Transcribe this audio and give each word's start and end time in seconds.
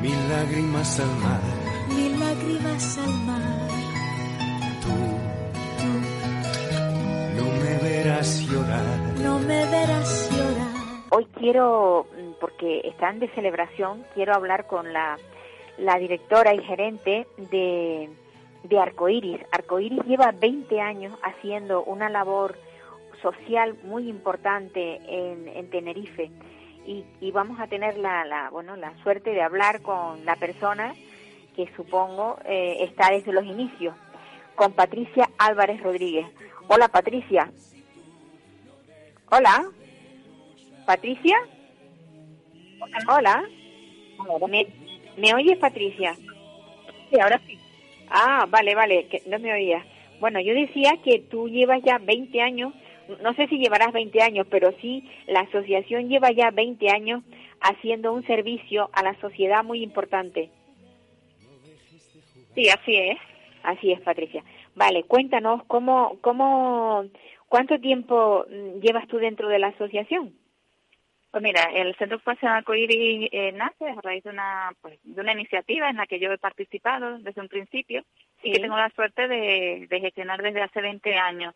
mil 0.00 0.28
lágrimas 0.28 1.00
al 1.00 1.14
mar. 1.18 1.40
mil 1.88 2.20
lágrimas 2.20 2.98
al 2.98 3.14
mar. 3.26 3.68
Tú 4.82 4.96
no 7.36 7.44
me 7.62 7.88
verás 7.88 8.40
llorar. 8.50 8.98
No 9.22 9.38
me 9.40 9.64
verás 9.66 10.30
llorar. 10.30 10.80
Hoy 11.10 11.26
quiero, 11.38 12.06
porque 12.40 12.80
están 12.84 13.18
de 13.20 13.28
celebración, 13.34 14.04
quiero 14.14 14.34
hablar 14.34 14.66
con 14.66 14.92
la, 14.92 15.18
la 15.76 15.98
directora 15.98 16.54
y 16.54 16.62
gerente 16.62 17.26
de, 17.50 18.08
de 18.64 18.78
Arcoiris. 18.78 19.40
Arcoiris 19.52 20.02
lleva 20.06 20.32
20 20.32 20.80
años 20.80 21.12
haciendo 21.22 21.82
una 21.84 22.08
labor 22.08 22.56
social 23.20 23.76
muy 23.84 24.08
importante 24.08 25.00
en, 25.08 25.48
en 25.48 25.68
Tenerife 25.68 26.30
y, 26.86 27.04
y 27.20 27.30
vamos 27.30 27.60
a 27.60 27.66
tener 27.66 27.96
la, 27.98 28.24
la, 28.24 28.50
bueno, 28.50 28.76
la 28.76 28.94
suerte 29.02 29.30
de 29.30 29.42
hablar 29.42 29.82
con 29.82 30.24
la 30.24 30.36
persona 30.36 30.94
que 31.54 31.70
supongo 31.76 32.38
eh, 32.44 32.78
está 32.80 33.10
desde 33.10 33.32
los 33.32 33.44
inicios, 33.44 33.94
con 34.54 34.72
Patricia 34.72 35.28
Álvarez 35.38 35.82
Rodríguez. 35.82 36.26
Hola 36.68 36.88
Patricia. 36.88 37.50
Hola. 39.30 39.64
Patricia. 40.86 41.36
Hola. 43.08 43.44
¿Me, 44.48 44.66
¿Me 45.16 45.34
oyes, 45.34 45.58
Patricia? 45.58 46.14
Sí, 47.10 47.20
ahora 47.20 47.40
sí. 47.46 47.58
Ah, 48.10 48.46
vale, 48.48 48.74
vale, 48.74 49.06
que 49.08 49.22
no 49.26 49.38
me 49.38 49.52
oías. 49.52 49.84
Bueno, 50.18 50.40
yo 50.40 50.52
decía 50.52 50.92
que 51.04 51.20
tú 51.20 51.48
llevas 51.48 51.80
ya 51.82 51.98
20 51.98 52.42
años, 52.42 52.74
no 53.22 53.34
sé 53.34 53.46
si 53.48 53.58
llevarás 53.58 53.92
20 53.92 54.22
años, 54.22 54.46
pero 54.50 54.72
sí, 54.80 55.08
la 55.26 55.40
asociación 55.40 56.08
lleva 56.08 56.30
ya 56.30 56.50
20 56.50 56.90
años 56.90 57.22
haciendo 57.60 58.12
un 58.12 58.26
servicio 58.26 58.90
a 58.92 59.02
la 59.02 59.18
sociedad 59.20 59.64
muy 59.64 59.82
importante. 59.82 60.50
Sí, 62.54 62.68
así 62.68 62.96
es. 62.96 63.18
Así 63.62 63.92
es, 63.92 64.00
Patricia. 64.00 64.42
Vale, 64.74 65.04
cuéntanos 65.04 65.62
cómo, 65.66 66.18
cómo, 66.20 67.04
cuánto 67.48 67.78
tiempo 67.78 68.46
mm, 68.48 68.80
llevas 68.80 69.06
tú 69.08 69.18
dentro 69.18 69.48
de 69.48 69.58
la 69.58 69.68
asociación. 69.68 70.34
Pues 71.30 71.42
mira, 71.44 71.62
el 71.72 71.94
Centro 71.96 72.16
Ocupacional 72.16 72.58
Arcoíris 72.58 73.28
eh, 73.30 73.52
nace 73.52 73.88
a 73.88 74.00
raíz 74.00 74.24
de 74.24 74.30
una, 74.30 74.72
pues, 74.80 74.98
de 75.04 75.20
una 75.20 75.32
iniciativa 75.32 75.88
en 75.88 75.96
la 75.96 76.06
que 76.06 76.18
yo 76.18 76.32
he 76.32 76.38
participado 76.38 77.18
desde 77.18 77.40
un 77.40 77.48
principio 77.48 78.02
y 78.42 78.52
que 78.52 78.60
tengo 78.60 78.76
la 78.76 78.90
suerte 78.90 79.28
de, 79.28 79.86
de 79.88 80.00
gestionar 80.00 80.42
desde 80.42 80.62
hace 80.62 80.80
20 80.80 81.14
años. 81.16 81.54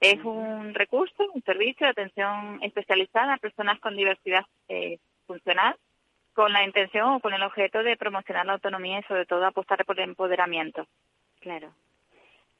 Es 0.00 0.22
un 0.24 0.74
recurso, 0.74 1.30
un 1.32 1.42
servicio 1.42 1.86
de 1.86 1.90
atención 1.90 2.58
especializada 2.62 3.34
a 3.34 3.38
personas 3.38 3.80
con 3.80 3.96
diversidad 3.96 4.44
eh, 4.68 4.98
funcional 5.26 5.76
con 6.36 6.52
la 6.52 6.64
intención 6.64 7.14
o 7.14 7.20
con 7.20 7.32
el 7.32 7.42
objeto 7.42 7.82
de 7.82 7.96
promocionar 7.96 8.44
la 8.44 8.52
autonomía 8.52 9.00
y 9.00 9.02
sobre 9.04 9.24
todo 9.24 9.46
apostar 9.46 9.82
por 9.86 9.98
el 9.98 10.10
empoderamiento. 10.10 10.86
Claro. 11.40 11.72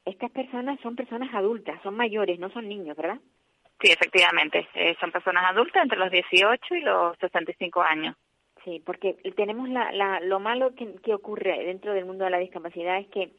Estas 0.06 0.30
personas 0.30 0.80
son 0.80 0.96
personas 0.96 1.32
adultas, 1.34 1.80
son 1.82 1.94
mayores, 1.94 2.38
no 2.38 2.48
son 2.50 2.66
niños, 2.68 2.96
¿verdad? 2.96 3.18
Sí, 3.82 3.90
efectivamente. 3.90 4.66
Eh, 4.74 4.96
son 4.98 5.12
personas 5.12 5.44
adultas 5.50 5.82
entre 5.82 5.98
los 5.98 6.10
18 6.10 6.74
y 6.74 6.80
los 6.80 7.18
65 7.18 7.82
años. 7.82 8.16
Sí, 8.64 8.82
porque 8.84 9.16
tenemos 9.36 9.68
la, 9.68 9.92
la, 9.92 10.20
lo 10.20 10.40
malo 10.40 10.74
que, 10.74 10.94
que 11.04 11.12
ocurre 11.12 11.62
dentro 11.66 11.92
del 11.92 12.06
mundo 12.06 12.24
de 12.24 12.30
la 12.30 12.38
discapacidad 12.38 12.98
es 12.98 13.08
que 13.08 13.32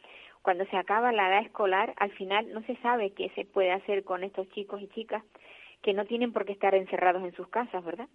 cuando 0.47 0.63
se 0.67 0.77
acaba 0.77 1.11
la 1.11 1.27
edad 1.27 1.41
escolar, 1.41 1.93
al 1.97 2.13
final 2.13 2.53
no 2.53 2.61
se 2.61 2.77
sabe 2.77 3.11
qué 3.11 3.29
se 3.35 3.43
puede 3.43 3.73
hacer 3.73 4.05
con 4.05 4.23
estos 4.23 4.49
chicos 4.51 4.81
y 4.81 4.87
chicas 4.87 5.21
que 5.83 5.91
no 5.91 6.05
tienen 6.05 6.31
por 6.31 6.45
qué 6.45 6.53
estar 6.53 6.73
encerrados 6.73 7.21
en 7.21 7.35
sus 7.35 7.49
casas, 7.49 7.83
¿verdad? 7.83 8.07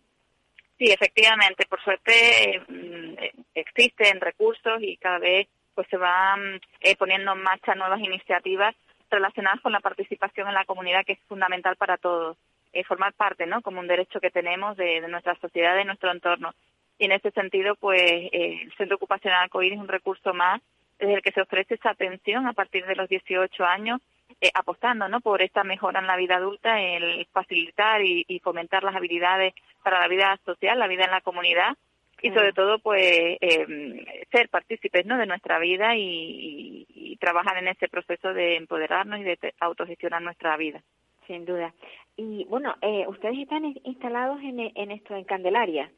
Sí, 0.78 0.90
efectivamente. 0.90 1.66
Por 1.68 1.84
suerte 1.84 2.56
eh, 2.56 3.32
existen 3.54 4.18
recursos 4.18 4.80
y 4.80 4.96
cada 4.96 5.18
vez 5.18 5.46
pues 5.74 5.86
se 5.88 5.98
van 5.98 6.58
eh, 6.80 6.96
poniendo 6.96 7.34
en 7.34 7.42
marcha 7.42 7.74
nuevas 7.74 8.00
iniciativas 8.00 8.74
relacionadas 9.10 9.60
con 9.60 9.72
la 9.72 9.80
participación 9.80 10.48
en 10.48 10.54
la 10.54 10.64
comunidad, 10.64 11.04
que 11.04 11.12
es 11.12 11.20
fundamental 11.28 11.76
para 11.76 11.98
todos. 11.98 12.38
Eh, 12.72 12.82
formar 12.84 13.12
parte, 13.12 13.44
¿no? 13.44 13.60
Como 13.60 13.80
un 13.80 13.88
derecho 13.88 14.20
que 14.20 14.30
tenemos 14.30 14.78
de, 14.78 15.02
de 15.02 15.08
nuestra 15.08 15.34
sociedad, 15.34 15.76
de 15.76 15.84
nuestro 15.84 16.10
entorno. 16.10 16.54
Y 16.98 17.04
en 17.04 17.12
ese 17.12 17.30
sentido, 17.32 17.74
pues 17.74 18.00
eh, 18.00 18.62
el 18.62 18.72
Centro 18.78 18.96
Ocupacional 18.96 19.42
Arcoíris 19.42 19.74
es 19.74 19.82
un 19.82 19.88
recurso 19.88 20.32
más 20.32 20.62
desde 21.02 21.14
el 21.16 21.22
que 21.22 21.32
se 21.32 21.40
ofrece 21.42 21.74
esa 21.74 21.90
atención 21.90 22.46
a 22.46 22.52
partir 22.52 22.86
de 22.86 22.94
los 22.96 23.08
18 23.08 23.64
años, 23.64 24.00
eh, 24.40 24.50
apostando 24.54 25.08
¿no? 25.08 25.20
por 25.20 25.42
esta 25.42 25.64
mejora 25.64 26.00
en 26.00 26.06
la 26.06 26.16
vida 26.16 26.36
adulta, 26.36 26.80
el 26.80 27.26
facilitar 27.32 28.02
y, 28.02 28.24
y 28.28 28.38
fomentar 28.38 28.82
las 28.84 28.94
habilidades 28.96 29.52
para 29.82 30.00
la 30.00 30.08
vida 30.08 30.38
social, 30.44 30.78
la 30.78 30.86
vida 30.86 31.04
en 31.04 31.10
la 31.10 31.20
comunidad 31.20 31.76
y 32.22 32.30
sobre 32.30 32.52
todo 32.52 32.78
pues 32.78 33.02
eh, 33.40 34.24
ser 34.30 34.48
partícipes 34.48 35.04
¿no? 35.06 35.18
de 35.18 35.26
nuestra 35.26 35.58
vida 35.58 35.96
y, 35.96 36.02
y- 36.02 36.86
y 37.12 37.16
trabajar 37.16 37.58
en 37.58 37.68
ese 37.68 37.88
proceso 37.88 38.32
de 38.32 38.56
empoderarnos 38.56 39.18
y 39.20 39.24
de 39.24 39.38
autogestionar 39.60 40.22
nuestra 40.22 40.56
vida. 40.56 40.80
Sin 41.26 41.44
duda. 41.44 41.74
Y 42.16 42.44
bueno, 42.44 42.74
eh, 42.80 43.04
ustedes 43.08 43.38
están 43.38 43.64
in- 43.64 43.80
instalados 43.84 44.40
en, 44.42 44.60
en 44.74 44.90
esto, 44.92 45.14
en 45.16 45.24
Candelaria. 45.24 45.90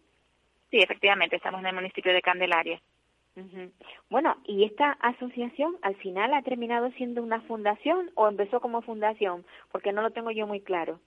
Sí, 0.70 0.78
efectivamente, 0.78 1.36
estamos 1.36 1.60
en 1.60 1.66
el 1.68 1.74
municipio 1.74 2.12
de 2.12 2.20
Candelaria. 2.22 2.80
Bueno, 4.10 4.36
¿y 4.44 4.64
esta 4.64 4.92
asociación 5.00 5.76
al 5.82 5.96
final 5.96 6.34
ha 6.34 6.42
terminado 6.42 6.90
siendo 6.92 7.22
una 7.22 7.40
fundación 7.42 8.10
o 8.14 8.28
empezó 8.28 8.60
como 8.60 8.82
fundación? 8.82 9.44
Porque 9.72 9.92
no 9.92 10.02
lo 10.02 10.10
tengo 10.10 10.30
yo 10.30 10.46
muy 10.46 10.60
claro. 10.60 11.00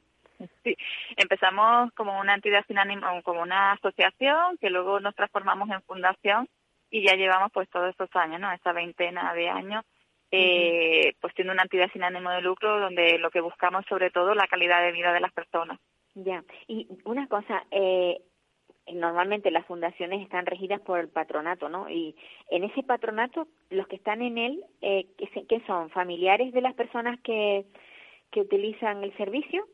Sí, 0.64 0.76
empezamos 1.16 1.92
como 1.94 2.20
una 2.20 2.36
entidad 2.36 2.64
sin 2.68 2.78
ánimo, 2.78 3.08
como 3.24 3.42
una 3.42 3.72
asociación, 3.72 4.58
que 4.60 4.70
luego 4.70 5.00
nos 5.00 5.16
transformamos 5.16 5.70
en 5.70 5.82
fundación 5.82 6.48
y 6.92 7.06
ya 7.06 7.16
llevamos 7.16 7.52
pues 7.52 7.70
todos 7.70 7.90
estos 7.90 8.14
años, 8.16 8.40
¿no? 8.40 8.52
Esta 8.52 8.72
veintena 8.72 9.34
de 9.34 9.50
años, 9.50 9.84
eh, 10.32 11.14
pues 11.22 11.34
siendo 11.34 11.54
una 11.54 11.64
entidad 11.64 11.90
sin 11.92 12.04
ánimo 12.04 12.30
de 12.30 12.42
lucro 12.42 12.80
donde 12.80 13.18
lo 13.18 13.32
que 13.32 13.42
buscamos 13.42 13.86
sobre 13.88 14.12
todo 14.12 14.36
la 14.36 14.48
calidad 14.48 14.82
de 14.82 14.92
vida 14.92 15.12
de 15.12 15.22
las 15.22 15.34
personas. 15.34 15.80
Ya. 16.14 16.44
Y 16.68 16.88
una 17.06 17.28
cosa, 17.28 17.64
eh, 17.72 18.22
normalmente 18.94 19.52
las 19.52 19.66
fundaciones 19.66 20.22
están 20.22 20.46
regidas 20.46 20.80
por 20.82 21.00
el 21.00 21.10
patronato, 21.10 21.70
¿no? 21.70 21.90
Y 21.90 22.16
en 22.50 22.64
ese 22.64 22.84
patronato, 22.84 23.48
los 23.70 23.88
que 23.88 23.98
están 23.98 24.22
en 24.22 24.38
él, 24.38 24.64
eh, 24.82 25.08
¿qué, 25.18 25.28
se- 25.34 25.46
qué 25.46 25.62
son? 25.68 25.90
¿Familiares 25.90 26.54
de 26.54 26.62
las 26.62 26.74
personas 26.74 27.20
que, 27.22 27.66
que 28.32 28.42
utilizan 28.42 29.04
el 29.04 29.16
servicio? 29.18 29.68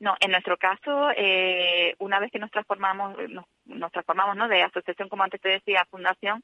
No, 0.00 0.14
en 0.20 0.32
nuestro 0.32 0.56
caso, 0.56 1.10
eh, 1.16 1.94
una 1.98 2.18
vez 2.18 2.30
que 2.30 2.38
nos 2.38 2.50
transformamos, 2.50 3.16
nos, 3.30 3.44
nos 3.66 3.92
transformamos, 3.92 4.36
¿no? 4.36 4.48
De 4.48 4.62
asociación, 4.62 5.08
como 5.08 5.22
antes 5.22 5.40
te 5.40 5.48
decía, 5.48 5.86
fundación, 5.90 6.42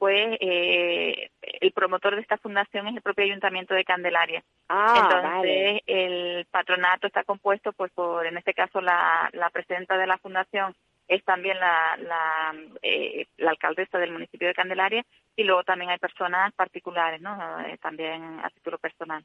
pues 0.00 0.38
eh, 0.40 1.30
el 1.42 1.72
promotor 1.72 2.14
de 2.14 2.22
esta 2.22 2.38
fundación 2.38 2.88
es 2.88 2.96
el 2.96 3.02
propio 3.02 3.26
Ayuntamiento 3.26 3.74
de 3.74 3.84
Candelaria. 3.84 4.42
Ah, 4.66 4.94
Entonces, 4.96 5.30
vale. 5.30 5.82
el 5.86 6.46
patronato 6.46 7.06
está 7.06 7.22
compuesto, 7.22 7.74
pues, 7.74 7.92
por, 7.92 8.26
en 8.26 8.38
este 8.38 8.54
caso, 8.54 8.80
la, 8.80 9.28
la 9.34 9.50
presidenta 9.50 9.98
de 9.98 10.06
la 10.06 10.16
fundación 10.16 10.74
es 11.06 11.22
también 11.24 11.60
la, 11.60 11.98
la, 11.98 12.54
eh, 12.80 13.26
la 13.36 13.50
alcaldesa 13.50 13.98
del 13.98 14.12
municipio 14.12 14.48
de 14.48 14.54
Candelaria 14.54 15.04
y 15.36 15.44
luego 15.44 15.64
también 15.64 15.90
hay 15.90 15.98
personas 15.98 16.54
particulares, 16.54 17.20
¿no? 17.20 17.60
Eh, 17.66 17.76
también 17.76 18.40
a 18.42 18.48
título 18.48 18.78
personal. 18.78 19.22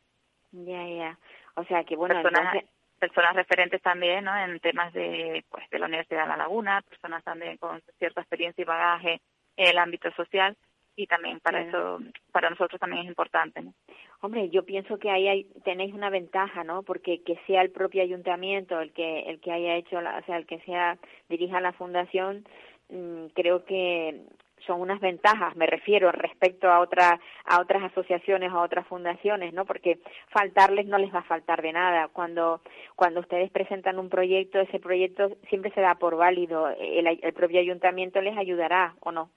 Ya, 0.51 0.83
ya. 0.85 1.17
O 1.55 1.63
sea 1.63 1.85
que, 1.85 1.95
bueno, 1.95 2.21
personas, 2.21 2.53
entonces, 2.53 2.69
personas 2.99 3.35
referentes 3.37 3.81
también, 3.81 4.25
¿no? 4.25 4.37
En 4.37 4.59
temas 4.59 4.91
de, 4.91 5.45
pues, 5.49 5.69
de 5.69 5.79
la 5.79 5.85
Universidad 5.85 6.23
de 6.23 6.29
La 6.31 6.37
Laguna, 6.37 6.81
personas 6.81 7.23
también 7.23 7.55
con 7.55 7.81
cierta 7.97 8.19
experiencia 8.19 8.61
y 8.61 8.65
bagaje 8.65 9.21
el 9.57 9.77
ámbito 9.77 10.11
social 10.11 10.55
y 10.95 11.07
también 11.07 11.39
para 11.39 11.63
Claro. 11.63 11.97
eso, 11.97 12.11
para 12.31 12.49
nosotros 12.49 12.79
también 12.79 13.03
es 13.03 13.09
importante, 13.09 13.61
¿no? 13.61 13.73
Hombre, 14.21 14.49
yo 14.49 14.63
pienso 14.63 14.97
que 14.97 15.09
ahí 15.09 15.27
hay, 15.27 15.43
tenéis 15.63 15.93
una 15.93 16.09
ventaja, 16.09 16.63
¿no? 16.63 16.83
Porque 16.83 17.21
que 17.23 17.37
sea 17.45 17.61
el 17.61 17.71
propio 17.71 18.01
ayuntamiento 18.01 18.79
el 18.79 18.91
que 18.93 19.19
el 19.29 19.39
que 19.39 19.51
haya 19.51 19.75
hecho, 19.75 19.99
la, 20.01 20.17
o 20.17 20.23
sea, 20.25 20.37
el 20.37 20.45
que 20.45 20.59
sea 20.61 20.97
dirija 21.29 21.59
la 21.59 21.73
fundación, 21.73 22.45
mm, 22.89 23.27
creo 23.33 23.65
que 23.65 24.21
son 24.65 24.81
unas 24.81 24.99
ventajas, 24.99 25.55
me 25.55 25.67
refiero 25.67 26.11
respecto 26.11 26.71
a 26.71 26.79
otras 26.79 27.19
a 27.45 27.59
otras 27.61 27.83
asociaciones, 27.83 28.51
a 28.51 28.61
otras 28.61 28.87
fundaciones, 28.87 29.53
¿no? 29.53 29.65
Porque 29.65 29.99
faltarles 30.29 30.87
no 30.87 30.97
les 30.97 31.13
va 31.13 31.19
a 31.19 31.23
faltar 31.23 31.61
de 31.61 31.73
nada. 31.73 32.07
Cuando 32.07 32.61
cuando 32.95 33.19
ustedes 33.19 33.51
presentan 33.51 33.99
un 33.99 34.09
proyecto, 34.09 34.59
ese 34.59 34.79
proyecto 34.79 35.29
siempre 35.49 35.71
se 35.71 35.81
da 35.81 35.95
por 35.95 36.15
válido. 36.15 36.69
El, 36.69 37.05
el 37.21 37.33
propio 37.33 37.59
ayuntamiento 37.59 38.21
les 38.21 38.37
ayudará 38.37 38.95
o 39.01 39.11
no. 39.11 39.29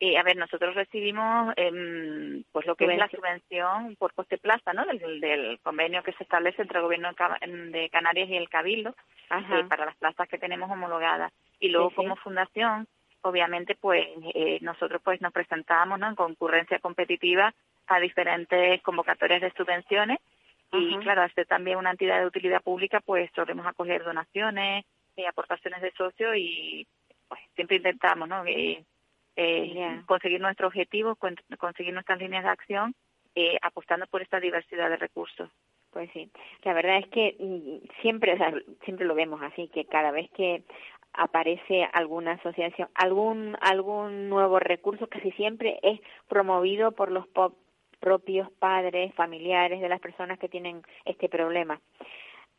A 0.00 0.22
ver, 0.22 0.36
nosotros 0.36 0.74
recibimos 0.74 1.54
em, 1.56 2.44
pues 2.52 2.66
lo 2.66 2.76
que 2.76 2.84
es 2.84 2.98
la 2.98 3.08
subvención 3.08 3.96
por 3.96 4.12
coste 4.12 4.38
plaza, 4.38 4.72
¿no? 4.72 4.84
Del, 4.84 5.20
del, 5.20 5.58
convenio 5.60 6.02
que 6.02 6.12
se 6.12 6.24
establece 6.24 6.62
entre 6.62 6.78
el 6.78 6.84
gobierno 6.84 7.10
de 7.12 7.88
Canarias 7.90 8.28
y 8.28 8.36
el 8.36 8.48
Cabildo 8.48 8.94
eh, 9.30 9.64
para 9.68 9.86
las 9.86 9.96
plazas 9.96 10.28
que 10.28 10.38
tenemos 10.38 10.70
homologadas. 10.70 11.32
Y 11.58 11.68
luego 11.68 11.90
como 11.90 12.16
fundación, 12.16 12.86
obviamente, 13.22 13.76
pues 13.76 14.06
eh, 14.34 14.58
nosotros 14.60 15.00
pues 15.02 15.20
nos 15.22 15.32
presentamos, 15.32 15.98
¿no? 15.98 16.08
En 16.08 16.16
concurrencia 16.16 16.80
competitiva 16.80 17.54
a 17.86 18.00
diferentes 18.00 18.82
convocatorias 18.82 19.40
de 19.40 19.52
subvenciones 19.52 20.18
y 20.72 20.96
claro, 20.98 21.22
hacer 21.22 21.46
también 21.46 21.78
una 21.78 21.92
entidad 21.92 22.18
de 22.18 22.26
utilidad 22.26 22.60
pública, 22.60 23.00
pues 23.00 23.30
solemos 23.34 23.64
acoger 23.64 24.02
donaciones, 24.02 24.84
y 25.16 25.24
aportaciones 25.24 25.80
de 25.82 25.92
socios 25.92 26.36
y 26.36 26.86
pues 27.28 27.40
siempre 27.54 27.76
intentamos, 27.76 28.28
¿no? 28.28 28.44
Eh, 29.36 30.02
conseguir 30.06 30.40
nuestro 30.40 30.68
objetivo, 30.68 31.16
conseguir 31.58 31.92
nuestras 31.92 32.18
líneas 32.18 32.44
de 32.44 32.50
acción, 32.50 32.94
eh, 33.34 33.58
apostando 33.62 34.06
por 34.06 34.22
esta 34.22 34.38
diversidad 34.40 34.88
de 34.88 34.96
recursos. 34.96 35.50
Pues 35.90 36.10
sí, 36.12 36.30
la 36.62 36.72
verdad 36.72 36.98
es 36.98 37.08
que 37.08 37.36
mm, 37.38 38.00
siempre, 38.00 38.34
o 38.34 38.36
sea, 38.36 38.52
siempre 38.84 39.06
lo 39.06 39.14
vemos 39.14 39.40
así, 39.42 39.68
que 39.68 39.84
cada 39.84 40.10
vez 40.10 40.30
que 40.32 40.62
aparece 41.12 41.88
alguna 41.92 42.32
asociación, 42.32 42.88
algún 42.94 43.56
algún 43.60 44.28
nuevo 44.28 44.58
recurso, 44.58 45.06
casi 45.08 45.30
siempre 45.32 45.78
es 45.82 46.00
promovido 46.28 46.92
por 46.92 47.10
los 47.10 47.26
propios 48.00 48.50
padres, 48.58 49.14
familiares 49.14 49.80
de 49.80 49.88
las 49.88 50.00
personas 50.00 50.38
que 50.38 50.48
tienen 50.48 50.82
este 51.04 51.28
problema 51.28 51.80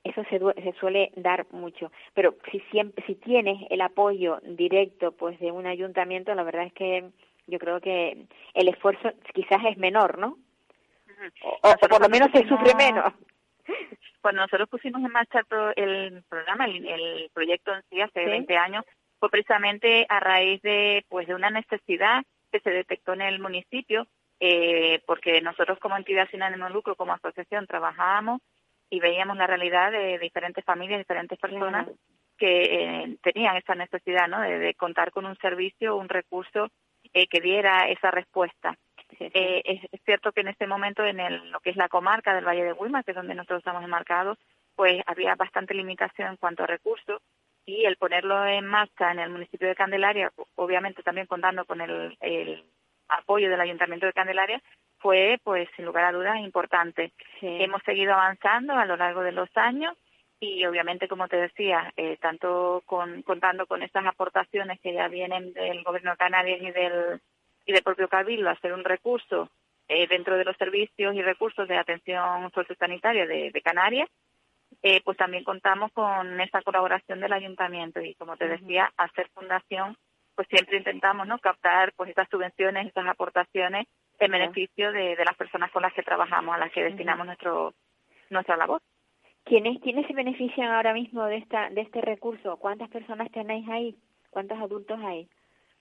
eso 0.06 0.24
se, 0.30 0.40
se, 0.40 0.80
suele 0.80 1.12
dar 1.16 1.48
mucho. 1.52 1.92
Pero 2.14 2.36
si 2.52 2.60
siempre, 2.72 3.04
si 3.06 3.16
tienes 3.16 3.58
el 3.70 3.82
apoyo 3.82 4.40
directo 4.44 5.12
pues 5.12 5.40
de 5.40 5.52
un 5.52 5.66
ayuntamiento, 5.66 6.34
la 6.36 6.44
verdad 6.44 6.68
es 6.68 6.74
que 6.74 7.10
yo 7.48 7.60
creo 7.60 7.82
que 7.82 8.26
el 8.54 8.68
esfuerzo 8.68 9.12
quizás 9.34 9.60
es 9.66 9.78
menor, 9.78 10.20
¿no? 10.20 10.38
O, 11.42 11.88
por 11.88 12.02
lo 12.02 12.10
menos 12.10 12.30
se 12.32 12.48
sufre 12.48 12.76
menos. 12.76 13.14
Cuando 14.22 14.42
nosotros 14.42 14.70
pusimos 14.70 15.04
en 15.04 15.12
marcha 15.12 15.42
el 15.76 16.24
programa, 16.30 16.66
el, 16.66 17.30
proyecto 17.34 17.74
en 17.74 17.84
sí 17.90 18.02
hace 18.02 18.26
20 18.26 18.58
años, 18.58 18.86
fue 19.20 19.30
precisamente 19.30 20.06
a 20.10 20.20
raíz 20.20 20.62
de 20.62 21.06
pues 21.10 21.28
de 21.28 21.36
una 21.36 21.50
necesidad 21.50 22.24
que 22.52 22.60
se 22.60 22.70
detectó 22.70 23.14
en 23.14 23.22
el 23.22 23.40
municipio, 23.40 24.08
eh, 24.40 25.02
porque 25.08 25.42
nosotros 25.42 25.80
como 25.80 25.98
entidad 25.98 26.28
sin 26.30 26.44
ánimo 26.44 26.66
de 26.66 26.72
lucro, 26.74 26.96
como 26.96 27.14
asociación, 27.14 27.66
trabajábamos 27.68 28.42
y 28.90 29.00
veíamos 29.00 29.38
la 29.38 29.48
realidad 29.48 29.92
de 29.92 30.18
diferentes 30.20 30.64
familias, 30.64 31.00
diferentes 31.00 31.40
personas 31.40 31.88
que 32.38 32.64
eh, 32.64 33.18
tenían 33.22 33.56
esa 33.56 33.76
necesidad 33.76 34.28
¿no? 34.28 34.42
de, 34.42 34.74
contar 34.76 35.12
con 35.12 35.26
un 35.26 35.38
servicio, 35.38 35.96
un 35.96 36.10
recurso 36.10 36.70
eh, 37.14 37.28
que 37.28 37.42
diera 37.42 37.90
esa 37.90 38.12
respuesta. 38.12 38.78
Eh, 39.20 39.62
es, 39.92 40.02
cierto 40.04 40.32
que 40.32 40.42
en 40.42 40.50
este 40.50 40.68
momento 40.68 41.06
en 41.06 41.20
el, 41.20 41.52
lo 41.52 41.60
que 41.60 41.70
es 41.70 41.78
la 41.78 41.88
comarca 41.88 42.34
del 42.34 42.46
Valle 42.46 42.64
de 42.64 42.74
Huima, 42.74 43.04
que 43.04 43.12
es 43.12 43.16
donde 43.18 43.36
nosotros 43.36 43.60
estamos 43.60 43.84
enmarcados, 43.84 44.38
pues 44.76 45.02
había 45.06 45.36
bastante 45.36 45.74
limitación 45.74 46.30
en 46.30 46.38
cuanto 46.38 46.64
a 46.64 46.68
recursos 46.68 47.22
y 47.66 47.86
el 47.86 47.96
ponerlo 47.98 48.46
en 48.46 48.66
marcha 48.66 49.12
en 49.12 49.20
el 49.20 49.30
municipio 49.30 49.68
de 49.68 49.76
Candelaria, 49.76 50.32
obviamente 50.56 51.02
también 51.02 51.28
contando 51.28 51.66
con 51.66 51.82
el, 51.82 52.18
el 52.20 52.64
apoyo 53.08 53.50
del 53.50 53.62
Ayuntamiento 53.62 54.06
de 54.06 54.14
Candelaria, 54.14 54.62
fue, 55.00 55.40
pues, 55.44 55.70
sin 55.76 55.86
lugar 55.86 56.06
a 56.06 56.12
dudas, 56.12 56.38
importante. 56.40 57.12
Hemos 57.42 57.82
seguido 57.84 58.14
avanzando 58.14 58.74
a 58.74 58.86
lo 58.86 58.98
largo 58.98 59.22
de 59.22 59.32
los 59.32 59.50
años 59.56 59.96
y, 60.40 60.66
obviamente, 60.66 61.08
como 61.08 61.28
te 61.28 61.38
decía, 61.38 61.94
eh, 61.96 62.18
tanto 62.20 62.82
con, 62.86 63.22
contando 63.22 63.68
con 63.68 63.84
estas 63.84 64.06
aportaciones 64.06 64.80
que 64.82 64.94
ya 64.94 65.08
vienen 65.08 65.54
del 65.54 65.84
Gobierno 65.84 66.12
de 66.12 66.18
Canarias 66.18 66.60
y 66.62 66.72
del, 66.72 67.22
y 67.66 67.74
del 67.74 67.84
propio 67.84 68.08
Cabildo, 68.08 68.50
hacer 68.50 68.74
un 68.74 68.84
recurso 68.84 69.50
eh, 69.88 70.08
dentro 70.08 70.38
de 70.38 70.46
los 70.46 70.58
servicios 70.58 71.14
y 71.16 71.22
recursos 71.22 71.68
de 71.68 71.78
atención 71.78 72.52
sociosanitaria 72.52 73.28
de, 73.28 73.52
de 73.52 73.62
Canarias, 73.62 74.10
eh, 74.82 75.02
pues 75.04 75.18
también 75.18 75.44
contamos 75.44 75.92
con 75.94 76.40
esta 76.42 76.62
colaboración 76.62 77.20
del 77.20 77.34
ayuntamiento 77.34 78.02
y, 78.02 78.16
como 78.16 78.38
te 78.38 78.48
decía, 78.48 78.92
hacer 78.98 79.30
fundación, 79.34 79.98
pues 80.36 80.48
siempre 80.50 80.78
intentamos 80.78 81.28
no 81.28 81.40
captar 81.40 81.94
pues 81.96 82.10
estas 82.10 82.30
subvenciones, 82.30 82.88
estas 82.88 83.08
aportaciones 83.08 83.88
en 84.20 84.32
beneficio 84.32 84.92
de, 84.92 85.16
las 85.26 85.36
personas 85.36 85.72
con 85.72 85.82
las 85.82 85.94
que 85.94 86.04
trabajamos, 86.04 86.56
a 86.56 86.60
las 86.60 86.72
que 86.72 86.84
destinamos 86.84 87.26
nuestro 87.26 87.74
nuestra 88.30 88.58
labor. 88.58 88.82
¿Quiénes, 89.44 89.80
¿Quiénes 89.82 90.08
se 90.08 90.14
benefician 90.14 90.72
ahora 90.72 90.94
mismo 90.94 91.26
de 91.26 91.38
esta 91.38 91.70
de 91.70 91.82
este 91.82 92.02
recurso? 92.02 92.58
¿Cuántas 92.58 92.90
personas 92.90 93.32
tenéis 93.32 93.68
ahí? 93.70 93.96
¿Cuántos 94.30 94.60
adultos 94.60 95.00
hay? 95.04 95.30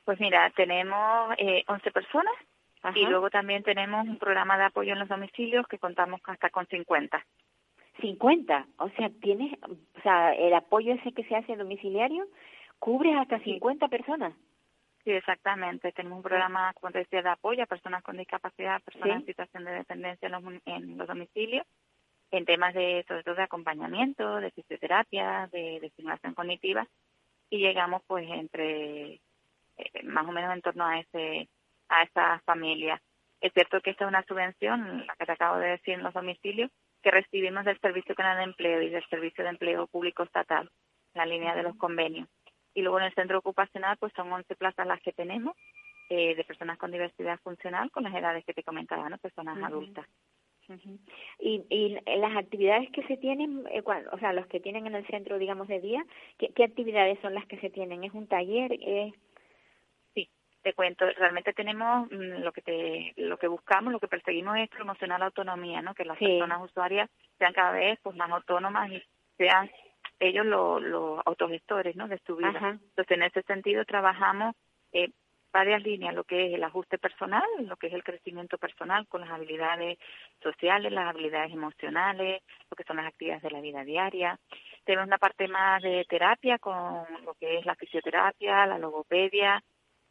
Pues 0.05 0.21
mira, 0.21 0.51
tenemos 0.51 1.35
eh, 1.39 1.65
11 1.67 1.91
personas 1.91 2.35
y 2.95 3.07
luego 3.07 3.31
también 3.31 3.63
tenemos 3.63 4.07
un 4.07 4.19
programa 4.19 4.59
de 4.59 4.65
apoyo 4.65 4.93
en 4.93 4.99
los 4.99 5.09
domicilios 5.09 5.67
que 5.67 5.79
contamos 5.79 6.21
hasta 6.25 6.51
con 6.51 6.67
50. 6.67 7.25
50, 8.01 8.67
o 8.79 8.89
sea, 8.91 9.09
tienes, 9.23 9.57
o 9.63 10.01
sea, 10.03 10.35
el 10.35 10.53
apoyo 10.53 10.95
ese 10.95 11.13
que 11.13 11.25
se 11.25 11.37
hace 11.37 11.57
domiciliario 11.57 12.27
cubre 12.79 13.15
hasta 13.15 13.39
50 13.41 13.89
personas. 13.89 14.35
Sí, 15.05 15.11
exactamente. 15.11 15.93
Tenemos 15.93 16.17
un 16.17 16.23
programa, 16.23 16.73
como 16.75 16.93
te 16.93 17.01
decía, 17.01 17.23
de 17.23 17.29
apoyo 17.29 17.63
a 17.63 17.67
personas 17.67 18.03
con 18.03 18.17
discapacidad, 18.17 18.83
personas 18.83 19.17
en 19.17 19.27
situación 19.27 19.65
de 19.65 19.73
dependencia 19.73 20.27
en 20.27 20.33
los, 20.33 20.43
en 20.65 20.97
los 20.97 21.07
domicilios, 21.07 21.67
en 22.31 22.47
temas 22.47 22.73
de, 22.73 23.05
sobre 23.07 23.23
todo, 23.23 23.35
de 23.35 23.43
acompañamiento, 23.43 24.37
de 24.37 24.51
fisioterapia, 24.51 25.49
de, 25.53 25.79
de 25.81 25.87
estimulación 25.87 26.35
cognitiva, 26.35 26.87
y 27.51 27.59
llegamos, 27.59 28.03
pues, 28.07 28.27
entre, 28.31 29.21
eh, 29.77 30.03
más 30.05 30.27
o 30.27 30.33
menos 30.33 30.53
en 30.55 30.63
torno 30.63 30.87
a 30.87 30.99
ese, 31.01 31.49
a 31.89 32.03
esa 32.03 32.41
familia. 32.47 33.01
Es 33.43 33.53
cierto 33.53 33.81
que 33.83 33.91
esta 33.91 34.05
es 34.05 34.09
una 34.09 34.25
subvención, 34.25 35.07
la 35.07 35.15
que 35.17 35.27
te 35.27 35.33
acabo 35.33 35.59
de 35.59 35.69
decir, 35.69 35.95
en 35.95 36.03
los 36.03 36.15
domicilios, 36.15 36.71
que 37.03 37.11
recibimos 37.11 37.67
del 37.67 37.79
Servicio 37.81 38.15
Canal 38.15 38.39
de 38.39 38.45
Empleo 38.45 38.81
y 38.81 38.89
del 38.89 39.07
Servicio 39.09 39.45
de 39.45 39.51
Empleo 39.51 39.87
Público 39.87 40.23
Estatal, 40.23 40.71
la 41.13 41.27
línea 41.27 41.55
de 41.55 41.63
los 41.63 41.77
convenios. 41.77 42.27
Y 42.75 42.83
luego 42.83 42.99
en 42.99 43.07
el 43.07 43.15
centro 43.15 43.39
ocupacional 43.39 43.97
pues 43.99 44.13
son 44.15 44.33
11 44.33 44.55
plazas 44.57 44.87
las 44.87 45.01
que 45.01 45.13
tenemos 45.13 45.57
eh, 46.11 46.35
de 46.35 46.45
personas 46.45 46.77
con 46.77 46.91
diversidad 46.91 47.41
funcional 47.41 47.91
con 47.91 48.03
las 48.03 48.15
edades 48.15 48.45
que 48.45 48.53
te 48.53 48.63
comentaba, 48.63 49.09
¿no? 49.09 49.17
Personas 49.17 49.57
adultas. 49.63 50.07
y, 51.39 51.65
y 51.71 51.99
las 52.19 52.37
actividades 52.37 52.91
que 52.91 53.07
se 53.07 53.17
tienen, 53.17 53.65
eh, 53.71 53.83
o 54.13 54.19
sea, 54.19 54.35
los 54.35 54.47
que 54.49 54.61
tienen 54.61 54.87
en 54.87 54.95
el 54.97 55.07
centro, 55.07 55.39
digamos, 55.39 55.67
de 55.67 55.81
día, 55.81 56.05
¿qué, 56.39 56.49
¿qué, 56.49 56.65
actividades 56.65 57.19
son 57.21 57.33
las 57.33 57.47
que 57.47 57.59
se 57.59 57.71
tienen? 57.71 58.05
¿Es 58.05 58.13
un 58.13 58.27
taller? 58.27 58.73
Es... 58.83 59.15
Sí, 60.15 60.29
te 60.63 60.75
cuento. 60.75 61.07
Realmente 61.17 61.55
tenemos 61.55 62.11
mm, 62.11 62.43
lo 62.43 62.53
que 62.53 62.61
te, 62.61 63.15
lo 63.17 63.39
que 63.39 63.49
buscamos, 63.49 63.91
lo 63.91 64.01
que 64.01 64.09
perseguimos 64.09 64.59
es 64.59 64.69
promocionar 64.69 65.21
la 65.21 65.27
autonomía, 65.27 65.81
¿no? 65.81 65.95
Que 65.95 66.05
las 66.05 66.19
personas 66.19 66.63
usuarias 66.63 67.09
sean 67.39 67.55
cada 67.55 67.73
vez 67.73 67.99
pues 68.03 68.15
más 68.15 68.31
autónomas 68.31 68.91
y 68.91 69.03
sean 69.39 69.71
ellos 70.29 70.47
los 70.47 70.83
lo 70.83 71.23
autogestores 71.25 71.97
¿no? 71.97 72.09
de 72.09 72.21
su 72.27 72.37
vida. 72.37 72.79
Entonces, 72.81 73.11
en 73.11 73.23
ese 73.23 73.43
sentido, 73.43 73.85
trabajamos 73.85 74.55
eh, 74.93 75.11
varias 75.55 75.83
líneas, 75.85 76.15
lo 76.15 76.25
que 76.25 76.47
es 76.47 76.55
el 76.55 76.65
ajuste 76.65 76.99
personal, 76.99 77.45
lo 77.61 77.77
que 77.77 77.87
es 77.87 77.93
el 77.93 78.03
crecimiento 78.03 78.59
personal 78.59 79.07
con 79.07 79.21
las 79.21 79.31
habilidades 79.31 79.99
sociales, 80.43 80.93
las 80.93 81.09
habilidades 81.09 81.53
emocionales, 81.53 82.43
lo 82.69 82.77
que 82.77 82.83
son 82.83 82.97
las 82.97 83.07
actividades 83.07 83.43
de 83.43 83.53
la 83.53 83.61
vida 83.61 83.85
diaria. 83.85 84.39
Tenemos 84.85 85.07
una 85.07 85.19
parte 85.19 85.47
más 85.47 85.81
de 85.81 86.05
terapia 86.09 86.59
con 86.59 87.05
lo 87.25 87.35
que 87.35 87.59
es 87.59 87.67
la 87.67 87.77
fisioterapia, 87.77 88.67
la 88.67 88.79
logopedia, 88.79 89.63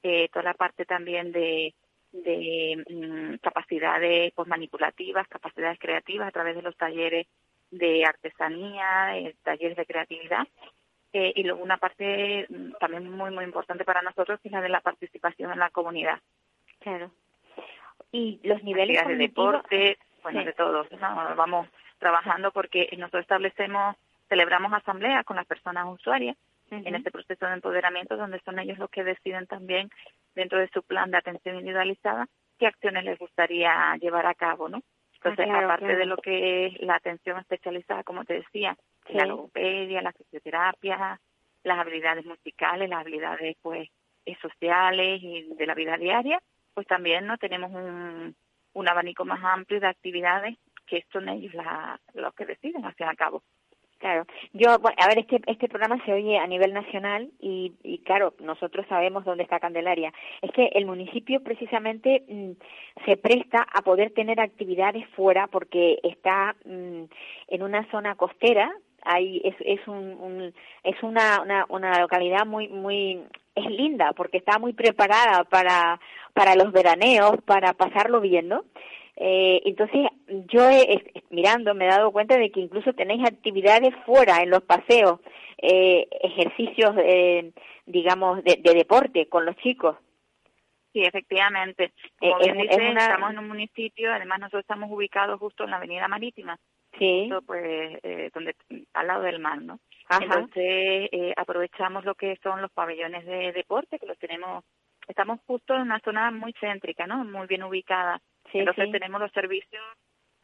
eh, 0.02 0.30
toda 0.30 0.44
la 0.44 0.54
parte 0.54 0.86
también 0.86 1.34
de, 1.34 1.76
de 2.14 2.84
mm, 2.90 3.36
capacidades 3.42 4.32
pues, 4.34 4.48
manipulativas, 4.48 5.28
capacidades 5.28 5.78
creativas 5.78 6.30
a 6.30 6.32
través 6.32 6.56
de 6.56 6.62
los 6.62 6.78
talleres 6.78 7.28
de 7.74 8.06
artesanía, 8.06 9.18
eh, 9.18 9.36
talleres 9.44 9.78
de 9.78 9.86
creatividad. 9.86 10.48
Eh, 11.12 11.34
y 11.36 11.44
luego 11.44 11.64
una 11.64 11.78
parte 11.78 12.48
mm, 12.50 12.74
también 12.80 13.10
muy, 13.10 13.32
muy 13.32 13.44
importante 13.44 13.86
para 13.86 14.02
nosotros, 14.02 14.40
que 14.42 14.48
es 14.48 14.52
la 14.52 14.62
de 14.62 14.70
la 14.70 14.82
participación 14.82 15.52
en 15.52 15.60
la 15.60 15.70
comunidad. 15.70 16.20
Claro. 16.80 17.12
Y 18.12 18.40
los 18.44 18.64
niveles 18.64 19.08
de 19.08 19.16
deporte, 19.16 19.98
bueno, 20.22 20.44
de 20.44 20.54
todos. 20.54 20.88
Vamos 21.00 21.68
trabajando 21.98 22.52
porque 22.52 22.90
nosotros 22.98 23.22
establecemos, 23.22 23.96
celebramos 24.28 24.74
asambleas 24.74 25.26
con 25.26 25.36
las 25.36 25.46
personas 25.46 25.88
usuarias 25.88 26.38
en 26.72 26.96
este 26.96 27.12
proceso 27.12 27.46
de 27.46 27.54
empoderamiento, 27.54 28.18
donde 28.18 28.40
son 28.40 28.58
ellos 28.58 28.80
los 28.80 28.90
que 28.90 29.04
deciden 29.04 29.46
también, 29.46 29.92
dentro 30.34 30.58
de 30.58 30.70
su 30.70 30.82
plan 30.82 31.12
de 31.12 31.18
atención 31.18 31.56
individualizada, 31.56 32.28
qué 32.58 32.66
acciones 32.66 33.04
les 33.04 33.20
gustaría 33.20 33.96
llevar 34.02 34.26
a 34.26 34.34
cabo, 34.34 34.70
¿no? 34.70 34.82
Entonces, 35.24 35.48
ah, 35.50 35.64
aparte 35.64 35.96
de 35.96 36.06
lo 36.06 36.18
que 36.18 36.66
es 36.66 36.82
la 36.82 36.96
atención 36.96 37.40
especializada, 37.40 38.04
como 38.04 38.26
te 38.26 38.36
decía, 38.36 38.78
la 39.08 39.26
logopedia, 39.26 40.02
la 40.02 40.12
fisioterapia, 40.12 41.20
las 41.64 41.80
habilidades 41.80 42.26
musicales, 42.26 42.90
las 42.90 43.00
habilidades 43.00 43.56
pues 43.62 43.90
eh, 44.26 44.36
sociales 44.42 45.20
y 45.22 45.54
de 45.56 45.66
la 45.66 45.76
vida 45.76 45.98
diaria, 45.98 46.42
pues 46.74 46.88
también 46.88 47.26
no 47.26 47.38
tenemos 47.38 47.72
un, 47.72 48.36
abanico 48.88 49.24
más 49.24 49.42
amplio 49.44 49.80
de 49.80 49.88
actividades 49.88 50.58
que 50.86 51.06
son 51.14 51.30
ellos 51.30 51.54
la, 51.54 52.00
los 52.14 52.34
que 52.36 52.46
deciden 52.46 52.86
hacer 52.86 53.08
a 53.08 53.16
cabo. 53.16 53.44
Claro, 54.04 54.26
yo, 54.52 54.80
bueno, 54.80 54.98
a 55.00 55.08
ver, 55.08 55.20
este, 55.20 55.40
este 55.48 55.70
programa 55.70 55.98
se 56.04 56.12
oye 56.12 56.38
a 56.38 56.46
nivel 56.46 56.74
nacional 56.74 57.30
y, 57.40 57.72
y, 57.84 58.00
claro, 58.00 58.34
nosotros 58.42 58.86
sabemos 58.90 59.24
dónde 59.24 59.44
está 59.44 59.62
Candelaria. 59.62 60.12
Es 60.42 60.52
que 60.52 60.72
el 60.74 60.86
municipio 60.86 61.42
precisamente 61.42 62.26
mm, 62.28 62.52
se 63.06 63.16
presta 63.16 63.66
a 63.74 63.82
poder 63.82 64.12
tener 64.12 64.42
actividades 64.42 65.08
fuera 65.16 65.48
porque 65.48 66.00
está 66.04 66.54
mm, 66.66 67.04
en 67.48 67.64
una 67.64 67.90
zona 67.92 68.16
costera, 68.16 68.74
es, 69.16 69.88
un, 69.88 70.18
un 70.20 70.54
es 70.84 71.02
una, 71.02 71.42
una, 71.42 71.66
una 71.70 72.02
localidad 72.02 72.46
muy, 72.46 72.68
muy, 72.68 73.24
es 73.56 73.66
linda 73.68 74.12
porque 74.12 74.36
está 74.36 74.60
muy 74.60 74.74
preparada 74.74 75.46
para, 75.46 75.98
para 76.34 76.56
los 76.56 76.74
veraneos, 76.74 77.38
para 77.46 77.72
pasarlo 77.72 78.20
viendo. 78.20 78.66
Eh, 79.16 79.62
entonces, 79.66 80.08
yo 80.28 80.68
mirando 81.30 81.74
me 81.76 81.86
he 81.86 81.90
dado 81.90 82.12
cuenta 82.12 82.38
de 82.38 82.52
que 82.52 82.60
incluso 82.60 82.94
tenéis 82.94 83.24
actividades 83.26 83.94
fuera, 84.06 84.42
en 84.42 84.50
los 84.50 84.64
paseos, 84.64 85.20
eh, 85.58 86.08
ejercicios, 86.22 86.96
eh, 86.98 87.52
digamos, 87.86 88.44
de, 88.44 88.60
deporte 88.64 89.28
con 89.28 89.46
los 89.46 89.56
chicos. 89.58 89.98
Sí, 90.94 91.04
efectivamente. 91.04 91.92
Como 92.20 92.38
bien 92.40 92.58
dice, 92.58 92.90
estamos 92.90 93.32
en 93.32 93.40
un 93.40 93.48
municipio, 93.48 94.12
además 94.12 94.40
nosotros 94.40 94.62
estamos 94.62 94.92
ubicados 94.92 95.40
justo 95.40 95.64
en 95.64 95.72
la 95.72 95.78
Avenida 95.78 96.08
Marítima. 96.08 96.58
Sí. 97.00 97.28
pues, 97.48 98.00
donde, 98.34 98.56
al 98.94 99.08
lado 99.08 99.24
del 99.24 99.40
mar, 99.40 99.60
¿no? 99.60 99.80
Entonces, 100.22 101.10
aprovechamos 101.36 102.06
lo 102.06 102.14
que 102.14 102.38
son 102.44 102.62
los 102.62 102.72
pabellones 102.72 103.26
de 103.26 103.52
deporte, 103.52 103.98
que 103.98 104.06
los 104.06 104.20
tenemos, 104.20 104.64
estamos 105.08 105.40
justo 105.46 105.76
en 105.76 105.82
una 105.82 106.00
zona 106.00 106.32
muy 106.32 106.54
céntrica, 106.60 107.08
¿no? 107.08 107.24
Muy 107.24 107.48
bien 107.48 107.64
ubicada. 107.64 108.22
Entonces 108.52 108.92
tenemos 108.92 109.20
los 109.20 109.32
servicios 109.32 109.84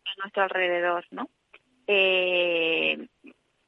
a 0.06 0.22
nuestro 0.22 0.44
alrededor, 0.44 1.06
¿no? 1.12 1.30
Eh, 1.88 3.08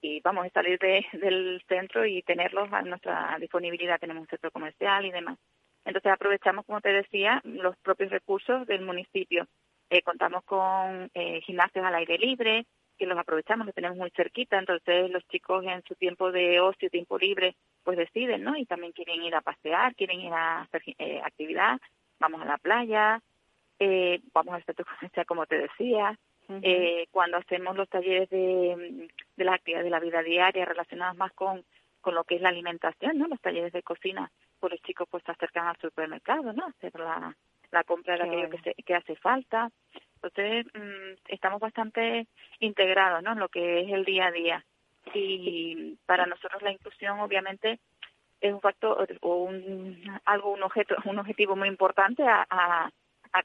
y 0.01 0.19
vamos 0.21 0.45
a 0.45 0.49
salir 0.49 0.79
del 0.79 1.63
centro 1.67 2.05
y 2.05 2.23
tenerlos 2.23 2.71
a 2.73 2.81
nuestra 2.81 3.37
disponibilidad. 3.39 3.99
Tenemos 3.99 4.21
un 4.21 4.27
centro 4.27 4.51
comercial 4.51 5.05
y 5.05 5.11
demás. 5.11 5.37
Entonces 5.85 6.11
aprovechamos, 6.11 6.65
como 6.65 6.81
te 6.81 6.89
decía, 6.89 7.41
los 7.43 7.75
propios 7.77 8.11
recursos 8.11 8.65
del 8.67 8.81
municipio. 8.81 9.47
Eh, 9.89 10.01
contamos 10.01 10.43
con 10.43 11.09
eh, 11.13 11.41
gimnasios 11.41 11.83
al 11.85 11.95
aire 11.95 12.17
libre, 12.17 12.65
que 13.01 13.07
los 13.07 13.17
aprovechamos, 13.17 13.65
los 13.65 13.73
tenemos 13.73 13.97
muy 13.97 14.11
cerquita, 14.11 14.59
entonces 14.59 15.09
los 15.09 15.27
chicos 15.27 15.65
en 15.65 15.81
su 15.85 15.95
tiempo 15.95 16.31
de 16.31 16.59
ocio, 16.59 16.87
tiempo 16.87 17.17
libre, 17.17 17.55
pues 17.83 17.97
deciden, 17.97 18.43
¿no? 18.43 18.55
Y 18.55 18.67
también 18.67 18.91
quieren 18.91 19.23
ir 19.23 19.33
a 19.33 19.41
pasear, 19.41 19.95
quieren 19.95 20.21
ir 20.21 20.31
a 20.31 20.61
hacer 20.61 20.83
eh, 20.99 21.19
actividad, 21.23 21.79
vamos 22.19 22.43
a 22.43 22.45
la 22.45 22.59
playa, 22.59 23.19
eh, 23.79 24.21
vamos 24.35 24.63
centro 24.65 24.85
comercial, 24.99 25.25
como 25.25 25.47
te 25.47 25.57
decía, 25.57 26.15
eh, 26.61 27.07
cuando 27.09 27.37
hacemos 27.37 27.75
los 27.75 27.89
talleres 27.89 28.29
de, 28.29 29.09
de 29.35 29.43
las 29.45 29.55
actividades 29.55 29.85
de 29.85 29.89
la 29.89 29.99
vida 29.99 30.21
diaria 30.21 30.65
relacionadas 30.65 31.15
más 31.15 31.31
con, 31.33 31.65
con 32.01 32.13
lo 32.13 32.23
que 32.23 32.35
es 32.35 32.41
la 32.41 32.49
alimentación, 32.49 33.17
¿no? 33.17 33.27
Los 33.27 33.41
talleres 33.41 33.73
de 33.73 33.81
cocina, 33.81 34.29
pues 34.59 34.73
los 34.73 34.81
chicos 34.83 35.07
pues 35.09 35.23
se 35.23 35.31
acercan 35.31 35.65
al 35.65 35.77
supermercado, 35.77 36.53
¿no? 36.53 36.67
Hacer 36.67 36.93
la, 36.99 37.35
la 37.71 37.83
compra 37.83 38.15
de 38.17 38.23
aquello 38.25 38.49
que, 38.49 38.75
que 38.83 38.93
hace 38.93 39.15
falta. 39.15 39.71
Entonces, 40.21 40.65
mm, 40.73 41.19
estamos 41.29 41.59
bastante 41.59 42.27
integrados, 42.59 43.23
¿no? 43.23 43.33
En 43.33 43.39
lo 43.39 43.49
que 43.49 43.81
es 43.81 43.91
el 43.91 44.05
día 44.05 44.27
a 44.27 44.31
día. 44.31 44.65
Y 45.13 45.97
para 46.05 46.25
nosotros 46.25 46.61
la 46.61 46.71
inclusión, 46.71 47.19
obviamente, 47.19 47.79
es 48.39 48.53
un 48.53 48.61
factor 48.61 49.07
o 49.21 49.43
un, 49.43 50.03
algo, 50.25 50.51
un 50.51 50.63
objeto, 50.63 50.95
un 51.05 51.19
objetivo 51.19 51.55
muy 51.55 51.67
importante 51.67 52.23
a, 52.27 52.91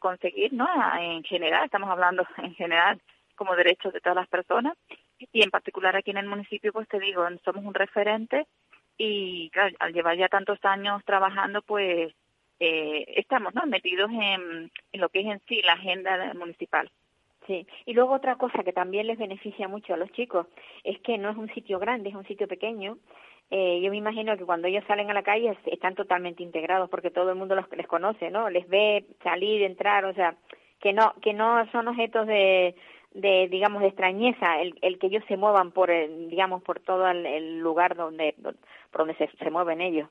conseguir, 0.00 0.52
¿no? 0.52 0.68
En 0.98 1.22
general, 1.24 1.64
estamos 1.64 1.88
hablando 1.88 2.26
en 2.38 2.54
general 2.54 3.00
como 3.34 3.56
derechos 3.56 3.92
de 3.92 4.00
todas 4.00 4.16
las 4.16 4.28
personas 4.28 4.76
y 5.32 5.42
en 5.42 5.50
particular 5.50 5.96
aquí 5.96 6.10
en 6.10 6.18
el 6.18 6.26
municipio, 6.26 6.72
pues 6.72 6.88
te 6.88 6.98
digo, 6.98 7.26
somos 7.44 7.64
un 7.64 7.72
referente 7.72 8.46
y 8.98 9.48
claro, 9.50 9.74
al 9.78 9.92
llevar 9.92 10.16
ya 10.16 10.28
tantos 10.28 10.58
años 10.64 11.02
trabajando, 11.04 11.62
pues 11.62 12.12
eh, 12.60 13.04
estamos 13.16 13.54
¿no? 13.54 13.66
metidos 13.66 14.10
en, 14.10 14.70
lo 14.94 15.08
que 15.08 15.20
es 15.20 15.26
en 15.26 15.40
sí 15.48 15.62
la 15.62 15.74
agenda 15.74 16.32
municipal. 16.34 16.90
Sí, 17.46 17.64
y 17.84 17.92
luego 17.92 18.14
otra 18.14 18.36
cosa 18.36 18.64
que 18.64 18.72
también 18.72 19.06
les 19.06 19.18
beneficia 19.18 19.68
mucho 19.68 19.94
a 19.94 19.96
los 19.96 20.10
chicos 20.12 20.48
es 20.82 20.98
que 21.00 21.16
no 21.16 21.30
es 21.30 21.36
un 21.36 21.48
sitio 21.54 21.78
grande, 21.78 22.08
es 22.08 22.16
un 22.16 22.26
sitio 22.26 22.48
pequeño 22.48 22.98
eh, 23.50 23.80
yo 23.80 23.90
me 23.90 23.96
imagino 23.96 24.36
que 24.36 24.44
cuando 24.44 24.66
ellos 24.66 24.84
salen 24.88 25.08
a 25.10 25.14
la 25.14 25.22
calle 25.22 25.56
están 25.66 25.94
totalmente 25.94 26.42
integrados 26.42 26.90
porque 26.90 27.10
todo 27.12 27.30
el 27.30 27.36
mundo 27.36 27.54
los 27.54 27.70
les 27.76 27.86
conoce, 27.86 28.30
¿no? 28.30 28.50
Les 28.50 28.68
ve 28.68 29.04
salir, 29.22 29.62
entrar, 29.62 30.04
o 30.04 30.14
sea, 30.14 30.34
que 30.80 30.92
no 30.92 31.14
que 31.22 31.32
no 31.32 31.64
son 31.70 31.86
objetos 31.86 32.26
de, 32.26 32.74
de 33.12 33.48
digamos 33.48 33.82
de 33.82 33.88
extrañeza 33.88 34.60
el, 34.60 34.76
el 34.82 34.98
que 34.98 35.06
ellos 35.06 35.22
se 35.28 35.36
muevan 35.36 35.70
por 35.70 35.90
el, 35.92 36.28
digamos 36.28 36.62
por 36.62 36.80
todo 36.80 37.08
el, 37.08 37.60
lugar 37.60 37.94
donde 37.94 38.34
por 38.90 39.06
donde 39.06 39.14
se, 39.14 39.28
se 39.36 39.50
mueven 39.50 39.80
ellos 39.80 40.08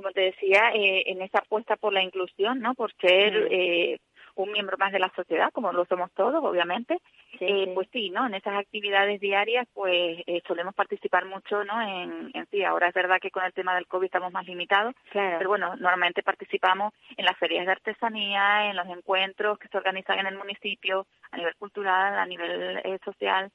como 0.00 0.12
te 0.12 0.22
decía 0.22 0.70
eh, 0.74 1.02
en 1.06 1.20
esa 1.20 1.40
apuesta 1.40 1.76
por 1.76 1.92
la 1.92 2.02
inclusión 2.02 2.60
no 2.60 2.74
por 2.74 2.90
ser 2.96 3.48
eh, 3.50 3.98
un 4.34 4.52
miembro 4.52 4.76
más 4.78 4.92
de 4.92 4.98
la 4.98 5.12
sociedad, 5.14 5.50
como 5.52 5.72
lo 5.72 5.84
somos 5.84 6.10
todos, 6.12 6.42
obviamente, 6.42 6.98
eh, 7.40 7.70
pues 7.74 7.88
sí, 7.92 8.10
¿no? 8.10 8.26
En 8.26 8.34
esas 8.34 8.58
actividades 8.58 9.20
diarias, 9.20 9.66
pues 9.74 10.22
eh, 10.26 10.40
solemos 10.46 10.74
participar 10.74 11.26
mucho, 11.26 11.64
¿no? 11.64 11.80
En, 11.82 12.30
en 12.32 12.46
sí, 12.50 12.62
ahora 12.64 12.88
es 12.88 12.94
verdad 12.94 13.18
que 13.20 13.30
con 13.30 13.44
el 13.44 13.52
tema 13.52 13.74
del 13.74 13.86
COVID 13.86 14.06
estamos 14.06 14.32
más 14.32 14.46
limitados, 14.46 14.94
pero 15.12 15.48
bueno, 15.48 15.76
normalmente 15.76 16.22
participamos 16.22 16.94
en 17.16 17.24
las 17.24 17.36
ferias 17.38 17.66
de 17.66 17.72
artesanía, 17.72 18.70
en 18.70 18.76
los 18.76 18.86
encuentros 18.88 19.58
que 19.58 19.68
se 19.68 19.76
organizan 19.76 20.20
en 20.20 20.26
el 20.26 20.38
municipio, 20.38 21.06
a 21.32 21.36
nivel 21.36 21.56
cultural, 21.56 22.18
a 22.18 22.26
nivel 22.26 22.78
eh, 22.84 22.98
social, 23.04 23.50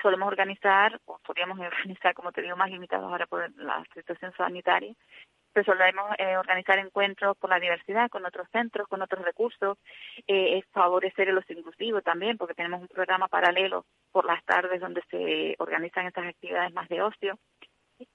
solemos 0.00 0.28
organizar, 0.28 1.00
o 1.06 1.18
podríamos 1.18 1.58
organizar, 1.60 2.14
como 2.14 2.32
te 2.32 2.42
digo, 2.42 2.56
más 2.56 2.70
limitados 2.70 3.10
ahora 3.10 3.26
por 3.26 3.50
la 3.56 3.84
situación 3.94 4.32
sanitaria, 4.36 4.94
solemos 5.64 6.10
eh, 6.18 6.36
organizar 6.36 6.78
encuentros 6.78 7.36
por 7.36 7.50
la 7.50 7.60
diversidad 7.60 8.08
con 8.10 8.24
otros 8.26 8.48
centros, 8.50 8.88
con 8.88 9.02
otros 9.02 9.24
recursos, 9.24 9.78
eh, 10.26 10.62
favorecer 10.72 11.28
el 11.28 11.38
ocio 11.38 11.58
inclusivo 11.58 12.02
también, 12.02 12.36
porque 12.36 12.54
tenemos 12.54 12.80
un 12.80 12.88
programa 12.88 13.28
paralelo 13.28 13.84
por 14.12 14.24
las 14.24 14.44
tardes 14.44 14.80
donde 14.80 15.02
se 15.10 15.54
organizan 15.58 16.06
estas 16.06 16.26
actividades 16.26 16.72
más 16.72 16.88
de 16.88 17.02
ocio. 17.02 17.38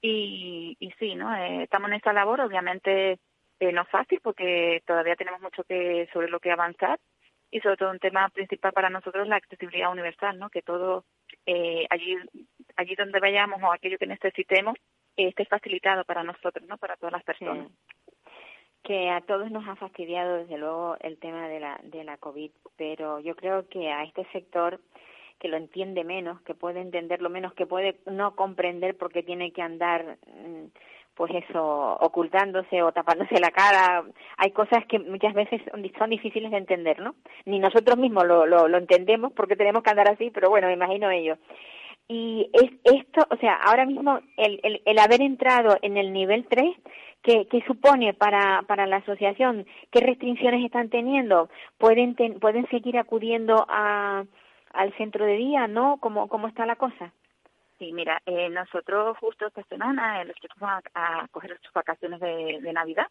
Y, 0.00 0.76
y 0.80 0.90
sí, 0.92 1.14
¿no? 1.14 1.34
Eh, 1.36 1.64
estamos 1.64 1.90
en 1.90 1.96
esa 1.96 2.12
labor, 2.12 2.40
obviamente 2.40 3.18
eh, 3.60 3.72
no 3.72 3.84
fácil 3.84 4.20
porque 4.22 4.82
todavía 4.86 5.16
tenemos 5.16 5.40
mucho 5.40 5.62
que 5.64 6.08
sobre 6.12 6.28
lo 6.28 6.40
que 6.40 6.50
avanzar 6.50 6.98
y 7.50 7.60
sobre 7.60 7.76
todo 7.76 7.90
un 7.90 7.98
tema 7.98 8.28
principal 8.30 8.72
para 8.72 8.90
nosotros 8.90 9.28
la 9.28 9.36
accesibilidad 9.36 9.92
universal, 9.92 10.38
¿no? 10.38 10.48
Que 10.48 10.62
todo 10.62 11.04
allí 11.90 12.16
allí 12.76 12.94
donde 12.94 13.20
vayamos 13.20 13.62
o 13.62 13.72
aquello 13.72 13.98
que 13.98 14.06
necesitemos 14.06 14.76
esté 15.16 15.44
facilitado 15.46 16.04
para 16.04 16.22
nosotros, 16.22 16.66
¿no? 16.68 16.76
Para 16.78 16.96
todas 16.96 17.12
las 17.12 17.24
personas. 17.24 17.70
Que 18.82 19.10
a 19.10 19.20
todos 19.22 19.50
nos 19.50 19.66
ha 19.66 19.76
fastidiado 19.76 20.36
desde 20.36 20.58
luego 20.58 20.96
el 21.00 21.18
tema 21.18 21.48
de 21.48 21.60
la 21.60 21.80
de 21.82 22.04
la 22.04 22.18
COVID, 22.18 22.50
pero 22.76 23.20
yo 23.20 23.34
creo 23.34 23.66
que 23.68 23.90
a 23.90 24.04
este 24.04 24.26
sector 24.32 24.80
que 25.38 25.48
lo 25.48 25.56
entiende 25.56 26.04
menos, 26.04 26.40
que 26.42 26.54
puede 26.54 26.80
entenderlo 26.80 27.30
menos, 27.30 27.54
que 27.54 27.66
puede 27.66 28.00
no 28.06 28.34
comprender 28.36 28.96
porque 28.96 29.22
tiene 29.22 29.52
que 29.52 29.62
andar 29.62 30.18
mm, 30.26 30.66
pues 31.14 31.32
eso, 31.34 31.96
ocultándose 32.00 32.82
o 32.82 32.92
tapándose 32.92 33.38
la 33.40 33.50
cara. 33.50 34.04
Hay 34.36 34.50
cosas 34.50 34.84
que 34.86 34.98
muchas 34.98 35.32
veces 35.32 35.62
son 35.98 36.10
difíciles 36.10 36.50
de 36.50 36.58
entender, 36.58 37.00
¿no? 37.00 37.14
Ni 37.44 37.58
nosotros 37.58 37.96
mismos 37.98 38.26
lo, 38.26 38.46
lo, 38.46 38.68
lo 38.68 38.78
entendemos 38.78 39.32
porque 39.32 39.56
tenemos 39.56 39.82
que 39.82 39.90
andar 39.90 40.08
así, 40.08 40.30
pero 40.30 40.50
bueno, 40.50 40.66
me 40.66 40.74
imagino 40.74 41.10
ellos. 41.10 41.38
Y 42.08 42.50
es 42.52 42.70
esto, 42.84 43.26
o 43.30 43.36
sea, 43.38 43.54
ahora 43.54 43.86
mismo 43.86 44.20
el, 44.36 44.60
el, 44.62 44.82
el 44.84 44.98
haber 44.98 45.22
entrado 45.22 45.78
en 45.80 45.96
el 45.96 46.12
nivel 46.12 46.46
3, 46.48 46.76
¿qué, 47.22 47.46
qué 47.50 47.62
supone 47.66 48.12
para, 48.12 48.62
para 48.62 48.86
la 48.86 48.96
asociación? 48.96 49.66
¿Qué 49.90 50.00
restricciones 50.00 50.64
están 50.64 50.90
teniendo? 50.90 51.48
¿Pueden, 51.78 52.14
pueden 52.40 52.68
seguir 52.68 52.98
acudiendo 52.98 53.64
a, 53.68 54.24
al 54.74 54.96
centro 54.98 55.24
de 55.24 55.36
día, 55.36 55.66
no? 55.66 55.96
¿Cómo, 55.98 56.28
cómo 56.28 56.48
está 56.48 56.66
la 56.66 56.76
cosa? 56.76 57.12
Sí, 57.78 57.92
mira, 57.92 58.20
eh, 58.26 58.50
nosotros 58.50 59.16
justo 59.18 59.46
esta 59.46 59.62
semana, 59.64 60.20
eh, 60.20 60.26
los 60.26 60.36
chicos 60.36 60.58
van 60.60 60.82
a, 60.94 61.26
coger 61.28 61.58
sus 61.62 61.72
vacaciones 61.72 62.20
de, 62.20 62.60
de 62.60 62.72
Navidad. 62.72 63.06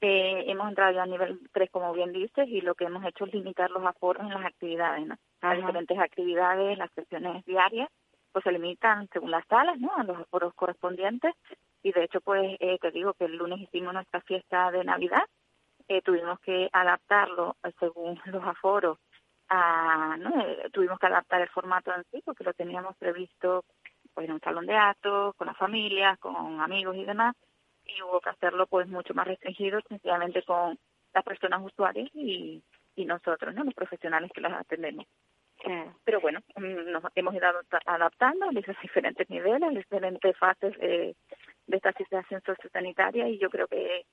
Eh, 0.00 0.44
hemos 0.46 0.68
entrado 0.68 0.92
ya 0.92 1.02
a 1.02 1.06
nivel 1.06 1.40
3, 1.52 1.70
como 1.70 1.92
bien 1.92 2.12
dices, 2.12 2.48
y 2.48 2.60
lo 2.60 2.74
que 2.74 2.84
hemos 2.84 3.04
hecho 3.04 3.24
es 3.24 3.34
limitar 3.34 3.70
los 3.70 3.84
aforos 3.84 4.22
en 4.22 4.30
las 4.30 4.44
actividades, 4.44 5.06
¿no? 5.06 5.16
Las 5.40 5.56
diferentes 5.56 5.98
actividades, 5.98 6.78
las 6.78 6.90
sesiones 6.92 7.44
diarias, 7.44 7.88
pues 8.32 8.42
se 8.44 8.52
limitan 8.52 9.08
según 9.12 9.30
las 9.30 9.46
salas, 9.46 9.78
¿no? 9.78 9.94
A 9.96 10.04
los 10.04 10.18
aforos 10.18 10.54
correspondientes. 10.54 11.34
Y 11.82 11.92
de 11.92 12.04
hecho, 12.04 12.20
pues 12.20 12.56
eh, 12.60 12.78
te 12.80 12.90
digo 12.90 13.14
que 13.14 13.26
el 13.26 13.36
lunes 13.36 13.60
hicimos 13.60 13.92
nuestra 13.92 14.20
fiesta 14.22 14.70
de 14.70 14.84
Navidad. 14.84 15.22
Eh, 15.88 16.00
tuvimos 16.02 16.40
que 16.40 16.68
adaptarlo 16.72 17.56
eh, 17.64 17.72
según 17.78 18.18
los 18.26 18.44
aforos. 18.44 18.98
A, 19.48 20.16
¿no? 20.18 20.30
Eh, 20.40 20.70
tuvimos 20.72 20.98
que 20.98 21.06
adaptar 21.06 21.42
el 21.42 21.48
formato 21.50 21.94
en 21.94 22.04
sí 22.10 22.22
porque 22.24 22.44
lo 22.44 22.54
teníamos 22.54 22.96
previsto 22.96 23.64
pues 24.14 24.26
en 24.26 24.34
un 24.34 24.40
salón 24.40 24.66
de 24.66 24.74
actos, 24.74 25.34
con 25.36 25.46
las 25.46 25.56
familias, 25.56 26.18
con 26.18 26.60
amigos 26.60 26.96
y 26.96 27.04
demás. 27.04 27.34
Y 27.84 28.00
hubo 28.02 28.20
que 28.20 28.30
hacerlo 28.30 28.66
pues 28.66 28.88
mucho 28.88 29.14
más 29.14 29.26
restringido, 29.26 29.80
sencillamente 29.88 30.42
con 30.42 30.78
las 31.12 31.24
personas 31.24 31.62
usuarias 31.62 32.08
y, 32.14 32.62
y 32.94 33.04
nosotros, 33.04 33.54
¿no? 33.54 33.64
Los 33.64 33.74
profesionales 33.74 34.30
que 34.32 34.40
las 34.40 34.52
atendemos. 34.52 35.06
Pero 36.04 36.20
bueno, 36.20 36.40
mm, 36.56 36.90
nos 36.90 37.04
hemos 37.14 37.34
ido 37.34 37.46
adaptando 37.86 38.48
a 38.48 38.52
los 38.52 38.64
diferentes 38.82 39.28
niveles, 39.30 39.62
a 39.62 39.72
las 39.72 39.84
diferentes 39.84 40.36
fases 40.36 40.76
de, 40.78 41.14
de 41.66 41.76
esta 41.76 41.92
situación 41.92 42.42
sociosanitaria 42.44 43.28
y 43.28 43.38
yo 43.38 43.48
creo 43.50 43.68
que, 43.68 44.04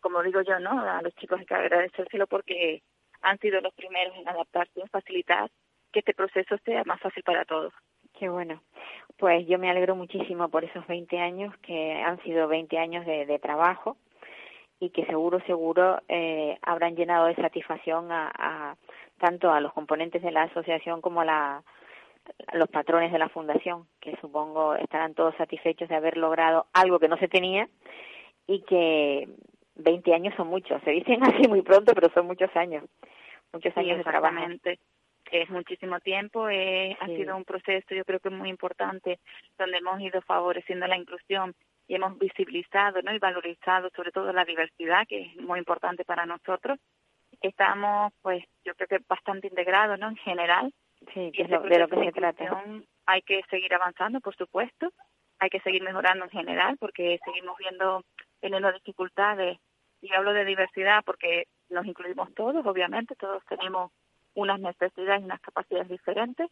como 0.00 0.22
digo 0.22 0.42
yo, 0.42 0.58
¿no? 0.60 0.80
A 0.80 1.02
los 1.02 1.14
chicos 1.16 1.40
hay 1.40 1.46
que 1.46 1.54
agradecérselo 1.54 2.26
porque 2.26 2.82
han 3.22 3.38
sido 3.38 3.60
los 3.60 3.74
primeros 3.74 4.16
en 4.16 4.28
adaptarse, 4.28 4.80
en 4.80 4.88
facilitar 4.88 5.50
que 5.92 6.00
este 6.00 6.14
proceso 6.14 6.56
sea 6.64 6.84
más 6.84 7.00
fácil 7.00 7.22
para 7.22 7.44
todos. 7.44 7.72
Qué 8.18 8.28
bueno. 8.28 8.62
Pues 9.16 9.46
yo 9.46 9.58
me 9.58 9.70
alegro 9.70 9.94
muchísimo 9.96 10.48
por 10.48 10.64
esos 10.64 10.86
20 10.86 11.18
años 11.18 11.56
que 11.58 11.94
han 12.02 12.22
sido 12.22 12.48
20 12.48 12.78
años 12.78 13.06
de, 13.06 13.26
de 13.26 13.38
trabajo 13.38 13.96
y 14.80 14.90
que 14.90 15.06
seguro, 15.06 15.40
seguro 15.46 16.00
eh, 16.08 16.58
habrán 16.62 16.96
llenado 16.96 17.26
de 17.26 17.36
satisfacción 17.36 18.10
a, 18.10 18.32
a, 18.34 18.76
tanto 19.22 19.52
a 19.52 19.60
los 19.60 19.72
componentes 19.72 20.20
de 20.20 20.32
la 20.32 20.42
asociación 20.42 21.00
como 21.00 21.20
a, 21.20 21.24
la, 21.24 21.62
a 22.48 22.56
los 22.56 22.68
patrones 22.68 23.12
de 23.12 23.20
la 23.20 23.28
fundación, 23.28 23.86
que 24.00 24.16
supongo 24.20 24.74
estarán 24.74 25.14
todos 25.14 25.36
satisfechos 25.36 25.88
de 25.88 25.94
haber 25.94 26.16
logrado 26.16 26.66
algo 26.72 26.98
que 26.98 27.06
no 27.06 27.16
se 27.18 27.28
tenía 27.28 27.68
y 28.48 28.62
que 28.62 29.28
20 29.76 30.12
años 30.12 30.34
son 30.36 30.48
muchos. 30.48 30.82
Se 30.82 30.90
dicen 30.90 31.22
así 31.22 31.46
muy 31.46 31.62
pronto, 31.62 31.94
pero 31.94 32.12
son 32.12 32.26
muchos 32.26 32.50
años. 32.56 32.82
Muchos 33.52 33.76
años 33.76 33.98
de 33.98 34.02
trabajo. 34.02 34.36
Es 35.30 35.48
muchísimo 35.50 36.00
tiempo, 36.00 36.48
eh, 36.48 36.96
ha 37.00 37.06
sido 37.06 37.36
un 37.36 37.44
proceso, 37.44 37.94
yo 37.94 38.04
creo 38.04 38.18
que 38.18 38.28
muy 38.28 38.50
importante, 38.50 39.20
donde 39.56 39.78
hemos 39.78 40.00
ido 40.00 40.20
favoreciendo 40.22 40.86
la 40.88 40.96
inclusión 40.96 41.54
y 41.86 41.94
hemos 41.94 42.18
visibilizado 42.18 43.00
¿no? 43.02 43.14
y 43.14 43.18
valorizado 43.18 43.88
sobre 43.94 44.10
todo 44.10 44.32
la 44.32 44.44
diversidad, 44.44 45.06
que 45.08 45.22
es 45.22 45.36
muy 45.36 45.60
importante 45.60 46.04
para 46.04 46.26
nosotros. 46.26 46.78
Estamos, 47.42 48.12
pues, 48.22 48.44
yo 48.64 48.74
creo 48.74 48.88
que 48.88 49.04
bastante 49.08 49.48
integrados, 49.48 49.98
¿no? 49.98 50.08
En 50.08 50.16
general. 50.16 50.72
Sí, 51.12 51.32
que 51.32 51.42
es 51.42 51.48
de 51.48 51.78
lo 51.78 51.88
que 51.88 52.04
se 52.04 52.12
trata. 52.12 52.64
Hay 53.06 53.22
que 53.22 53.42
seguir 53.50 53.74
avanzando, 53.74 54.20
por 54.20 54.36
supuesto. 54.36 54.92
Hay 55.40 55.50
que 55.50 55.60
seguir 55.60 55.82
mejorando 55.82 56.24
en 56.24 56.30
general, 56.30 56.76
porque 56.78 57.18
seguimos 57.24 57.56
viendo 57.58 58.04
teniendo 58.40 58.72
dificultades. 58.72 59.58
Y 60.00 60.12
hablo 60.12 60.32
de 60.32 60.44
diversidad 60.44 61.02
porque 61.04 61.46
nos 61.70 61.86
incluimos 61.86 62.32
todos, 62.34 62.64
obviamente, 62.66 63.14
todos 63.16 63.44
tenemos 63.46 63.92
unas 64.34 64.60
necesidades 64.60 65.22
y 65.22 65.24
unas 65.24 65.40
capacidades 65.40 65.88
diferentes 65.88 66.48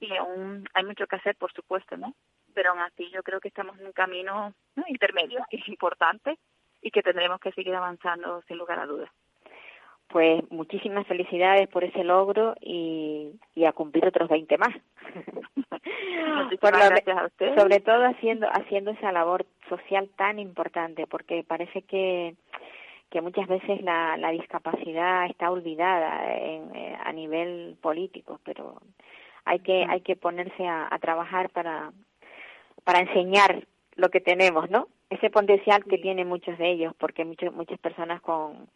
y 0.00 0.14
aún 0.16 0.66
hay 0.74 0.84
mucho 0.84 1.06
que 1.06 1.16
hacer, 1.16 1.36
por 1.36 1.52
supuesto, 1.52 1.96
¿no? 1.96 2.14
pero 2.56 2.70
aún 2.70 2.80
así 2.80 3.10
yo 3.10 3.22
creo 3.22 3.38
que 3.38 3.48
estamos 3.48 3.78
en 3.78 3.86
un 3.86 3.92
camino 3.92 4.54
intermedio 4.88 5.44
que 5.50 5.58
es 5.58 5.68
importante 5.68 6.38
y 6.80 6.90
que 6.90 7.02
tendremos 7.02 7.38
que 7.38 7.52
seguir 7.52 7.74
avanzando 7.74 8.42
sin 8.48 8.56
lugar 8.56 8.78
a 8.78 8.86
dudas. 8.86 9.10
Pues 10.08 10.42
muchísimas 10.50 11.06
felicidades 11.06 11.68
por 11.68 11.84
ese 11.84 12.04
logro 12.04 12.54
y, 12.60 13.32
y 13.54 13.64
a 13.64 13.72
cumplir 13.72 14.06
otros 14.06 14.28
20 14.28 14.56
más. 14.58 14.74
por 16.60 16.72
gracias 16.72 17.18
a 17.18 17.26
usted. 17.26 17.58
Sobre 17.58 17.80
todo 17.80 18.04
haciendo 18.04 18.46
haciendo 18.48 18.92
esa 18.92 19.12
labor 19.12 19.46
social 19.68 20.08
tan 20.16 20.38
importante, 20.38 21.06
porque 21.06 21.44
parece 21.46 21.82
que 21.82 22.34
que 23.10 23.20
muchas 23.20 23.46
veces 23.46 23.82
la, 23.82 24.16
la 24.16 24.30
discapacidad 24.30 25.26
está 25.26 25.50
olvidada 25.50 26.36
en, 26.36 26.74
eh, 26.74 26.98
a 27.04 27.12
nivel 27.12 27.76
político, 27.80 28.40
pero 28.44 28.80
hay 29.44 29.60
que 29.60 29.86
hay 29.88 30.00
que 30.00 30.16
ponerse 30.16 30.66
a, 30.66 30.88
a 30.90 30.98
trabajar 30.98 31.50
para 31.50 31.92
para 32.84 33.00
enseñar 33.00 33.66
lo 33.96 34.10
que 34.10 34.20
tenemos, 34.20 34.70
¿no? 34.70 34.88
Ese 35.08 35.30
potencial 35.30 35.84
que 35.84 35.98
tienen 35.98 36.26
muchos 36.26 36.58
de 36.58 36.68
ellos, 36.68 36.92
porque 36.98 37.24
muchas 37.24 37.52
muchas 37.52 37.78
personas 37.78 38.20
con, 38.20 38.68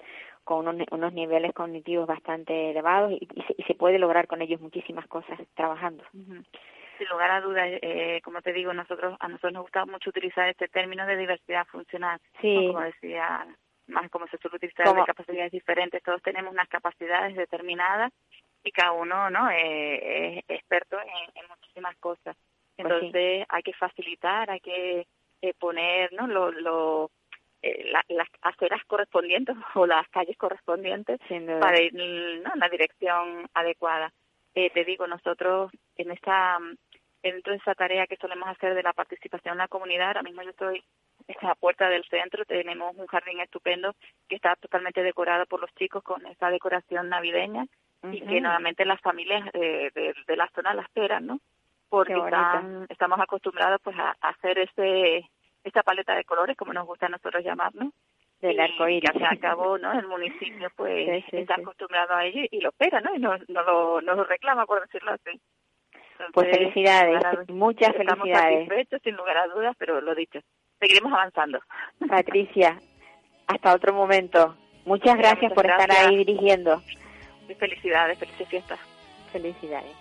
con 0.45 0.69
unos, 0.69 0.87
unos 0.93 1.13
niveles 1.13 1.53
cognitivos 1.53 2.07
bastante 2.07 2.71
elevados 2.71 3.13
y, 3.13 3.29
y, 3.35 3.43
se, 3.43 3.55
y, 3.59 3.63
se, 3.65 3.75
puede 3.75 3.99
lograr 3.99 4.27
con 4.29 4.41
ellos 4.41 4.61
muchísimas 4.61 5.07
cosas 5.09 5.39
trabajando. 5.55 6.05
Sin 6.13 7.09
lugar 7.11 7.31
a 7.31 7.41
dudas, 7.41 7.67
eh, 7.83 8.21
como 8.23 8.43
te 8.43 8.53
digo, 8.53 8.73
nosotros 8.73 9.17
a 9.19 9.29
nosotros 9.29 9.53
nos 9.55 9.63
gusta 9.63 9.87
mucho 9.87 10.11
utilizar 10.11 10.49
este 10.49 10.69
término 10.69 11.05
de 11.07 11.17
diversidad 11.17 11.67
funcional, 11.67 12.21
sí. 12.41 12.55
como 12.55 12.81
decía, 12.81 13.47
más 13.89 14.09
como 14.11 14.29
se 14.29 14.39
suele 14.39 14.57
utilizar 14.57 14.95
de 14.95 15.05
capacidades 15.05 15.51
diferentes. 15.51 16.03
Todos 16.03 16.23
tenemos 16.23 16.53
unas 16.53 16.69
capacidades 16.69 17.37
determinadas 17.37 18.13
y 18.63 18.71
cada 18.71 18.93
uno, 18.93 19.31
¿no? 19.31 19.51
Eh, 19.51 20.39
es 20.39 20.45
experto 20.49 20.97
en, 21.01 21.43
en 21.43 21.49
muchísimas 21.49 21.97
cosas. 21.97 22.37
Entonces 22.77 23.11
pues 23.11 23.39
sí. 23.41 23.45
hay 23.49 23.63
que 23.63 23.73
facilitar, 23.75 24.51
hay 24.51 24.61
que 24.61 25.07
eh, 25.43 25.55
poner 25.55 26.13
¿no? 26.13 26.27
lo, 26.27 26.51
lo, 26.53 27.11
eh, 27.63 27.91
la, 27.91 28.05
las 28.09 28.29
aceras 28.43 28.83
correspondientes 28.87 29.57
o 29.75 29.87
las 29.87 30.09
calles 30.09 30.37
correspondientes 30.37 31.21
para 31.61 31.81
ir 31.81 31.93
¿no? 31.95 32.55
en 32.55 32.61
la 32.61 32.69
dirección 32.69 33.49
adecuada. 33.55 34.13
Eh, 34.55 34.71
te 34.71 34.85
digo, 34.85 35.07
nosotros 35.07 35.71
en 35.97 36.11
esta 36.11 36.59
dentro 37.23 37.53
de 37.53 37.59
esa 37.59 37.75
tarea 37.75 38.07
que 38.07 38.17
solemos 38.17 38.49
hacer 38.49 38.75
de 38.75 38.83
la 38.83 38.95
participación 38.95 39.53
en 39.53 39.59
la 39.59 39.69
comunidad, 39.69 40.09
ahora 40.09 40.23
mismo 40.23 40.43
yo 40.43 40.51
estoy 40.51 40.83
en 41.29 41.37
la 41.43 41.55
puerta 41.55 41.89
del 41.89 42.03
centro, 42.05 42.47
tenemos 42.47 42.97
un 42.97 43.07
jardín 43.07 43.41
estupendo 43.41 43.95
que 44.27 44.37
está 44.37 44.57
totalmente 44.57 45.03
decorado 45.03 45.45
por 45.47 45.61
los 45.61 45.73
chicos 45.75 46.03
con 46.03 46.25
esa 46.27 46.49
decoración 46.51 47.11
navideña 47.11 47.65
uh 47.65 48.07
-huh. 48.07 48.15
y 48.15 48.21
que 48.23 48.41
normalmente 48.41 48.87
las 48.87 49.01
familias 49.03 49.45
de, 49.53 49.91
de, 49.95 50.15
de 50.27 50.37
la 50.37 50.49
zona 50.55 50.73
la 50.73 50.83
esperan, 50.83 51.27
¿no? 51.27 51.41
Porque 51.91 52.15
están, 52.15 52.87
estamos 52.89 53.21
acostumbrados 53.21 53.81
pues 53.83 53.99
a, 53.99 54.17
a 54.21 54.29
hacer 54.31 54.59
este 54.59 55.29
esta 55.63 55.83
paleta 55.83 56.15
de 56.15 56.25
colores 56.25 56.57
como 56.57 56.73
nos 56.73 56.87
gusta 56.87 57.07
a 57.07 57.11
nosotros 57.11 57.45
llamarnos 57.45 57.93
del 58.41 58.59
arco 58.59 58.89
iris. 58.89 59.11
y 59.15 59.23
al 59.25 59.39
cabo, 59.39 59.79
¿no? 59.79 59.93
El 59.99 60.07
municipio, 60.07 60.69
pues, 60.77 61.07
sí, 61.07 61.25
sí, 61.31 61.37
está 61.39 61.57
sí. 61.57 61.63
acostumbrado 61.63 62.15
a 62.15 62.25
ello 62.25 62.43
y 62.51 62.61
lo 62.61 62.71
espera, 62.71 63.01
¿no? 63.01 63.15
Y 63.15 63.19
nos, 63.19 63.47
no 63.49 63.63
lo, 63.63 64.01
nos 64.01 64.17
lo 64.17 64.25
reclama, 64.25 64.67
por 64.67 64.81
decirlo 64.81 65.13
así. 65.13 65.39
Entonces, 65.93 66.33
pues 66.35 66.51
felicidades, 66.51 67.23
para, 67.23 67.45
muchas 67.49 67.95
estamos 67.95 68.25
felicidades. 68.25 68.69
satisfechos, 68.69 69.01
sin 69.03 69.17
lugar 69.17 69.37
a 69.39 69.47
dudas, 69.49 69.75
pero 69.79 70.01
lo 70.01 70.15
dicho, 70.15 70.41
seguiremos 70.79 71.13
avanzando. 71.13 71.61
Patricia, 72.09 72.79
hasta 73.47 73.75
otro 73.75 73.95
momento. 73.95 74.57
Muchas 74.85 75.17
gracias 75.17 75.53
por 75.53 75.65
gracias. 75.65 75.91
estar 75.91 76.09
ahí 76.09 76.17
dirigiendo. 76.17 76.83
Felicidades, 77.59 78.19
felices 78.19 78.49
fiestas. 78.49 78.79
Felicidades. 79.33 79.97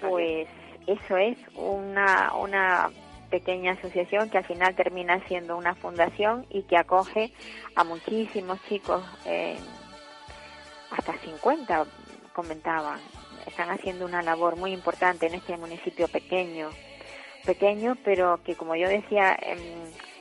Pues 0.00 0.48
eso 0.86 1.16
es 1.16 1.36
una, 1.54 2.34
una 2.34 2.90
pequeña 3.30 3.72
asociación 3.72 4.28
que 4.28 4.38
al 4.38 4.44
final 4.44 4.74
termina 4.74 5.20
siendo 5.26 5.56
una 5.56 5.74
fundación 5.74 6.46
y 6.50 6.62
que 6.62 6.76
acoge 6.76 7.32
a 7.76 7.84
muchísimos 7.84 8.58
chicos, 8.68 9.02
eh, 9.24 9.56
hasta 10.90 11.16
50 11.18 11.86
comentaban. 12.32 12.98
Están 13.46 13.70
haciendo 13.70 14.04
una 14.04 14.22
labor 14.22 14.56
muy 14.56 14.72
importante 14.72 15.26
en 15.26 15.34
este 15.34 15.56
municipio 15.56 16.08
pequeño, 16.08 16.70
pequeño, 17.44 17.96
pero 18.04 18.40
que 18.44 18.54
como 18.54 18.74
yo 18.74 18.88
decía, 18.88 19.38
eh, 19.40 19.56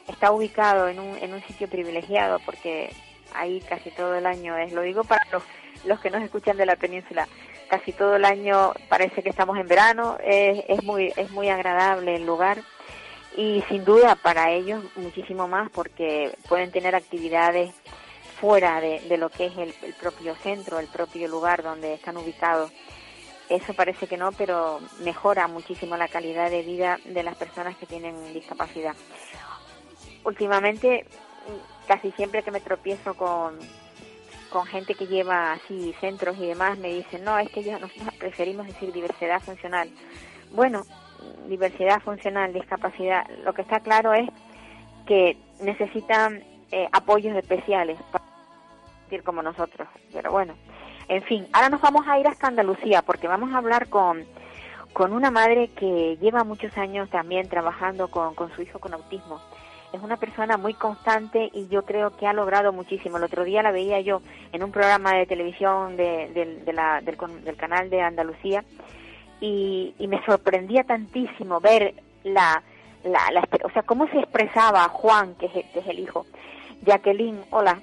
está 0.08 0.32
ubicado 0.32 0.88
en 0.88 1.00
un, 1.00 1.18
en 1.18 1.34
un 1.34 1.42
sitio 1.44 1.68
privilegiado 1.68 2.40
porque 2.46 2.92
ahí 3.34 3.62
casi 3.62 3.92
todo 3.92 4.16
el 4.16 4.26
año 4.26 4.58
es, 4.58 4.72
lo 4.72 4.82
digo 4.82 5.04
para 5.04 5.26
los, 5.32 5.44
los 5.86 6.00
que 6.00 6.10
nos 6.10 6.24
escuchan 6.24 6.58
de 6.58 6.66
la 6.66 6.76
península, 6.76 7.28
casi 7.70 7.94
todo 7.94 8.16
el 8.16 8.26
año 8.26 8.74
parece 8.90 9.24
que 9.24 9.30
estamos 9.30 9.58
en 9.58 9.68
verano, 9.68 10.18
es, 10.24 10.84
muy, 10.84 11.14
es 11.16 11.30
muy 11.32 11.50
agradable 11.50 12.16
el 12.16 12.26
lugar 12.26 12.62
y 13.38 13.64
sin 13.70 13.86
duda 13.86 14.16
para 14.16 14.52
ellos 14.52 14.84
muchísimo 14.96 15.48
más 15.48 15.70
porque 15.70 16.36
pueden 16.50 16.72
tener 16.72 16.96
actividades 16.96 17.72
fuera 18.42 18.82
de, 18.82 19.18
lo 19.18 19.30
que 19.30 19.46
es 19.48 19.58
el, 19.58 19.74
propio 20.00 20.36
centro, 20.36 20.80
el 20.80 20.88
propio 20.88 21.28
lugar 21.28 21.62
donde 21.62 21.94
están 21.94 22.18
ubicados. 22.18 22.72
Eso 23.50 23.74
parece 23.74 24.08
que 24.08 24.18
no, 24.18 24.32
pero 24.32 24.80
mejora 25.04 25.48
muchísimo 25.48 25.98
la 25.98 26.08
calidad 26.08 26.50
de 26.50 26.62
vida 26.62 27.00
de 27.06 27.24
las 27.24 27.36
personas 27.36 27.76
que 27.78 27.86
tienen 27.86 28.34
discapacidad. 28.34 28.96
Últimamente, 30.24 31.06
casi 31.88 32.12
siempre 32.12 32.44
que 32.44 32.52
me 32.52 32.62
tropiezo 32.62 33.16
con, 33.16 33.60
con 34.50 34.66
gente 34.66 34.96
que 34.96 35.08
lleva 35.08 35.54
así 35.54 35.94
centros 36.00 36.38
y 36.38 36.48
demás, 36.48 36.78
me 36.78 36.90
dicen, 36.94 37.24
no, 37.24 37.38
es 37.38 37.50
que 37.50 37.64
ya 37.64 37.80
nosotros 37.80 38.14
preferimos 38.18 38.68
decir 38.68 38.92
diversidad 38.92 39.42
funcional. 39.42 39.90
Bueno, 40.52 40.84
diversidad 41.48 42.02
funcional, 42.02 42.54
discapacidad, 42.54 43.28
lo 43.44 43.54
que 43.54 43.62
está 43.62 43.80
claro 43.80 44.14
es 44.14 44.30
que 45.06 45.38
necesitan 45.62 46.44
eh, 46.72 46.88
apoyos 46.92 47.36
especiales 47.36 48.00
para 48.12 48.24
decir 49.06 49.24
como 49.24 49.42
nosotros. 49.42 49.88
Pero 50.14 50.32
bueno, 50.32 50.54
en 51.08 51.24
fin, 51.24 51.48
ahora 51.54 51.70
nos 51.70 51.82
vamos 51.82 52.08
a 52.08 52.20
ir 52.20 52.28
hasta 52.28 52.48
Andalucía 52.48 53.02
porque 53.02 53.28
vamos 53.28 53.54
a 53.54 53.58
hablar 53.58 53.90
con, 53.90 54.26
con 54.94 55.14
una 55.14 55.32
madre 55.32 55.70
que 55.70 56.18
lleva 56.22 56.44
muchos 56.44 56.78
años 56.78 57.10
también 57.10 57.50
trabajando 57.50 58.10
con, 58.10 58.36
con 58.36 58.54
su 58.56 58.62
hijo 58.62 58.80
con 58.80 58.94
autismo 58.94 59.42
es 59.92 60.02
una 60.02 60.18
persona 60.18 60.58
muy 60.58 60.74
constante 60.74 61.50
y 61.54 61.68
yo 61.68 61.84
creo 61.84 62.16
que 62.16 62.28
ha 62.28 62.34
logrado 62.34 62.72
muchísimo. 62.72 63.18
El 63.18 63.24
otro 63.24 63.44
día 63.44 63.64
la 63.64 63.72
veía 63.72 64.00
yo 64.02 64.22
en 64.52 64.64
un 64.64 64.72
programa 64.72 65.16
de 65.16 65.26
televisión 65.26 65.98
de, 65.98 66.30
de, 66.34 66.58
de 66.64 66.74
la, 66.74 67.02
del, 67.02 67.18
del, 67.44 67.56
canal 67.56 67.90
de 67.90 68.02
Andalucía 68.02 68.64
y, 69.42 69.94
y, 69.98 70.08
me 70.08 70.24
sorprendía 70.26 70.84
tantísimo 70.84 71.60
ver 71.60 71.96
la, 72.24 72.62
la, 73.04 73.20
la, 73.32 73.48
o 73.64 73.70
sea, 73.72 73.84
cómo 73.84 74.08
se 74.10 74.20
expresaba 74.20 74.88
Juan, 74.90 75.36
que 75.36 75.48
es, 75.48 75.54
que 75.54 75.80
es 75.80 75.88
el 75.88 76.00
hijo. 76.00 76.26
Jacqueline, 76.86 77.42
hola. 77.50 77.82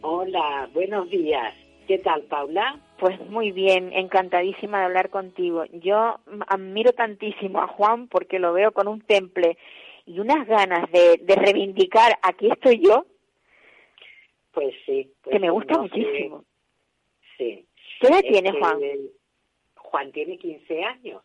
Hola, 0.00 0.68
buenos 0.74 1.08
días. 1.10 1.54
¿Qué 1.86 1.98
tal, 1.98 2.22
Paula? 2.22 2.76
Pues 2.98 3.20
muy 3.28 3.50
bien, 3.50 3.92
encantadísima 3.92 4.78
de 4.78 4.84
hablar 4.86 5.10
contigo. 5.10 5.64
Yo 5.72 6.18
admiro 6.48 6.92
tantísimo 6.92 7.60
a 7.60 7.66
Juan 7.66 8.08
porque 8.08 8.38
lo 8.38 8.52
veo 8.52 8.72
con 8.72 8.88
un 8.88 9.00
temple 9.00 9.58
y 10.06 10.18
unas 10.20 10.46
ganas 10.46 10.90
de, 10.90 11.18
de 11.22 11.34
reivindicar, 11.34 12.18
aquí 12.22 12.50
estoy 12.50 12.80
yo. 12.80 13.06
Pues 14.52 14.74
sí. 14.86 15.10
Pues 15.22 15.34
que 15.34 15.40
me 15.40 15.50
gusta 15.50 15.78
muchísimo. 15.78 16.44
Sí. 17.36 17.66
¿Qué 18.00 18.06
edad 18.08 18.20
tiene 18.20 18.52
Juan? 18.52 18.80
Juan 19.76 20.12
tiene 20.12 20.38
15 20.38 20.84
años. 20.84 21.22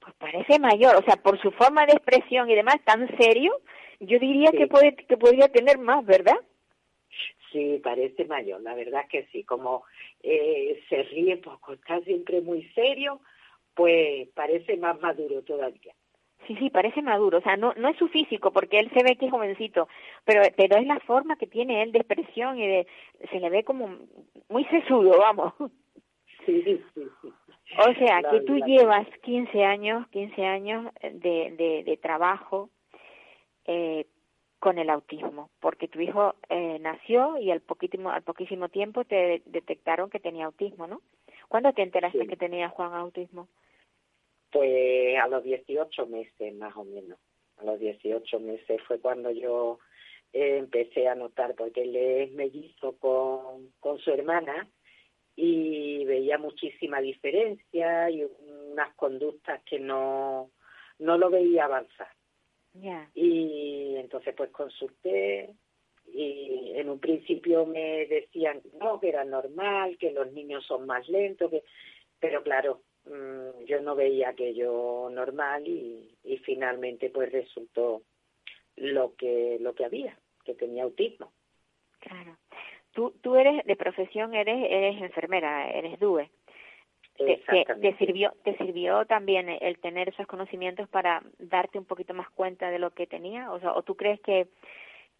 Pues 0.00 0.14
parece 0.16 0.58
mayor, 0.58 0.96
o 0.96 1.02
sea, 1.02 1.16
por 1.16 1.40
su 1.40 1.50
forma 1.52 1.86
de 1.86 1.92
expresión 1.92 2.50
y 2.50 2.54
demás 2.54 2.76
tan 2.84 3.08
serio, 3.16 3.60
yo 4.00 4.18
diría 4.18 4.50
que 4.50 4.66
puede 4.66 4.94
que 4.96 5.16
podría 5.16 5.48
tener 5.48 5.78
más, 5.78 6.04
¿verdad? 6.04 6.36
Sí, 7.52 7.80
parece 7.82 8.24
mayor, 8.24 8.60
la 8.62 8.74
verdad 8.74 9.02
es 9.04 9.08
que 9.08 9.28
sí, 9.30 9.44
como 9.44 9.84
eh, 10.22 10.82
se 10.88 11.04
ríe 11.04 11.36
poco, 11.36 11.74
está 11.74 12.00
siempre 12.00 12.40
muy 12.40 12.64
serio, 12.74 13.20
pues 13.74 14.28
parece 14.34 14.76
más 14.76 15.00
maduro 15.00 15.42
todavía. 15.42 15.94
Sí, 16.46 16.56
sí, 16.56 16.70
parece 16.70 17.00
maduro, 17.02 17.38
o 17.38 17.40
sea, 17.40 17.56
no, 17.56 17.72
no 17.74 17.88
es 17.88 17.96
su 17.96 18.08
físico, 18.08 18.52
porque 18.52 18.78
él 18.78 18.90
se 18.92 19.02
ve 19.02 19.16
que 19.16 19.26
es 19.26 19.30
jovencito, 19.30 19.88
pero, 20.24 20.42
pero 20.56 20.76
es 20.76 20.86
la 20.86 21.00
forma 21.00 21.36
que 21.36 21.46
tiene 21.46 21.82
él 21.82 21.92
de 21.92 21.98
expresión 21.98 22.58
y 22.58 22.66
de, 22.66 22.86
se 23.30 23.40
le 23.40 23.48
ve 23.50 23.64
como 23.64 23.96
muy 24.48 24.64
sesudo, 24.66 25.18
vamos. 25.18 25.54
Sí, 26.44 26.62
sí, 26.62 26.82
sí. 26.94 27.32
O 27.78 27.94
sea, 27.94 28.22
que 28.30 28.40
tú 28.42 28.56
llevas 28.58 29.06
15 29.22 29.64
años, 29.64 30.06
15 30.08 30.44
años 30.44 30.92
de, 31.02 31.54
de, 31.56 31.82
de 31.84 31.96
trabajo 31.96 32.68
eh, 33.66 34.06
con 34.58 34.78
el 34.78 34.90
autismo, 34.90 35.50
porque 35.60 35.88
tu 35.88 36.00
hijo 36.00 36.34
eh, 36.48 36.78
nació 36.80 37.38
y 37.38 37.50
al 37.50 37.60
poquísimo, 37.60 38.10
al 38.10 38.22
poquísimo 38.22 38.68
tiempo 38.68 39.04
te 39.04 39.42
detectaron 39.46 40.08
que 40.08 40.20
tenía 40.20 40.46
autismo, 40.46 40.86
¿no? 40.86 41.02
¿Cuándo 41.48 41.72
te 41.72 41.82
enteraste 41.82 42.26
que 42.26 42.36
tenía 42.36 42.68
Juan 42.68 42.94
autismo? 42.94 43.48
Pues 44.54 45.18
a 45.18 45.26
los 45.26 45.42
18 45.42 46.06
meses 46.06 46.54
más 46.54 46.76
o 46.76 46.84
menos. 46.84 47.18
A 47.56 47.64
los 47.64 47.80
18 47.80 48.38
meses 48.38 48.80
fue 48.86 49.00
cuando 49.00 49.32
yo 49.32 49.80
eh, 50.32 50.58
empecé 50.58 51.08
a 51.08 51.16
notar, 51.16 51.56
porque 51.56 51.82
él 51.82 51.96
es 51.96 52.32
mellizo 52.34 52.96
con, 52.98 53.72
con 53.80 53.98
su 53.98 54.12
hermana 54.12 54.70
y 55.34 56.04
veía 56.04 56.38
muchísima 56.38 57.00
diferencia 57.00 58.08
y 58.10 58.24
unas 58.70 58.94
conductas 58.94 59.60
que 59.64 59.80
no, 59.80 60.52
no 61.00 61.18
lo 61.18 61.30
veía 61.30 61.64
avanzar. 61.64 62.12
Y 63.12 63.96
entonces 63.96 64.34
pues 64.36 64.50
consulté 64.50 65.50
y 66.12 66.74
en 66.76 66.90
un 66.90 67.00
principio 67.00 67.66
me 67.66 68.06
decían 68.06 68.62
no, 68.80 69.00
que 69.00 69.08
era 69.08 69.24
normal, 69.24 69.98
que 69.98 70.12
los 70.12 70.32
niños 70.32 70.64
son 70.64 70.86
más 70.86 71.08
lentos, 71.08 71.50
que... 71.50 71.64
pero 72.20 72.44
claro, 72.44 72.82
mm, 73.06 73.64
yo 73.64 73.80
no 73.80 73.94
veía 73.94 74.30
aquello 74.30 75.08
normal 75.10 75.66
y, 75.66 76.16
y 76.24 76.38
finalmente 76.38 77.10
pues 77.10 77.30
resultó 77.32 78.02
lo 78.76 79.14
que 79.14 79.58
lo 79.60 79.74
que 79.74 79.84
había, 79.84 80.18
que 80.44 80.54
tenía 80.54 80.84
autismo. 80.84 81.32
Claro. 82.00 82.36
Tú, 82.92 83.12
tú 83.22 83.34
eres, 83.34 83.64
de 83.64 83.76
profesión, 83.76 84.34
eres, 84.34 84.66
eres 84.70 85.02
enfermera, 85.02 85.68
eres 85.70 85.98
DUE. 85.98 86.30
Te, 87.16 87.40
te, 87.80 87.96
sirvió 87.96 88.32
te 88.42 88.56
sirvió 88.56 89.04
también 89.06 89.48
el 89.48 89.78
tener 89.78 90.08
esos 90.08 90.26
conocimientos 90.26 90.88
para 90.88 91.22
darte 91.38 91.78
un 91.78 91.84
poquito 91.84 92.12
más 92.12 92.28
cuenta 92.30 92.72
de 92.72 92.80
lo 92.80 92.90
que 92.90 93.06
tenía 93.06 93.52
o 93.52 93.60
sea 93.60 93.72
o 93.72 93.84
tú 93.84 93.94
crees 93.94 94.20
que 94.22 94.48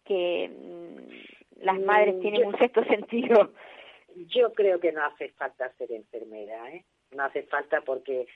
que 0.03 0.49
mm, 0.49 1.63
las 1.63 1.79
madres 1.79 2.15
mm, 2.15 2.19
tienen 2.19 2.47
un 2.47 2.57
sexto 2.57 2.83
sentido 2.89 3.53
yo 4.27 4.53
creo 4.53 4.81
que 4.81 4.91
no 4.91 5.05
hace 5.05 5.29
falta 5.29 5.71
ser 5.77 5.93
enfermera 5.93 6.69
eh 6.73 6.83
no 7.15 7.23
hace 7.23 7.43
falta 7.43 7.81
porque 7.81 8.27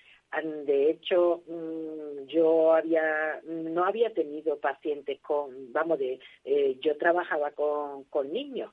de 0.65 0.91
hecho 0.91 1.43
mm, 1.47 2.27
yo 2.27 2.73
había 2.73 3.41
no 3.43 3.83
había 3.83 4.13
tenido 4.13 4.59
pacientes 4.59 5.19
con 5.21 5.73
vamos 5.73 5.97
de 5.99 6.19
eh, 6.43 6.77
yo 6.81 6.97
trabajaba 6.97 7.51
con 7.51 8.03
con 8.05 8.31
niños 8.31 8.71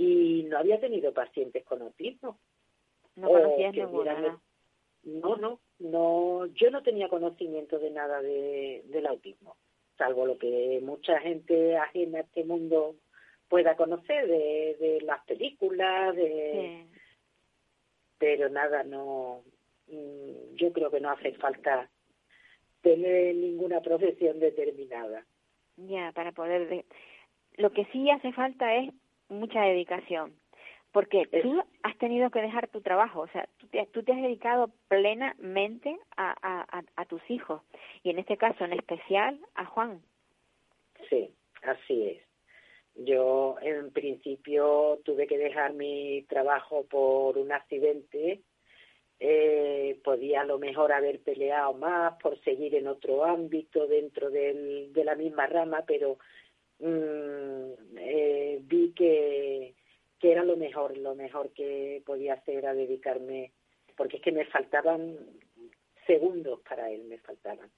y 0.00 0.44
no 0.44 0.56
había 0.56 0.80
tenido 0.80 1.12
pacientes 1.12 1.62
con 1.64 1.82
autismo. 1.82 2.38
No 3.16 3.28
conocías 3.28 3.74
ninguna. 3.74 4.40
No, 5.02 5.36
no, 5.36 5.60
no, 5.78 6.46
yo 6.54 6.70
no 6.70 6.82
tenía 6.82 7.08
conocimiento 7.10 7.78
de 7.78 7.90
nada 7.90 8.22
de, 8.22 8.82
del 8.86 9.06
autismo, 9.06 9.56
salvo 9.98 10.24
lo 10.24 10.38
que 10.38 10.80
mucha 10.82 11.18
gente 11.20 11.76
ajena 11.76 12.18
a 12.18 12.22
este 12.22 12.44
mundo 12.44 12.96
pueda 13.48 13.76
conocer 13.76 14.26
de, 14.26 14.76
de 14.78 15.00
las 15.02 15.22
películas, 15.24 16.16
de... 16.16 16.86
Pero 18.20 18.48
nada, 18.50 18.84
no, 18.84 19.42
mm, 19.88 20.54
yo 20.54 20.72
creo 20.72 20.90
que 20.92 21.00
no 21.00 21.10
hace 21.10 21.32
falta 21.32 21.90
tener 22.82 23.34
ninguna 23.34 23.80
profesión 23.80 24.38
determinada. 24.38 25.24
Ya, 25.76 26.12
para 26.12 26.30
poder... 26.30 26.84
Lo 27.56 27.72
que 27.72 27.86
sí 27.86 28.08
hace 28.10 28.32
falta 28.32 28.76
es 28.76 28.92
mucha 29.28 29.62
dedicación, 29.62 30.34
porque 30.92 31.26
tú 31.42 31.62
has 31.82 31.96
tenido 31.98 32.30
que 32.30 32.42
dejar 32.42 32.68
tu 32.68 32.80
trabajo, 32.80 33.20
o 33.20 33.28
sea, 33.28 33.48
tú 33.58 33.66
te, 33.68 33.86
tú 33.86 34.02
te 34.02 34.12
has 34.12 34.22
dedicado 34.22 34.70
plenamente 34.88 35.98
a, 36.16 36.34
a, 36.42 36.82
a, 36.96 37.04
tus 37.06 37.22
hijos, 37.30 37.62
y 38.02 38.10
en 38.10 38.18
este 38.18 38.36
caso 38.36 38.64
en 38.64 38.74
especial 38.74 39.38
a 39.54 39.64
Juan. 39.64 40.00
Sí, 41.08 41.30
así 41.62 42.08
es. 42.08 42.29
Yo 42.94 43.56
en 43.62 43.92
principio 43.92 45.00
tuve 45.04 45.26
que 45.26 45.38
dejar 45.38 45.72
mi 45.74 46.22
trabajo 46.28 46.84
por 46.84 47.38
un 47.38 47.52
accidente. 47.52 48.42
Eh, 49.18 50.00
podía 50.02 50.42
a 50.42 50.44
lo 50.44 50.58
mejor 50.58 50.92
haber 50.92 51.20
peleado 51.20 51.74
más 51.74 52.14
por 52.22 52.40
seguir 52.40 52.74
en 52.74 52.86
otro 52.86 53.24
ámbito 53.24 53.86
dentro 53.86 54.30
del, 54.30 54.92
de 54.92 55.04
la 55.04 55.14
misma 55.14 55.46
rama, 55.46 55.84
pero 55.86 56.18
Mm, 56.80 57.72
eh, 57.98 58.58
vi 58.62 58.92
que, 58.94 59.74
que 60.18 60.32
era 60.32 60.44
lo 60.44 60.56
mejor, 60.56 60.96
lo 60.96 61.14
mejor 61.14 61.52
que 61.52 62.02
podía 62.06 62.34
hacer 62.34 62.66
a 62.66 62.74
dedicarme, 62.74 63.52
porque 63.96 64.16
es 64.16 64.22
que 64.22 64.32
me 64.32 64.46
faltaban 64.46 65.18
segundos 66.06 66.60
para 66.66 66.90
él, 66.90 67.04
me 67.04 67.18
faltaban. 67.18 67.70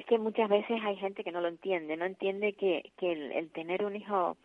Es 0.00 0.06
que 0.06 0.16
muchas 0.16 0.48
veces 0.48 0.80
hay 0.82 0.96
gente 0.96 1.22
que 1.22 1.30
no 1.30 1.42
lo 1.42 1.48
entiende, 1.48 1.94
no 1.94 2.06
entiende 2.06 2.54
que, 2.54 2.90
que 2.96 3.12
el, 3.12 3.50
tener 3.50 3.84
un 3.84 3.96
hijo 3.96 4.38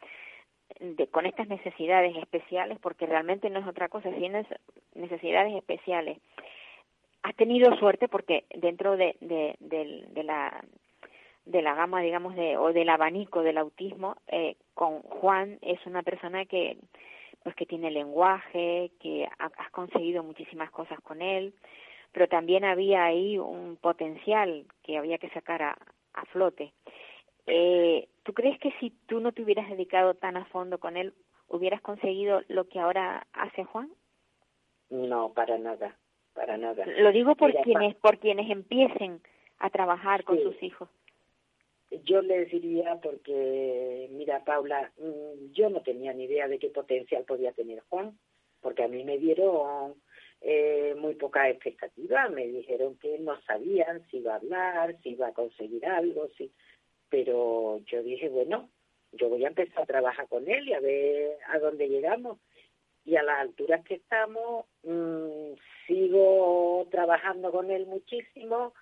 de, 0.81 1.07
con 1.07 1.25
estas 1.25 1.47
necesidades 1.47 2.13
especiales, 2.17 2.77
porque 2.81 3.05
realmente 3.05 3.49
no 3.49 3.59
es 3.61 3.65
otra 3.65 3.87
cosa, 3.87 4.11
tienes 4.11 4.45
necesidades 4.95 5.55
especiales. 5.55 6.17
Has 7.23 7.33
tenido 7.37 7.73
suerte 7.77 8.09
porque 8.09 8.43
dentro 8.53 8.97
de, 8.97 9.15
de, 9.21 9.55
de 9.61 10.23
la 10.23 10.61
de 11.45 11.61
la 11.61 11.73
gama, 11.73 12.01
digamos, 12.01 12.35
de, 12.35 12.57
o 12.57 12.73
del 12.73 12.89
abanico 12.89 13.41
del 13.41 13.57
autismo, 13.57 14.17
eh, 14.27 14.57
con 14.73 15.03
Juan 15.03 15.57
es 15.61 15.79
una 15.85 16.03
persona 16.03 16.43
que, 16.43 16.75
pues, 17.43 17.55
que 17.55 17.65
tiene 17.65 17.91
lenguaje, 17.91 18.91
que 18.99 19.25
has 19.39 19.71
conseguido 19.71 20.21
muchísimas 20.21 20.69
cosas 20.71 20.99
con 20.99 21.21
él, 21.21 21.53
pero 22.15 22.29
también 22.29 22.63
había 22.63 23.03
ahí 23.03 23.37
un 23.37 23.75
potencial 23.75 24.65
que 24.83 24.97
había 24.97 25.17
que 25.17 25.29
sacar 25.31 25.61
a, 25.61 25.77
a 26.13 26.25
flote. 26.27 26.71
Eh, 27.45 28.07
¿Tú 28.23 28.33
crees 28.33 28.57
que 28.59 28.71
si 28.79 28.91
tú 29.05 29.19
no 29.19 29.33
te 29.33 29.41
hubieras 29.41 29.69
dedicado 29.69 30.13
tan 30.13 30.37
a 30.37 30.45
fondo 30.45 30.77
con 30.77 30.95
él, 30.95 31.13
hubieras 31.49 31.81
conseguido 31.81 32.41
lo 32.47 32.69
que 32.69 32.79
ahora 32.79 33.27
hace 33.33 33.65
Juan? 33.65 33.89
No, 34.89 35.33
para 35.33 35.57
nada, 35.57 35.97
para 36.33 36.55
nada. 36.55 36.85
Lo 36.85 37.11
digo 37.11 37.35
por 37.35 37.53
quienes, 37.63 37.95
por 37.95 38.17
quienes 38.17 38.49
empiecen 38.49 39.19
a 39.59 39.69
trabajar 39.69 40.23
con 40.23 40.41
sus 40.41 40.63
hijos 40.63 40.87
yo 42.03 42.21
les 42.21 42.51
diría 42.51 42.99
porque, 43.01 44.09
mira, 44.11 44.43
Paula, 44.43 44.91
mm, 44.97 45.53
yo 45.53 45.69
no 45.69 45.81
tenía 45.81 46.13
ni 46.13 46.25
idea 46.25 46.47
de 46.47 46.59
qué 46.59 46.69
potencial 46.69 47.23
podía 47.23 47.53
tener 47.53 47.79
Juan, 47.89 48.17
porque 48.59 48.83
a 48.83 48.87
mí 48.89 49.03
me 49.05 49.17
dieron 49.17 49.95
eh, 50.41 50.95
muy 50.97 51.15
poca 51.15 51.49
expectativa, 51.49 52.29
me 52.29 52.47
dijeron 52.47 52.97
que 52.97 53.17
no 53.19 53.39
sabían 53.41 54.05
si 54.09 54.17
iba 54.17 54.33
a 54.33 54.37
hablar, 54.37 54.97
si 55.01 55.09
iba 55.09 55.27
a 55.27 55.33
conseguir 55.33 55.85
algo, 55.85 56.27
si... 56.37 56.51
pero 57.09 57.79
yo 57.85 58.03
dije, 58.03 58.29
bueno, 58.29 58.69
yo 59.11 59.29
voy 59.29 59.45
a 59.45 59.49
empezar 59.49 59.83
a 59.83 59.85
trabajar 59.85 60.27
con 60.27 60.47
él 60.49 60.67
y 60.67 60.73
a 60.73 60.79
ver 60.79 61.37
a 61.47 61.59
dónde 61.59 61.87
llegamos. 61.87 62.39
Y 63.05 63.17
a 63.17 63.23
las 63.23 63.39
alturas 63.39 63.83
que 63.85 63.95
estamos, 63.95 64.65
mm, 64.83 65.53
sigo 65.85 66.87
trabajando 66.89 67.51
con 67.51 67.69
él 67.69 67.85
muchísimo, 67.85 68.73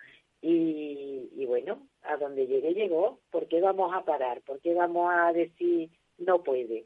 y, 0.46 1.46
bueno, 1.46 1.88
a 2.02 2.18
donde 2.18 2.48
llegue 2.48 2.74
llegó. 2.74 3.20
¿Por 3.32 3.48
qué 3.48 3.62
vamos 3.62 3.94
a 3.94 4.04
parar? 4.04 4.42
¿Por 4.42 4.60
qué 4.60 4.74
vamos 4.74 5.10
a 5.10 5.32
decir 5.32 5.90
no 6.18 6.44
puede? 6.44 6.86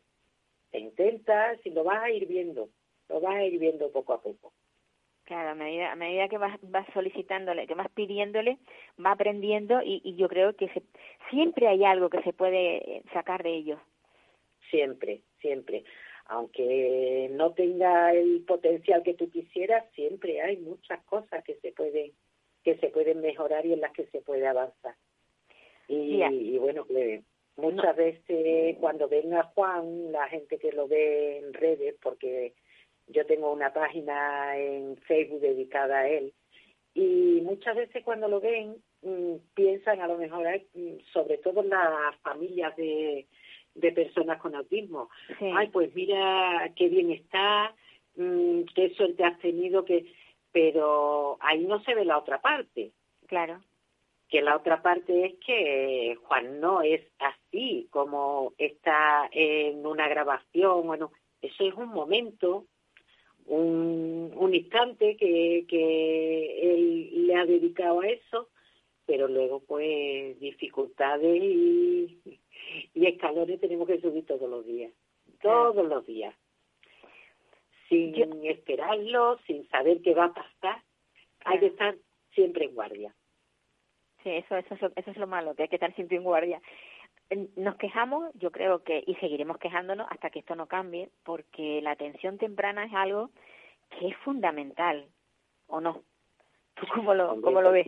Se 0.71 0.79
intenta, 0.79 1.57
si 1.63 1.71
lo 1.71 1.83
vas 1.83 2.03
a 2.03 2.11
ir 2.11 2.27
viendo, 2.27 2.69
lo 3.09 3.19
vas 3.21 3.35
a 3.35 3.43
ir 3.43 3.59
viendo 3.59 3.91
poco 3.91 4.13
a 4.13 4.21
poco. 4.21 4.53
Claro, 5.23 5.49
a 5.49 5.55
medida, 5.55 5.91
a 5.91 5.95
medida 5.95 6.29
que 6.29 6.37
vas, 6.37 6.57
vas 6.61 6.87
solicitándole, 6.93 7.67
que 7.67 7.75
vas 7.75 7.89
pidiéndole, 7.91 8.59
va 9.03 9.11
aprendiendo 9.11 9.81
y, 9.83 10.01
y 10.03 10.15
yo 10.15 10.29
creo 10.29 10.55
que 10.55 10.69
se, 10.69 10.81
siempre 11.29 11.67
hay 11.67 11.83
algo 11.83 12.09
que 12.09 12.21
se 12.21 12.31
puede 12.31 13.03
sacar 13.11 13.43
de 13.43 13.55
ellos. 13.55 13.79
Siempre, 14.69 15.21
siempre. 15.41 15.83
aunque 16.27 17.29
no 17.31 17.53
tenga 17.53 18.13
el 18.13 18.43
potencial 18.45 19.03
que 19.03 19.13
tú 19.13 19.29
quisieras, 19.29 19.85
siempre 19.93 20.41
hay 20.41 20.57
muchas 20.57 21.01
cosas 21.05 21.43
que 21.43 21.55
se 21.55 21.71
pueden 21.71 22.11
que 22.63 22.77
se 22.79 22.89
pueden 22.89 23.21
mejorar 23.21 23.65
y 23.65 23.71
en 23.71 23.79
las 23.79 23.93
que 23.93 24.07
se 24.07 24.19
puede 24.21 24.45
avanzar. 24.45 24.95
Y, 25.87 26.21
y 26.21 26.57
bueno, 26.57 26.83
pues 26.85 27.23
muchas 27.55 27.95
veces 27.95 28.75
cuando 28.77 29.07
venga 29.07 29.43
Juan, 29.55 30.11
la 30.11 30.27
gente 30.27 30.57
que 30.57 30.73
lo 30.73 30.85
ve 30.85 31.37
en 31.37 31.53
redes, 31.53 31.95
porque 32.01 32.53
yo 33.07 33.25
tengo 33.25 33.51
una 33.51 33.73
página 33.73 34.57
en 34.57 34.97
Facebook 34.97 35.41
dedicada 35.41 35.99
a 35.99 36.09
él, 36.09 36.33
y 36.93 37.41
muchas 37.43 37.75
veces 37.75 38.03
cuando 38.03 38.27
lo 38.27 38.41
ven 38.41 38.75
mm, 39.03 39.35
piensan 39.53 40.01
a 40.01 40.07
lo 40.07 40.17
mejor, 40.17 40.47
mm, 40.73 40.97
sobre 41.13 41.37
todo 41.37 41.61
las 41.61 42.15
familias 42.23 42.75
de, 42.75 43.27
de 43.75 43.91
personas 43.91 44.41
con 44.41 44.55
autismo. 44.55 45.09
Ay, 45.39 45.67
pues 45.67 45.93
mira 45.93 46.71
qué 46.75 46.89
bien 46.89 47.11
está, 47.11 47.75
mm, 48.15 48.63
qué 48.73 48.89
suerte 48.95 49.23
has 49.23 49.37
tenido, 49.39 49.85
que 49.85 50.11
pero 50.51 51.37
ahí 51.39 51.65
no 51.65 51.83
se 51.83 51.93
ve 51.93 52.03
la 52.03 52.17
otra 52.17 52.41
parte. 52.41 52.91
Claro. 53.27 53.61
Que 54.27 54.41
la 54.41 54.55
otra 54.57 54.81
parte 54.81 55.25
es 55.25 55.33
que 55.45 56.17
Juan 56.23 56.59
no 56.59 56.81
es 56.81 57.01
así 57.19 57.87
como 57.91 58.53
está 58.57 59.29
en 59.31 59.85
una 59.85 60.07
grabación, 60.07 60.87
bueno, 60.87 61.11
eso 61.43 61.63
es 61.63 61.75
un 61.75 61.89
momento, 61.89 62.65
un, 63.47 64.31
un 64.35 64.55
instante 64.55 65.15
que, 65.17 65.65
que 65.67 66.73
él 66.73 67.27
le 67.27 67.35
ha 67.35 67.45
dedicado 67.45 68.01
a 68.01 68.07
eso, 68.07 68.49
pero 69.05 69.27
luego 69.27 69.61
pues 69.61 70.39
dificultades 70.39 71.41
y, 71.41 72.39
y 72.93 73.05
escalones 73.05 73.59
tenemos 73.59 73.87
que 73.87 73.99
subir 73.99 74.25
todos 74.25 74.49
los 74.49 74.65
días, 74.65 74.91
todos 75.41 75.87
los 75.87 76.05
días, 76.05 76.35
sin 77.89 78.13
esperarlo, 78.45 79.39
sin 79.47 79.67
saber 79.69 80.01
qué 80.01 80.13
va 80.13 80.25
a 80.25 80.33
pasar, 80.33 80.83
hay 81.45 81.59
que 81.59 81.67
estar 81.67 81.95
siempre 82.33 82.65
en 82.65 82.75
guardia. 82.75 83.15
Sí, 84.23 84.31
eso, 84.31 84.57
eso, 84.57 84.73
es 84.73 84.81
lo, 84.81 84.91
eso 84.95 85.11
es 85.11 85.17
lo 85.17 85.27
malo, 85.27 85.55
que 85.55 85.63
hay 85.63 85.69
que 85.69 85.77
estar 85.77 85.95
siempre 85.95 86.17
en 86.17 86.23
guardia. 86.23 86.61
Nos 87.55 87.75
quejamos, 87.75 88.31
yo 88.35 88.51
creo 88.51 88.83
que, 88.83 89.03
y 89.05 89.15
seguiremos 89.15 89.57
quejándonos 89.57 90.07
hasta 90.09 90.29
que 90.29 90.39
esto 90.39 90.55
no 90.55 90.67
cambie, 90.67 91.09
porque 91.23 91.81
la 91.81 91.91
atención 91.91 92.37
temprana 92.37 92.85
es 92.85 92.93
algo 92.93 93.31
que 93.89 94.07
es 94.07 94.17
fundamental, 94.17 95.07
¿o 95.67 95.81
no? 95.81 96.03
¿Tú 96.75 96.85
cómo 96.93 97.13
lo, 97.13 97.41
cómo 97.41 97.61
lo 97.61 97.71
ves? 97.71 97.87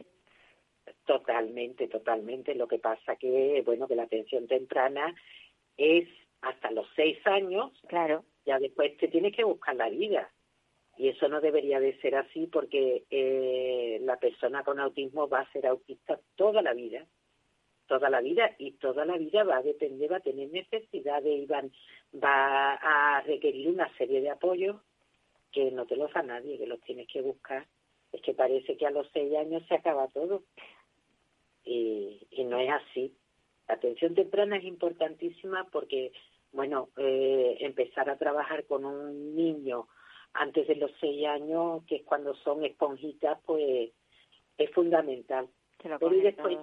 Totalmente, 1.06 1.88
totalmente. 1.88 2.56
Lo 2.56 2.68
que 2.68 2.80
pasa 2.80 3.16
que, 3.16 3.62
bueno, 3.66 3.88
que 3.88 3.96
la 3.96 4.04
atención 4.04 4.48
temprana 4.48 5.16
es 5.78 6.08
hasta 6.42 6.72
los 6.72 6.88
seis 6.96 7.18
años. 7.26 7.72
Claro. 7.88 8.26
Ya 8.46 8.60
después 8.60 8.98
te 8.98 9.08
tienes 9.08 9.36
que 9.36 9.44
buscar 9.44 9.76
la 9.76 9.90
vida. 9.90 10.30
Y 10.98 11.08
eso 11.08 11.30
no 11.30 11.40
debería 11.40 11.80
de 11.80 11.98
ser 12.02 12.16
así 12.16 12.48
porque 12.48 13.06
eh, 13.10 14.00
la 14.02 14.18
persona 14.18 14.64
con 14.64 14.80
autismo 14.80 15.30
va 15.30 15.42
a 15.42 15.52
ser 15.52 15.66
autista 15.66 16.20
toda 16.36 16.62
la 16.62 16.74
vida. 16.74 17.06
Toda 17.90 18.10
la 18.10 18.22
vida 18.22 18.56
y 18.60 18.74
toda 18.74 19.04
la 19.04 19.18
vida 19.18 19.44
va 19.44 19.58
a 19.58 19.64
depender, 19.64 20.12
va 20.12 20.18
a 20.18 20.22
tener 20.22 20.50
necesidades 20.52 21.40
y 21.40 21.48
va 21.48 22.74
a 22.76 23.22
requerir 23.22 23.68
una 23.68 23.92
serie 23.98 24.22
de 24.22 24.30
apoyos 24.30 24.78
que 25.52 25.72
no 25.72 25.88
te 25.88 25.96
los 25.96 26.14
da 26.14 26.22
nadie, 26.22 26.60
que 26.60 26.68
los 26.68 26.80
tienes 26.82 27.08
que 27.08 27.22
buscar. 27.22 27.66
Es 28.12 28.22
que 28.22 28.34
parece 28.36 28.78
que 28.78 28.86
a 28.86 28.92
los 28.92 29.08
seis 29.12 29.36
años 29.36 29.64
se 29.68 29.74
acaba 29.74 30.08
todo 30.10 30.44
y, 31.64 32.28
y 32.30 32.44
no 32.44 32.60
es 32.60 32.70
así. 32.70 33.16
La 33.68 33.76
atención 33.76 34.14
temprana 34.14 34.58
es 34.58 34.66
importantísima 34.66 35.68
porque, 35.72 36.12
bueno, 36.52 36.90
eh, 36.98 37.58
empezar 37.60 38.10
a 38.10 38.18
trabajar 38.18 38.66
con 38.66 38.86
un 38.86 39.36
niño 39.36 39.88
antes 40.34 40.68
de 40.68 40.76
los 40.76 40.92
seis 41.00 41.26
años, 41.26 41.84
que 41.86 41.98
es 41.98 42.04
cuando 42.04 42.36
son 42.36 42.64
esponjitas, 42.64 43.40
pues 43.46 43.92
es 44.58 44.72
fundamental. 44.72 45.50
Pero 45.82 46.14
y 46.14 46.22
después, 46.22 46.58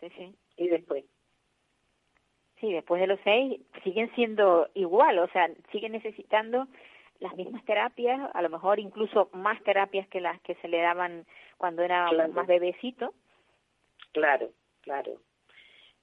sí, 0.00 0.08
sí. 0.16 0.34
Y 0.56 0.68
después. 0.68 1.04
Sí, 2.60 2.72
después 2.72 3.00
de 3.00 3.06
los 3.06 3.20
seis 3.24 3.60
siguen 3.82 4.10
siendo 4.14 4.68
igual, 4.74 5.18
o 5.18 5.28
sea, 5.28 5.50
siguen 5.70 5.92
necesitando 5.92 6.66
las 7.20 7.34
mismas 7.36 7.64
terapias, 7.64 8.30
a 8.34 8.42
lo 8.42 8.48
mejor 8.48 8.78
incluso 8.78 9.28
más 9.32 9.62
terapias 9.64 10.08
que 10.08 10.20
las 10.20 10.40
que 10.42 10.54
se 10.56 10.68
le 10.68 10.80
daban 10.80 11.26
cuando 11.58 11.82
era 11.82 12.10
más 12.28 12.46
bebecito. 12.46 13.14
Claro, 14.12 14.50
claro. 14.82 15.12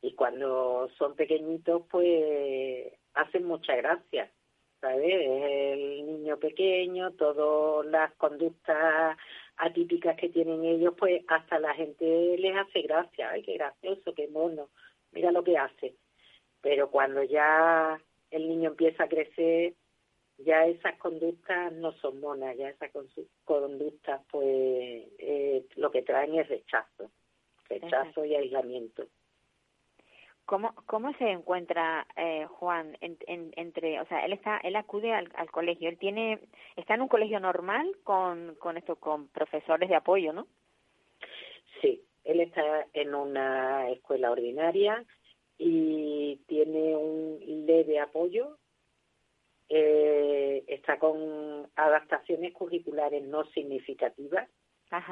Y 0.01 0.13
cuando 0.15 0.89
son 0.97 1.15
pequeñitos, 1.15 1.83
pues 1.89 2.93
hacen 3.13 3.45
mucha 3.45 3.75
gracia, 3.75 4.31
¿sabes? 4.79 5.05
El 5.05 6.05
niño 6.05 6.37
pequeño, 6.37 7.11
todas 7.11 7.85
las 7.85 8.13
conductas 8.15 9.17
atípicas 9.57 10.15
que 10.17 10.29
tienen 10.29 10.63
ellos, 10.63 10.93
pues 10.97 11.23
hasta 11.27 11.59
la 11.59 11.73
gente 11.73 12.37
les 12.37 12.55
hace 12.55 12.81
gracia. 12.81 13.29
Ay, 13.31 13.43
qué 13.43 13.53
gracioso, 13.53 14.13
qué 14.13 14.27
mono, 14.27 14.69
mira 15.11 15.31
lo 15.31 15.43
que 15.43 15.57
hace. 15.57 15.95
Pero 16.61 16.89
cuando 16.89 17.23
ya 17.23 17.99
el 18.29 18.47
niño 18.47 18.71
empieza 18.71 19.03
a 19.03 19.09
crecer, 19.09 19.73
ya 20.37 20.65
esas 20.65 20.97
conductas 20.97 21.71
no 21.73 21.91
son 21.93 22.19
monas, 22.19 22.57
ya 22.57 22.69
esas 22.69 22.91
conductas, 23.43 24.21
pues 24.31 24.47
eh, 25.19 25.65
lo 25.75 25.91
que 25.91 26.01
traen 26.01 26.35
es 26.35 26.47
rechazo 26.47 27.11
rechazo 27.71 28.25
y 28.25 28.35
aislamiento. 28.35 29.07
¿Cómo, 30.45 30.73
cómo 30.85 31.13
se 31.13 31.29
encuentra 31.29 32.05
eh, 32.17 32.45
Juan 32.45 32.97
en, 32.99 33.17
entre, 33.55 34.01
o 34.01 34.05
sea, 34.07 34.25
él 34.25 34.33
está, 34.33 34.57
él 34.57 34.75
acude 34.75 35.13
al, 35.13 35.29
colegio, 35.51 35.87
él 35.87 35.97
tiene, 35.97 36.39
está 36.75 36.95
en 36.95 37.03
un 37.03 37.07
colegio 37.07 37.39
normal 37.39 37.89
con, 38.03 38.55
con 38.55 38.75
esto, 38.75 38.97
con 38.97 39.27
profesores 39.29 39.87
de 39.87 39.95
apoyo, 39.95 40.33
¿no? 40.33 40.47
Sí, 41.81 42.03
él 42.25 42.41
está 42.41 42.85
en 42.93 43.15
una 43.15 43.89
escuela 43.91 44.31
ordinaria 44.31 45.05
y 45.57 46.37
tiene 46.47 46.97
un 46.97 47.65
leve 47.65 47.99
apoyo, 47.99 48.57
eh, 49.69 50.65
está 50.67 50.99
con 50.99 51.69
adaptaciones 51.77 52.51
curriculares 52.51 53.23
no 53.23 53.45
significativas, 53.51 54.49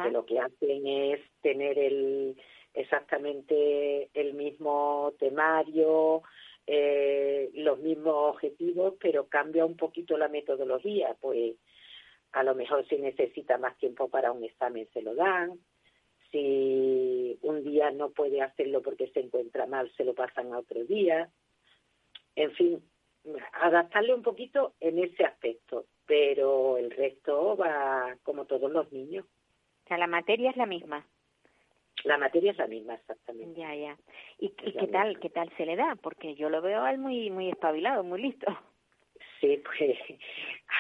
que 0.04 0.12
lo 0.12 0.26
que 0.26 0.40
hacen 0.40 0.86
es 0.86 1.22
tener 1.42 1.80
el 1.80 2.36
exactamente 2.74 4.10
el 4.14 4.34
mismo 4.34 5.14
temario, 5.20 6.24
eh, 6.68 7.50
los 7.56 7.80
mismos 7.80 8.36
objetivos, 8.36 8.96
pero 9.00 9.28
cambia 9.28 9.66
un 9.66 9.76
poquito 9.76 10.18
la 10.18 10.28
metodología, 10.28 11.16
pues 11.20 11.56
a 12.32 12.44
lo 12.44 12.54
mejor 12.54 12.88
si 12.88 12.98
necesita 12.98 13.58
más 13.58 13.78
tiempo 13.78 14.08
para 14.10 14.32
un 14.32 14.44
examen 14.44 14.88
se 14.94 15.02
lo 15.02 15.16
dan, 15.16 15.60
si 16.32 17.40
un 17.42 17.64
día 17.64 17.90
no 17.92 18.12
puede 18.12 18.42
hacerlo 18.42 18.82
porque 18.82 19.08
se 19.08 19.20
encuentra 19.20 19.66
mal, 19.66 19.92
se 19.98 20.06
lo 20.06 20.14
pasan 20.14 20.54
a 20.54 20.60
otro 20.60 20.84
día, 20.84 21.30
en 22.36 22.52
fin, 22.52 22.84
adaptarle 23.54 24.14
un 24.14 24.22
poquito 24.22 24.74
en 24.80 25.00
ese 25.00 25.26
aspecto, 25.26 25.86
pero 26.06 26.78
el 26.78 26.92
resto 26.92 27.58
va 27.58 28.16
como 28.24 28.46
todos 28.46 28.72
los 28.72 28.92
niños. 28.92 29.26
La 29.90 30.06
materia 30.06 30.52
es 30.52 30.58
la 30.58 30.68
misma. 30.68 31.04
La 32.04 32.18
materia 32.18 32.52
es 32.52 32.58
la 32.58 32.68
misma, 32.68 32.96
exactamente. 32.96 33.60
Ya, 33.60 33.76
ya. 33.76 33.98
¿Y, 34.40 34.50
qué 34.50 34.88
tal, 34.88 35.20
qué 35.20 35.30
tal 35.30 35.52
se 35.58 35.66
le 35.66 35.76
da? 35.76 35.96
Porque 36.02 36.36
yo 36.36 36.50
lo 36.50 36.62
veo 36.62 36.82
a 36.82 36.92
él 36.92 37.00
muy, 37.00 37.30
muy 37.30 37.50
espabilado, 37.50 38.04
muy 38.04 38.22
listo. 38.22 38.48
Sí, 39.40 39.62
pues 39.64 39.98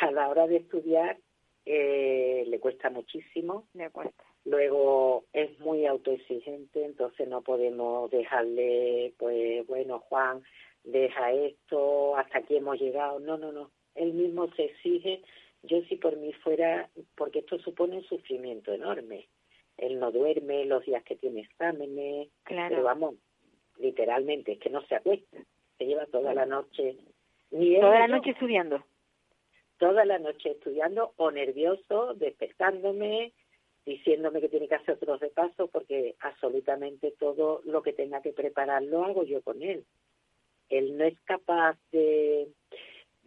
a 0.01 0.11
la 0.11 0.29
hora 0.29 0.47
de 0.47 0.57
estudiar 0.57 1.17
eh, 1.65 2.45
le 2.47 2.59
cuesta 2.59 2.89
muchísimo. 2.89 3.65
Le 3.73 3.89
cuesta. 3.89 4.23
Luego 4.45 5.25
es 5.33 5.59
muy 5.59 5.85
autoexigente, 5.85 6.83
entonces 6.83 7.27
no 7.27 7.41
podemos 7.41 8.09
dejarle, 8.09 9.13
pues 9.17 9.67
bueno, 9.67 9.99
Juan, 9.99 10.41
deja 10.83 11.31
esto, 11.33 12.15
hasta 12.15 12.39
aquí 12.39 12.55
hemos 12.55 12.79
llegado. 12.79 13.19
No, 13.19 13.37
no, 13.37 13.51
no. 13.51 13.69
Él 13.95 14.13
mismo 14.13 14.49
se 14.53 14.65
exige 14.65 15.21
yo 15.63 15.81
si 15.83 15.97
por 15.97 16.15
mí 16.17 16.31
fuera, 16.33 16.89
porque 17.15 17.39
esto 17.39 17.59
supone 17.59 17.97
un 17.97 18.03
sufrimiento 18.03 18.71
enorme. 18.71 19.27
Él 19.79 19.99
no 19.99 20.11
duerme 20.11 20.65
los 20.65 20.85
días 20.85 21.03
que 21.03 21.15
tiene 21.15 21.41
exámenes, 21.41 22.29
claro. 22.43 22.69
pero 22.69 22.83
vamos, 22.83 23.15
literalmente, 23.77 24.53
es 24.53 24.59
que 24.59 24.69
no 24.69 24.81
se 24.85 24.95
acuesta, 24.95 25.37
se 25.77 25.85
lleva 25.85 26.05
toda 26.05 26.33
la 26.33 26.45
noche. 26.45 26.97
Ni 27.51 27.79
toda 27.79 27.99
la 27.99 28.07
noche 28.07 28.31
estudiando. 28.31 28.83
Toda 29.77 30.05
la 30.05 30.19
noche 30.19 30.51
estudiando 30.51 31.13
o 31.15 31.31
nervioso, 31.31 32.13
despertándome, 32.15 33.33
diciéndome 33.85 34.41
que 34.41 34.49
tiene 34.49 34.67
que 34.67 34.75
hacer 34.75 34.95
otros 34.95 35.21
repasos 35.21 35.69
porque 35.69 36.15
absolutamente 36.19 37.11
todo 37.17 37.61
lo 37.63 37.81
que 37.81 37.93
tenga 37.93 38.21
que 38.21 38.33
preparar 38.33 38.83
lo 38.83 39.05
hago 39.05 39.23
yo 39.23 39.41
con 39.41 39.63
él. 39.63 39.85
Él 40.67 40.97
no 40.97 41.05
es 41.05 41.19
capaz 41.21 41.77
de 41.91 42.49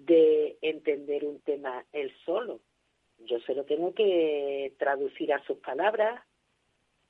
de 0.06 0.56
entender 0.62 1.24
un 1.24 1.40
tema 1.40 1.84
él 1.92 2.12
solo. 2.24 2.60
Yo 3.18 3.38
se 3.40 3.54
lo 3.54 3.64
tengo 3.64 3.94
que 3.94 4.72
traducir 4.78 5.32
a 5.32 5.44
sus 5.44 5.58
palabras, 5.58 6.20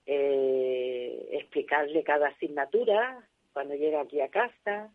eh, 0.07 1.29
explicarle 1.33 2.03
cada 2.03 2.29
asignatura 2.29 3.27
cuando 3.53 3.75
llega 3.75 4.01
aquí 4.01 4.21
a 4.21 4.31
casa, 4.31 4.93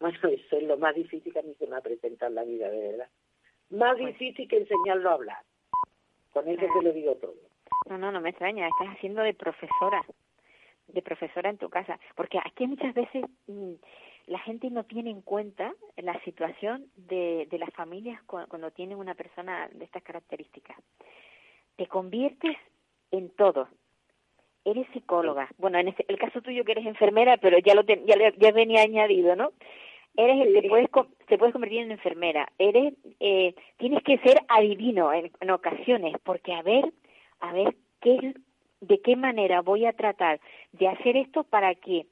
Bueno, 0.00 0.18
eso 0.28 0.56
es 0.56 0.62
lo 0.64 0.76
más 0.76 0.94
difícil 0.94 1.32
que 1.32 1.38
a 1.38 1.42
mí 1.42 1.54
se 1.58 1.66
me 1.66 1.76
ha 1.76 1.80
presentado 1.80 2.30
en 2.30 2.34
la 2.34 2.44
vida, 2.44 2.70
de 2.70 2.88
verdad. 2.92 3.08
Más 3.70 3.96
pues 3.96 4.18
difícil 4.18 4.48
que 4.48 4.58
enseñarlo 4.58 5.10
a 5.10 5.14
hablar. 5.14 5.42
Con 6.32 6.48
eso 6.48 6.66
te 6.72 6.82
lo 6.82 6.92
digo 6.92 7.14
todo. 7.16 7.34
No, 7.88 7.98
no, 7.98 8.12
no 8.12 8.20
me 8.20 8.30
extraña, 8.30 8.68
estás 8.68 8.96
haciendo 8.96 9.22
de 9.22 9.32
profesora, 9.32 10.04
de 10.88 11.02
profesora 11.02 11.50
en 11.50 11.58
tu 11.58 11.68
casa, 11.70 11.98
porque 12.14 12.38
aquí 12.44 12.66
muchas 12.66 12.94
veces 12.94 13.24
mm, 13.46 13.74
la 14.26 14.38
gente 14.40 14.70
no 14.70 14.84
tiene 14.84 15.10
en 15.10 15.22
cuenta 15.22 15.72
la 15.96 16.20
situación 16.24 16.90
de, 16.96 17.46
de 17.50 17.58
las 17.58 17.70
familias 17.70 18.20
cuando 18.24 18.70
tienen 18.72 18.98
una 18.98 19.14
persona 19.14 19.68
de 19.72 19.84
estas 19.84 20.02
características. 20.02 20.76
Te 21.76 21.86
conviertes 21.86 22.56
en 23.12 23.30
todo. 23.30 23.68
Eres 24.66 24.88
psicóloga. 24.92 25.48
Bueno, 25.58 25.78
en 25.78 25.94
el 26.08 26.18
caso 26.18 26.42
tuyo 26.42 26.64
que 26.64 26.72
eres 26.72 26.86
enfermera, 26.86 27.36
pero 27.36 27.56
ya 27.58 27.72
lo 27.76 27.84
ya, 27.84 28.16
ya 28.36 28.50
venía 28.50 28.82
añadido, 28.82 29.36
¿no? 29.36 29.52
Eres 30.16 30.44
el 30.44 30.60
te 30.60 30.68
puedes 30.68 30.90
te 31.28 31.38
puedes 31.38 31.52
convertir 31.52 31.82
en 31.82 31.92
enfermera. 31.92 32.48
Eres 32.58 32.94
eh, 33.20 33.54
tienes 33.76 34.02
que 34.02 34.18
ser 34.18 34.40
adivino 34.48 35.12
en, 35.12 35.30
en 35.40 35.50
ocasiones, 35.52 36.16
porque 36.24 36.52
a 36.52 36.62
ver 36.62 36.84
a 37.38 37.52
ver 37.52 37.76
qué, 38.00 38.34
de 38.80 39.00
qué 39.02 39.14
manera 39.14 39.60
voy 39.60 39.86
a 39.86 39.92
tratar 39.92 40.40
de 40.72 40.88
hacer 40.88 41.16
esto 41.16 41.44
para 41.44 41.76
que 41.76 42.06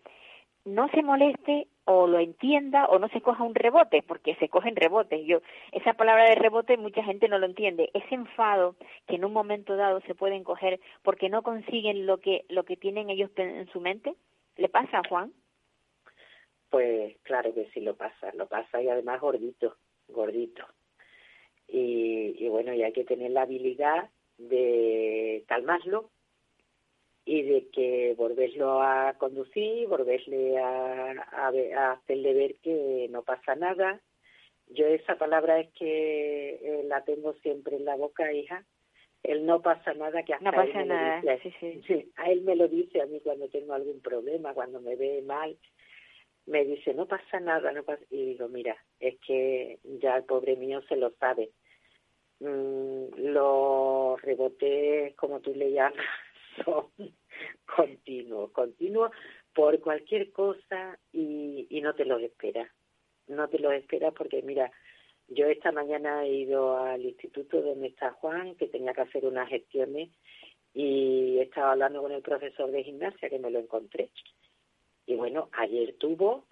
no 0.65 0.89
se 0.91 1.03
moleste 1.03 1.67
o 1.85 2.07
lo 2.07 2.19
entienda 2.19 2.87
o 2.87 2.99
no 2.99 3.09
se 3.09 3.21
coja 3.21 3.45
un 3.45 3.55
rebote, 3.55 4.03
porque 4.03 4.35
se 4.37 4.49
cogen 4.49 4.77
rebotes. 4.77 5.25
Yo, 5.27 5.41
esa 5.73 5.95
palabra 5.95 6.25
de 6.29 6.35
rebote 6.35 6.77
mucha 6.77 7.05
gente 7.05 7.29
no 7.29 7.39
lo 7.39 7.47
entiende. 7.47 7.91
Ese 7.93 8.15
enfado 8.15 8.77
que 9.07 9.17
en 9.17 9.25
un 9.25 9.33
momento 9.33 9.77
dado 9.77 10.01
se 10.03 10.15
pueden 10.15 10.45
coger 10.45 10.81
porque 11.03 11.29
no 11.29 11.43
consiguen 11.43 12.07
lo 12.07 12.19
que, 12.19 12.45
lo 12.49 12.65
que 12.65 12.77
tienen 12.77 13.11
ellos 13.11 13.31
en 13.37 13.67
su 13.69 13.81
mente, 13.81 14.15
¿le 14.57 14.69
pasa 14.69 14.99
a 14.99 15.09
Juan? 15.09 15.33
Pues 16.71 17.17
claro 17.23 17.55
que 17.55 17.67
sí 17.73 17.81
lo 17.81 17.97
pasa, 17.97 18.33
lo 18.35 18.47
pasa 18.47 18.83
y 18.83 18.89
además 18.89 19.21
gordito, 19.21 19.77
gordito. 20.09 20.65
Y, 21.69 22.35
y 22.39 22.49
bueno, 22.49 22.75
y 22.75 22.83
hay 22.83 22.93
que 22.93 23.05
tener 23.05 23.31
la 23.31 23.43
habilidad 23.43 24.11
de 24.39 25.45
calmarlo 25.47 26.11
y 27.25 27.43
de 27.43 27.69
que 27.69 28.15
volverlo 28.17 28.83
a 28.83 29.15
conducir, 29.19 29.89
volverle 29.89 30.59
a, 30.59 31.13
a, 31.33 31.93
hacerle 31.93 32.35
ver 32.35 32.55
que 32.57 33.09
no 33.11 33.23
pasa 33.23 33.55
nada. 33.55 34.01
Yo 34.69 34.87
esa 34.87 35.17
palabra 35.17 35.61
es 35.61 35.71
que 35.73 36.55
eh, 36.63 36.85
la 36.87 37.05
tengo 37.05 37.35
siempre 37.35 37.77
en 37.77 37.85
la 37.85 37.97
boca, 37.97 38.33
hija. 38.33 38.65
El 39.23 39.47
no 39.47 39.63
pasa 39.63 39.95
nada 39.95 40.23
que 40.23 40.35
hasta 40.35 40.51
no 40.51 40.57
pasa 40.57 40.85
nada. 40.85 41.39
sí, 41.43 41.83
sí. 41.87 42.13
a 42.17 42.31
él 42.31 42.43
me 42.43 42.57
lo 42.57 42.69
dice 42.69 43.01
a 43.01 43.07
mí 43.07 43.21
cuando 43.21 43.49
tengo 43.49 43.73
algún 43.73 44.01
problema, 44.01 44.53
cuando 44.53 44.81
me 44.81 44.97
ve 44.97 45.23
mal, 45.23 45.57
me 46.47 46.65
dice 46.65 46.93
no 46.93 47.07
pasa 47.07 47.41
nada, 47.41 47.73
no 47.73 47.85
pasa. 47.85 48.05
Y 48.11 48.25
digo 48.27 48.49
mira, 48.49 48.77
es 49.01 49.19
que 49.27 49.79
ya 49.85 50.17
el 50.17 50.25
pobre 50.25 50.57
mío 50.57 50.83
se 50.89 50.97
lo 50.97 51.11
sabe 51.13 51.51
Mm, 52.41 53.33
los 53.33 54.21
rebotes, 54.21 55.15
como 55.17 55.41
tú 55.41 55.55
le 55.55 55.73
llamas, 55.73 56.05
son 56.65 56.87
continuos, 57.77 58.51
continuos 58.53 59.11
por 59.55 59.81
cualquier 59.81 60.33
cosa 60.33 60.99
y, 61.13 61.69
no 61.83 61.95
te 61.95 62.05
los 62.05 62.21
esperas. 62.23 62.71
No 63.27 63.49
te 63.49 63.59
los 63.59 63.73
esperas 63.73 64.13
porque, 64.15 64.43
mira, 64.43 64.71
yo 65.29 65.47
esta 65.47 65.73
mañana 65.73 66.25
he 66.25 66.33
ido 66.33 66.77
al 66.77 67.05
instituto 67.05 67.63
donde 67.63 67.89
está 67.89 68.13
Juan, 68.13 68.57
que 68.57 68.67
tenía 68.67 68.93
que 68.93 69.03
hacer 69.03 69.25
unas 69.25 69.49
gestiones, 69.49 70.11
y 70.75 71.39
estaba 71.39 71.73
hablando 71.73 72.03
con 72.03 72.13
el 72.13 72.23
profesor 72.23 72.71
de 72.71 72.83
gimnasia 72.83 73.31
que 73.31 73.39
me 73.39 73.51
lo 73.51 73.61
encontré. 73.61 74.11
Y 75.07 75.15
bueno, 75.15 75.49
ayer 75.53 75.95
tuvo 75.99 76.47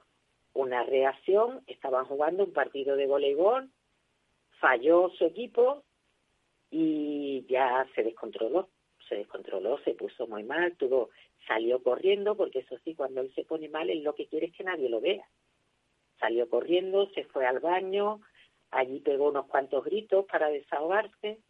una 0.55 0.85
reacción, 0.85 1.63
estaban 1.67 2.05
jugando 2.05 2.45
un 2.45 2.53
partido 2.53 2.97
de 2.97 3.07
voleibol, 3.07 3.71
falló 4.61 5.11
su 5.19 5.25
equipo 5.25 5.83
y 6.71 7.45
ya 7.49 7.87
se 7.95 8.03
descontroló, 8.03 8.69
se 9.13 9.19
descontroló, 9.19 9.79
se 9.85 9.95
puso 9.95 10.27
muy 10.27 10.43
mal, 10.43 10.75
tuvo, 10.77 11.11
salió 11.47 11.83
corriendo, 11.83 12.35
porque 12.35 12.61
eso 12.61 12.79
sí, 12.83 12.95
cuando 12.95 13.21
él 13.21 13.31
se 13.35 13.45
pone 13.45 13.69
mal, 13.69 13.91
él 13.91 14.03
lo 14.03 14.15
que 14.15 14.27
quiere 14.27 14.47
es 14.47 14.53
que 14.57 14.65
nadie 14.65 14.89
lo 14.89 15.03
vea. 15.03 15.29
Salió 16.19 16.49
corriendo, 16.49 17.11
se 17.11 17.25
fue 17.25 17.47
al 17.47 17.61
baño, 17.61 18.23
allí 18.71 19.01
pegó 19.01 19.29
unos 19.29 19.47
cuantos 19.47 19.85
gritos 19.85 20.25
para 20.25 20.49
desahogarse. 20.49 21.41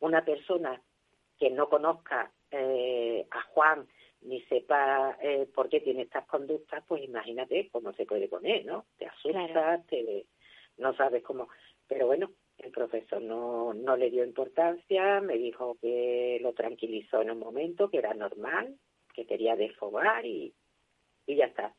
Una 0.00 0.24
persona 0.24 0.82
que 1.38 1.50
no 1.50 1.68
conozca 1.68 2.32
eh, 2.50 3.24
a 3.30 3.42
Juan 3.42 3.86
ni 4.22 4.40
sepa 4.42 5.16
eh, 5.22 5.48
por 5.54 5.68
qué 5.68 5.80
tiene 5.80 6.02
estas 6.02 6.26
conductas, 6.26 6.82
pues 6.88 7.04
imagínate 7.04 7.68
cómo 7.70 7.92
se 7.92 8.04
puede 8.04 8.26
poner, 8.26 8.64
¿no? 8.64 8.86
Te 8.98 9.06
asustas, 9.06 9.86
te, 9.86 10.26
no 10.76 10.94
sabes 10.96 11.22
cómo. 11.22 11.48
Pero 11.86 12.06
bueno, 12.06 12.30
el 12.58 12.70
profesor 12.70 13.20
no, 13.20 13.74
no 13.74 13.96
le 13.96 14.10
dio 14.10 14.24
importancia, 14.24 15.20
me 15.20 15.36
dijo 15.36 15.76
que 15.80 16.38
lo 16.42 16.52
tranquilizó 16.52 17.22
en 17.22 17.30
un 17.30 17.38
momento, 17.38 17.90
que 17.90 17.98
era 17.98 18.14
normal, 18.14 18.76
que 19.14 19.26
quería 19.26 19.56
desfogar 19.56 20.24
y, 20.24 20.52
y 21.26 21.36
ya 21.36 21.46
está. 21.46 21.74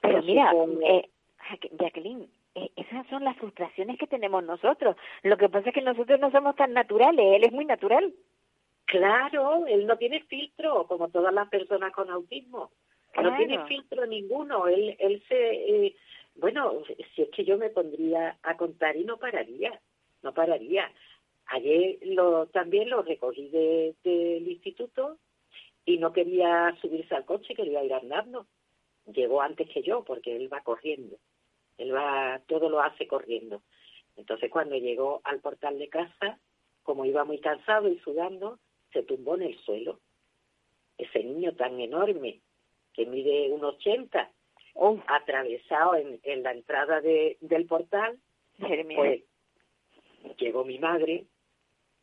Pero, 0.00 0.22
mira, 0.22 0.52
eh, 0.84 1.08
Jacqueline, 1.78 2.28
eh, 2.54 2.70
esas 2.76 3.06
son 3.08 3.24
las 3.24 3.36
frustraciones 3.36 3.98
que 3.98 4.06
tenemos 4.06 4.42
nosotros. 4.44 4.96
Lo 5.22 5.36
que 5.36 5.48
pasa 5.48 5.68
es 5.68 5.74
que 5.74 5.82
nosotros 5.82 6.18
no 6.18 6.30
somos 6.30 6.56
tan 6.56 6.72
naturales, 6.72 7.36
él 7.36 7.44
es 7.44 7.52
muy 7.52 7.64
natural. 7.64 8.12
Claro, 8.86 9.66
él 9.66 9.86
no 9.86 9.96
tiene 9.96 10.22
filtro, 10.24 10.86
como 10.86 11.08
todas 11.08 11.32
las 11.32 11.48
personas 11.48 11.92
con 11.92 12.10
autismo. 12.10 12.70
No 13.22 13.36
tiene 13.36 13.64
filtro 13.66 14.06
ninguno. 14.06 14.66
Él, 14.66 14.96
él 14.98 15.22
se, 15.28 15.86
eh, 15.86 15.96
bueno, 16.36 16.82
si 17.14 17.22
es 17.22 17.28
que 17.30 17.44
yo 17.44 17.58
me 17.58 17.70
pondría 17.70 18.38
a 18.42 18.56
contar 18.56 18.96
y 18.96 19.04
no 19.04 19.18
pararía 19.18 19.78
no 20.22 20.32
pararía. 20.34 20.90
Ayer 21.46 21.98
lo, 22.02 22.46
también 22.46 22.88
lo 22.88 23.02
recogí 23.02 23.48
del 23.48 23.96
de, 24.04 24.38
instituto 24.46 25.18
y 25.84 25.98
no 25.98 26.12
quería 26.12 26.76
subirse 26.80 27.14
al 27.14 27.24
coche, 27.24 27.54
quería 27.54 27.84
ir 27.84 27.92
andando. 27.92 28.46
Llegó 29.06 29.42
antes 29.42 29.68
que 29.68 29.82
yo 29.82 30.04
porque 30.04 30.36
él 30.36 30.52
va 30.52 30.62
corriendo. 30.62 31.16
Él 31.78 31.94
va, 31.94 32.40
todo 32.46 32.70
lo 32.70 32.80
hace 32.80 33.06
corriendo. 33.06 33.62
Entonces 34.16 34.50
cuando 34.50 34.76
llegó 34.76 35.20
al 35.24 35.40
portal 35.40 35.78
de 35.78 35.88
casa, 35.88 36.38
como 36.82 37.04
iba 37.04 37.24
muy 37.24 37.38
cansado 37.38 37.88
y 37.88 37.98
sudando, 38.00 38.58
se 38.92 39.02
tumbó 39.02 39.34
en 39.36 39.42
el 39.42 39.58
suelo. 39.60 40.00
Ese 40.98 41.24
niño 41.24 41.54
tan 41.56 41.80
enorme, 41.80 42.40
que 42.92 43.06
mide 43.06 43.50
un 43.50 43.64
ochenta, 43.64 44.30
atravesado 45.06 45.96
en, 45.96 46.20
en 46.22 46.42
la 46.42 46.52
entrada 46.52 47.00
de, 47.00 47.36
del 47.40 47.66
portal, 47.66 48.18
pues 48.58 49.22
llegó 50.38 50.64
mi 50.64 50.78
madre, 50.78 51.26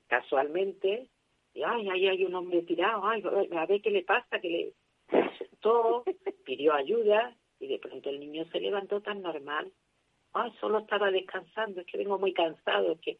casualmente, 0.07 1.07
y 1.53 1.63
ay, 1.63 1.89
ahí 1.89 2.07
hay 2.07 2.25
un 2.25 2.35
hombre 2.35 2.61
tirado, 2.63 3.01
ay, 3.05 3.23
a 3.55 3.65
ver 3.65 3.81
qué 3.81 3.89
le 3.89 4.03
pasa, 4.03 4.39
que 4.39 4.49
le 4.49 4.73
asustó, 5.25 6.03
pidió 6.45 6.73
ayuda, 6.73 7.35
y 7.59 7.67
de 7.67 7.79
pronto 7.79 8.09
el 8.09 8.19
niño 8.19 8.45
se 8.51 8.59
levantó 8.59 9.01
tan 9.01 9.21
normal. 9.21 9.71
Ay, 10.33 10.51
solo 10.59 10.79
estaba 10.79 11.11
descansando, 11.11 11.81
es 11.81 11.87
que 11.87 11.97
vengo 11.97 12.19
muy 12.19 12.33
cansado, 12.33 12.97
que 13.01 13.17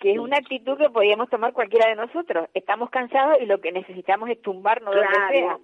que 0.00 0.12
es 0.12 0.18
una 0.18 0.36
actitud 0.36 0.78
que 0.78 0.90
podríamos 0.90 1.28
tomar 1.28 1.52
cualquiera 1.52 1.88
de 1.88 1.96
nosotros. 1.96 2.48
Estamos 2.54 2.90
cansados 2.90 3.38
y 3.40 3.46
lo 3.46 3.60
que 3.60 3.72
necesitamos 3.72 4.30
es 4.30 4.40
tumbarnos 4.40 4.94
donde 4.94 5.08
sea. 5.30 5.58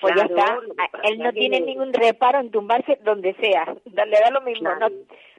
Pues 0.00 0.14
ya 0.16 0.22
está. 0.22 0.58
Él 1.04 1.18
no 1.18 1.32
tiene 1.32 1.60
ningún 1.60 1.92
reparo 1.92 2.40
en 2.40 2.50
tumbarse 2.50 2.98
donde 3.02 3.34
sea. 3.34 3.64
Le 3.84 4.20
da 4.20 4.30
lo 4.30 4.40
mismo. 4.40 4.70
No, 4.76 4.88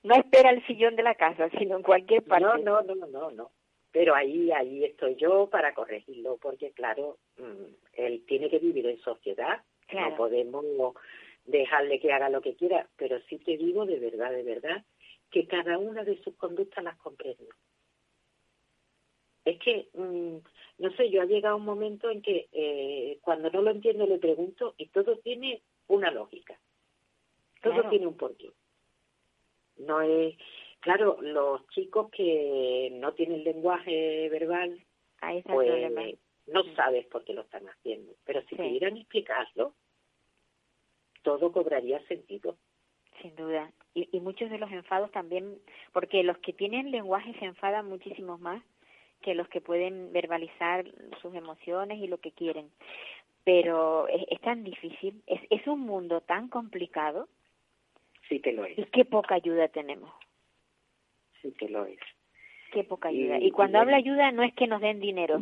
no 0.03 0.15
espera 0.15 0.51
el 0.51 0.65
sillón 0.67 0.95
de 0.95 1.03
la 1.03 1.15
casa, 1.15 1.49
sino 1.57 1.77
en 1.77 1.83
cualquier 1.83 2.23
parte. 2.23 2.45
No, 2.63 2.81
no, 2.81 2.95
no, 2.95 3.07
no, 3.07 3.31
no. 3.31 3.51
Pero 3.91 4.15
ahí, 4.15 4.51
ahí 4.51 4.85
estoy 4.85 5.15
yo 5.15 5.49
para 5.49 5.73
corregirlo, 5.73 6.37
porque 6.41 6.71
claro, 6.71 7.17
mm, 7.37 7.73
él 7.93 8.23
tiene 8.25 8.49
que 8.49 8.59
vivir 8.59 8.87
en 8.87 8.99
sociedad. 8.99 9.61
No 9.91 10.15
podemos 10.15 10.63
dejarle 11.45 11.99
que 11.99 12.13
haga 12.13 12.29
lo 12.29 12.41
que 12.41 12.55
quiera. 12.55 12.87
Pero 12.95 13.19
sí 13.27 13.37
te 13.39 13.57
digo 13.57 13.85
de 13.85 13.99
verdad, 13.99 14.31
de 14.31 14.43
verdad, 14.43 14.85
que 15.29 15.47
cada 15.47 15.77
una 15.77 16.03
de 16.03 16.21
sus 16.23 16.35
conductas 16.35 16.83
las 16.83 16.97
comprendo. 16.97 17.49
Es 19.43 19.59
que 19.59 19.87
mm, 19.93 20.37
no 20.81 20.91
sé, 20.93 21.11
yo 21.11 21.21
ha 21.21 21.25
llegado 21.25 21.57
un 21.57 21.65
momento 21.65 22.09
en 22.09 22.23
que 22.23 22.49
eh, 22.51 23.19
cuando 23.21 23.51
no 23.51 23.61
lo 23.61 23.69
entiendo 23.69 24.07
le 24.07 24.17
pregunto 24.17 24.73
y 24.77 24.87
todo 24.87 25.17
tiene 25.17 25.61
una 25.87 26.09
lógica. 26.09 26.59
Todo 27.61 27.87
tiene 27.89 28.07
un 28.07 28.17
porqué. 28.17 28.51
No 29.77 30.01
es, 30.01 30.35
claro, 30.79 31.21
los 31.21 31.67
chicos 31.67 32.09
que 32.09 32.89
no 32.93 33.13
tienen 33.13 33.43
lenguaje 33.43 34.27
verbal, 34.29 34.83
pues 35.43 35.91
no 36.47 36.63
sabes 36.75 37.05
por 37.05 37.23
qué 37.23 37.33
lo 37.33 37.41
están 37.41 37.69
haciendo. 37.69 38.13
Pero 38.25 38.41
si 38.49 38.55
pudieran 38.55 38.97
explicarlo, 38.97 39.75
todo 41.21 41.51
cobraría 41.51 42.03
sentido. 42.07 42.57
Sin 43.21 43.35
duda. 43.35 43.71
Y, 43.93 44.09
y 44.11 44.19
muchos 44.19 44.49
de 44.49 44.57
los 44.57 44.71
enfados 44.71 45.11
también, 45.11 45.59
porque 45.93 46.23
los 46.23 46.39
que 46.39 46.53
tienen 46.53 46.89
lenguaje 46.89 47.35
se 47.37 47.45
enfadan 47.45 47.87
muchísimos 47.87 48.39
más 48.39 48.63
que 49.21 49.35
los 49.35 49.47
que 49.49 49.61
pueden 49.61 50.11
verbalizar 50.11 50.85
sus 51.21 51.33
emociones 51.35 51.99
y 51.99 52.07
lo 52.07 52.17
que 52.17 52.31
quieren. 52.31 52.69
Pero 53.43 54.07
es, 54.07 54.39
tan 54.41 54.63
difícil, 54.63 55.21
es, 55.25 55.41
es 55.49 55.65
un 55.67 55.79
mundo 55.79 56.21
tan 56.21 56.47
complicado 56.47 57.27
sí 58.29 58.39
que 58.39 58.53
lo 58.53 58.65
es. 58.65 58.77
Y 58.77 58.85
qué 58.85 59.05
poca 59.05 59.35
ayuda 59.35 59.67
tenemos. 59.67 60.11
Sí 61.41 61.51
que 61.57 61.69
lo 61.69 61.85
es. 61.85 61.99
Qué 62.71 62.83
poca 62.83 63.09
ayuda. 63.09 63.39
Y 63.39 63.51
cuando 63.51 63.77
y 63.77 63.81
habla 63.81 63.97
bueno. 63.97 64.11
ayuda 64.11 64.31
no 64.31 64.43
es 64.43 64.53
que 64.53 64.67
nos 64.67 64.81
den 64.81 64.99
dinero. 64.99 65.41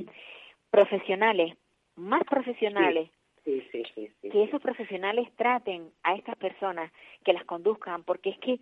Profesionales, 0.72 1.56
más 1.96 2.24
profesionales, 2.24 3.10
Sí, 3.46 3.64
sí, 3.72 3.84
sí, 3.96 4.12
sí. 4.22 4.30
que 4.30 4.44
esos 4.44 4.62
profesionales 4.62 5.28
traten 5.36 5.92
a 6.04 6.14
estas 6.16 6.36
personas, 6.36 6.92
que 7.24 7.34
las 7.34 7.46
conduzcan, 7.46 8.04
porque 8.04 8.32
es 8.32 8.40
que 8.40 8.60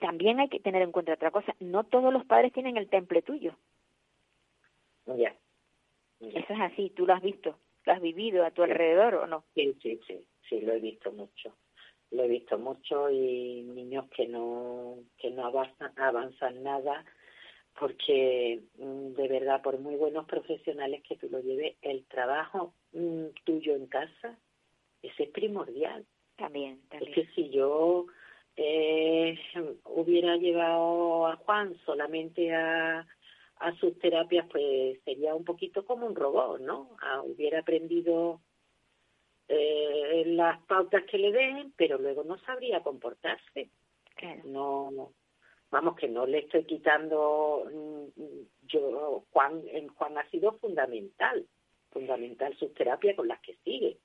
también 0.00 0.40
hay 0.40 0.48
que 0.48 0.60
tener 0.60 0.82
en 0.82 0.92
cuenta 0.92 1.12
otra 1.12 1.30
cosa, 1.30 1.54
no 1.60 1.84
todos 1.84 2.12
los 2.12 2.24
padres 2.24 2.52
tienen 2.52 2.76
el 2.76 2.88
temple 2.88 3.22
tuyo. 3.22 3.54
Ya. 5.06 5.34
Ya. 6.20 6.28
Eso 6.40 6.52
es 6.52 6.60
así, 6.60 6.90
tú 6.90 7.06
lo 7.06 7.14
has 7.14 7.22
visto, 7.22 7.58
lo 7.84 7.92
has 7.92 8.00
vivido 8.00 8.44
a 8.44 8.50
tu 8.50 8.64
Sí. 8.64 8.70
alrededor 8.70 9.14
o 9.16 9.26
no. 9.26 9.44
Sí, 9.54 9.76
sí, 9.82 10.00
sí, 10.06 10.26
sí, 10.48 10.60
lo 10.60 10.72
he 10.72 10.80
visto 10.80 11.12
mucho. 11.12 11.54
Lo 12.10 12.22
he 12.24 12.28
visto 12.28 12.58
mucho 12.58 13.10
y 13.10 13.62
niños 13.64 14.08
que 14.10 14.26
no 14.28 14.98
que 15.18 15.30
no 15.30 15.46
avanzan, 15.46 15.92
avanzan 15.98 16.62
nada 16.62 17.04
porque 17.78 18.60
mm, 18.78 19.14
de 19.14 19.28
verdad 19.28 19.62
por 19.62 19.78
muy 19.80 19.96
buenos 19.96 20.26
profesionales 20.26 21.02
que 21.02 21.16
tú 21.16 21.28
lo 21.28 21.40
lleves, 21.40 21.76
el 21.82 22.04
trabajo 22.06 22.72
mm, 22.92 23.26
tuyo 23.44 23.74
en 23.74 23.86
casa 23.86 24.38
ese 25.02 25.24
es 25.24 25.30
primordial. 25.30 26.06
También, 26.36 26.80
Es 26.84 26.88
también. 26.88 27.12
que 27.14 27.26
si 27.34 27.50
yo 27.50 28.06
eh, 28.56 29.38
hubiera 29.84 30.36
llevado 30.36 31.26
a 31.26 31.36
Juan 31.36 31.76
solamente 31.84 32.54
a, 32.54 33.06
a 33.56 33.74
sus 33.76 33.98
terapias, 33.98 34.46
pues 34.50 35.00
sería 35.04 35.34
un 35.34 35.44
poquito 35.44 35.84
como 35.84 36.06
un 36.06 36.14
robot, 36.14 36.60
¿no? 36.60 36.90
Ah, 37.00 37.22
hubiera 37.22 37.60
aprendido 37.60 38.40
eh, 39.48 40.24
las 40.26 40.60
pautas 40.66 41.04
que 41.04 41.18
le 41.18 41.32
den, 41.32 41.72
pero 41.76 41.98
luego 41.98 42.24
no 42.24 42.38
sabría 42.40 42.82
comportarse. 42.82 43.70
Claro. 44.16 44.42
No, 44.44 45.12
vamos 45.70 45.96
que 45.96 46.08
no 46.08 46.26
le 46.26 46.38
estoy 46.38 46.64
quitando. 46.64 47.64
mm, 47.72 48.20
Yo 48.66 49.24
Juan, 49.30 49.62
en 49.68 49.88
Juan 49.88 50.18
ha 50.18 50.28
sido 50.30 50.52
fundamental, 50.58 51.46
fundamental 51.90 52.56
sus 52.56 52.72
terapias 52.74 53.16
con 53.16 53.28
las 53.28 53.40
que 53.40 53.54
sigue. 53.64 53.98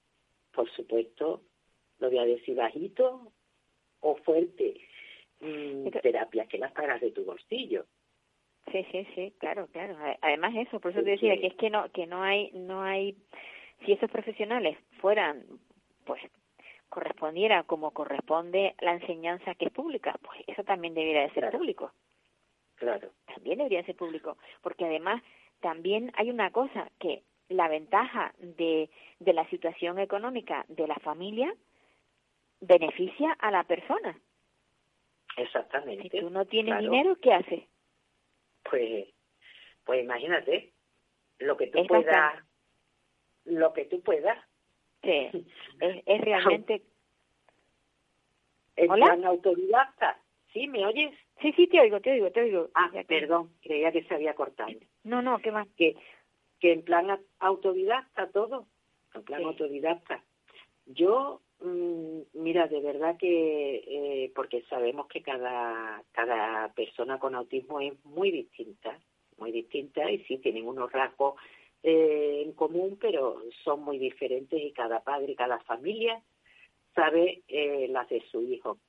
Por 0.51 0.69
supuesto, 0.71 1.41
lo 1.99 2.09
voy 2.09 2.19
a 2.19 2.25
decir 2.25 2.55
bajito 2.55 3.31
o 4.01 4.15
fuerte. 4.17 4.79
mm, 5.41 5.85
Pero- 5.85 6.01
terapias 6.01 6.47
que 6.49 6.57
las 6.57 6.73
pagas 6.73 6.99
de 7.01 7.11
tu 7.11 7.23
bolsillo. 7.23 7.85
Sí, 8.71 8.85
sí, 8.91 9.07
sí, 9.15 9.33
claro, 9.39 9.67
claro. 9.67 9.95
Además 10.21 10.53
eso, 10.55 10.79
por 10.79 10.91
eso 10.91 11.01
te 11.03 11.11
decía 11.11 11.35
que 11.37 11.47
es 11.47 11.55
que 11.55 11.69
no 11.69 11.89
que 11.91 12.05
no 12.05 12.21
hay 12.23 12.51
no 12.53 12.83
hay 12.83 13.15
si 13.85 13.93
esos 13.93 14.09
profesionales 14.11 14.77
fueran 15.01 15.45
pues 16.05 16.21
correspondiera 16.89 17.63
como 17.63 17.91
corresponde 17.91 18.75
la 18.81 18.93
enseñanza 18.93 19.55
que 19.55 19.65
es 19.65 19.71
pública, 19.71 20.15
pues 20.23 20.41
eso 20.47 20.63
también 20.63 20.93
debería 20.93 21.21
de 21.21 21.29
ser 21.31 21.43
Claro. 21.43 21.57
público. 21.57 21.91
Claro, 22.75 23.11
También 23.25 23.57
debería 23.57 23.83
ser 23.85 23.95
público, 23.95 24.37
porque 24.61 24.85
además 24.85 25.21
también 25.59 26.11
hay 26.15 26.29
una 26.29 26.51
cosa 26.51 26.89
que 26.99 27.23
la 27.49 27.67
ventaja 27.67 28.33
de 28.39 28.89
de 29.19 29.33
la 29.33 29.47
situación 29.49 29.99
económica 29.99 30.65
de 30.69 30.87
la 30.87 30.95
familia 30.95 31.53
beneficia 32.61 33.33
a 33.39 33.51
la 33.51 33.63
persona. 33.63 34.19
exactamente. 35.37 36.03
Si 36.03 36.09
tú 36.21 36.29
no 36.29 36.45
tienes 36.45 36.73
Claro. 36.75 36.83
dinero, 36.91 37.15
¿qué 37.21 37.33
haces? 37.33 37.63
Pues, 38.63 39.07
pues 39.85 40.03
imagínate 40.03 40.73
lo 41.39 41.57
que 41.57 41.67
tú 41.67 41.79
Es 41.79 41.87
puedas, 41.87 42.05
bastante. 42.05 42.49
lo 43.45 43.73
que 43.73 43.85
tú 43.85 44.01
puedas. 44.01 44.37
Sí, 45.03 45.29
es, 45.79 46.03
es 46.05 46.21
realmente 46.21 46.83
En 48.75 48.89
¿Hola? 48.91 49.05
plan 49.07 49.25
autodidacta. 49.25 50.21
¿Sí? 50.53 50.67
¿Me 50.67 50.85
oyes? 50.85 51.13
Sí, 51.41 51.51
sí, 51.53 51.67
te 51.67 51.79
oigo, 51.79 51.99
te 52.01 52.11
oigo, 52.11 52.31
te 52.31 52.41
oigo. 52.41 52.69
Ah, 52.73 52.89
Ya 52.93 53.03
que- 53.03 53.19
perdón, 53.19 53.53
creía 53.61 53.91
que 53.91 54.03
se 54.03 54.13
había 54.15 54.33
cortado. 54.35 54.71
No, 55.03 55.21
no, 55.21 55.39
¿qué 55.39 55.51
más? 55.51 55.67
Que, 55.77 55.95
que 56.59 56.73
en 56.73 56.83
plan 56.83 57.19
autodidacta 57.39 58.31
todo, 58.31 58.67
en 59.13 59.23
plan 59.23 59.41
Sí. 59.41 59.45
autodidacta. 59.47 60.23
Yo, 60.85 61.41
mira, 61.61 62.67
de 62.67 62.79
verdad 62.81 63.17
que, 63.17 63.75
eh, 63.85 64.31
porque 64.35 64.63
sabemos 64.69 65.07
que 65.07 65.21
cada, 65.21 66.03
cada 66.11 66.73
persona 66.73 67.19
con 67.19 67.35
autismo 67.35 67.81
es 67.81 67.93
muy 68.05 68.31
distinta, 68.31 68.99
muy 69.37 69.51
distinta 69.51 70.09
y 70.09 70.19
sí 70.25 70.37
tienen 70.37 70.67
unos 70.67 70.91
rasgos 70.91 71.35
eh, 71.83 72.43
en 72.45 72.53
común, 72.53 72.97
pero 72.99 73.41
son 73.63 73.83
muy 73.83 73.97
diferentes 73.97 74.61
y 74.61 74.71
cada 74.71 75.03
padre 75.03 75.33
y 75.33 75.35
cada 75.35 75.59
familia 75.61 76.21
sabe 76.95 77.43
eh, 77.47 77.87
las 77.89 78.07
de 78.09 78.21
su 78.31 78.41
hijo. 78.43 78.79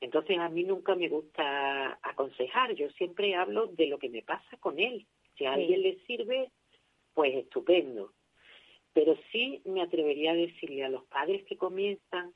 Entonces 0.00 0.38
a 0.38 0.48
mí 0.48 0.64
nunca 0.64 0.94
me 0.94 1.08
gusta 1.08 1.98
aconsejar, 2.02 2.74
yo 2.74 2.90
siempre 2.90 3.34
hablo 3.34 3.68
de 3.68 3.86
lo 3.86 3.98
que 3.98 4.10
me 4.10 4.22
pasa 4.22 4.56
con 4.58 4.78
él. 4.78 5.06
Si 5.36 5.46
a 5.46 5.54
Sí. 5.54 5.60
alguien 5.60 5.82
le 5.82 5.98
sirve, 6.06 6.50
pues 7.14 7.34
estupendo. 7.34 8.12
Pero 8.96 9.14
sí 9.30 9.60
me 9.66 9.82
atrevería 9.82 10.32
a 10.32 10.36
decirle 10.36 10.82
a 10.82 10.88
los 10.88 11.04
padres 11.04 11.44
que 11.44 11.58
comienzan 11.58 12.32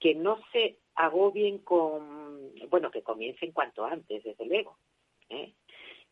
que 0.00 0.16
no 0.16 0.40
se 0.50 0.78
agobien 0.96 1.58
con, 1.58 2.52
bueno, 2.68 2.90
que 2.90 3.04
comiencen 3.04 3.52
cuanto 3.52 3.84
antes, 3.84 4.24
desde 4.24 4.44
luego, 4.44 4.76
¿eh? 5.28 5.54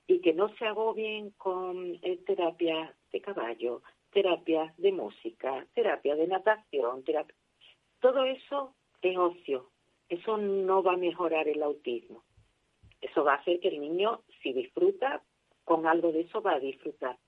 y 0.07 0.21
que 0.21 0.35
no 0.35 0.55
se 0.55 0.67
agobien 0.67 1.31
con 1.31 1.99
eh, 2.03 2.17
terapias 2.25 2.95
de 3.11 3.21
caballo, 3.21 3.83
terapias 4.13 4.73
de 4.77 4.93
música, 4.93 5.67
terapia 5.75 6.15
de 6.15 6.29
natación, 6.29 7.03
terapia... 7.03 7.35
todo 7.99 8.23
eso 8.23 8.73
es 9.03 9.19
ocio, 9.19 9.73
eso 10.09 10.37
no 10.37 10.85
va 10.85 10.93
a 10.93 10.97
mejorar 10.97 11.49
el 11.49 11.61
autismo. 11.65 12.23
Eso 13.01 13.25
va 13.25 13.33
a 13.33 13.39
hacer 13.39 13.59
que 13.59 13.69
el 13.71 13.81
niño, 13.81 14.23
si 14.45 14.53
disfruta, 14.53 15.25
con 15.65 15.89
algo 15.89 16.13
de 16.13 16.21
eso 16.21 16.41
va 16.41 16.53
a 16.53 16.61
disfrutar. 16.61 17.19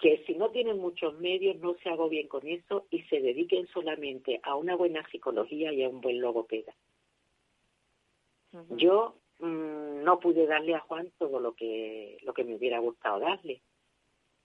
Que 0.00 0.22
si 0.26 0.34
no 0.34 0.50
tienen 0.50 0.78
muchos 0.78 1.18
medios, 1.18 1.56
no 1.56 1.74
se 1.82 1.88
agobien 1.88 2.28
con 2.28 2.46
eso 2.46 2.86
y 2.90 3.02
se 3.04 3.20
dediquen 3.20 3.66
solamente 3.68 4.40
a 4.42 4.56
una 4.56 4.76
buena 4.76 5.06
psicología 5.10 5.72
y 5.72 5.82
a 5.82 5.88
un 5.88 6.00
buen 6.00 6.20
logopeda. 6.20 6.74
Yo 8.70 9.16
mm, 9.40 10.04
no 10.04 10.20
pude 10.20 10.46
darle 10.46 10.74
a 10.74 10.80
Juan 10.80 11.10
todo 11.18 11.40
lo 11.40 11.54
que 11.54 12.18
lo 12.22 12.34
que 12.34 12.44
me 12.44 12.54
hubiera 12.54 12.78
gustado 12.78 13.20
darle. 13.20 13.60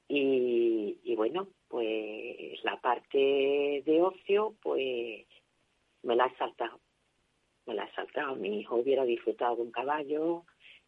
Y, 0.07 0.97
y 1.03 1.15
bueno, 1.15 1.47
pues 1.67 2.63
la 2.63 2.81
parte 2.81 3.83
de 3.85 4.01
ocio, 4.01 4.55
pues 4.61 5.27
me 6.03 6.15
la 6.15 6.25
he 6.25 6.35
saltado. 6.37 6.79
Me 7.65 7.75
la 7.75 7.85
he 7.85 7.91
saltado. 7.93 8.35
Mi 8.35 8.59
hijo 8.59 8.77
hubiera 8.77 9.05
disfrutado 9.05 9.57
de 9.57 9.61
un 9.63 9.71
caballo 9.71 10.45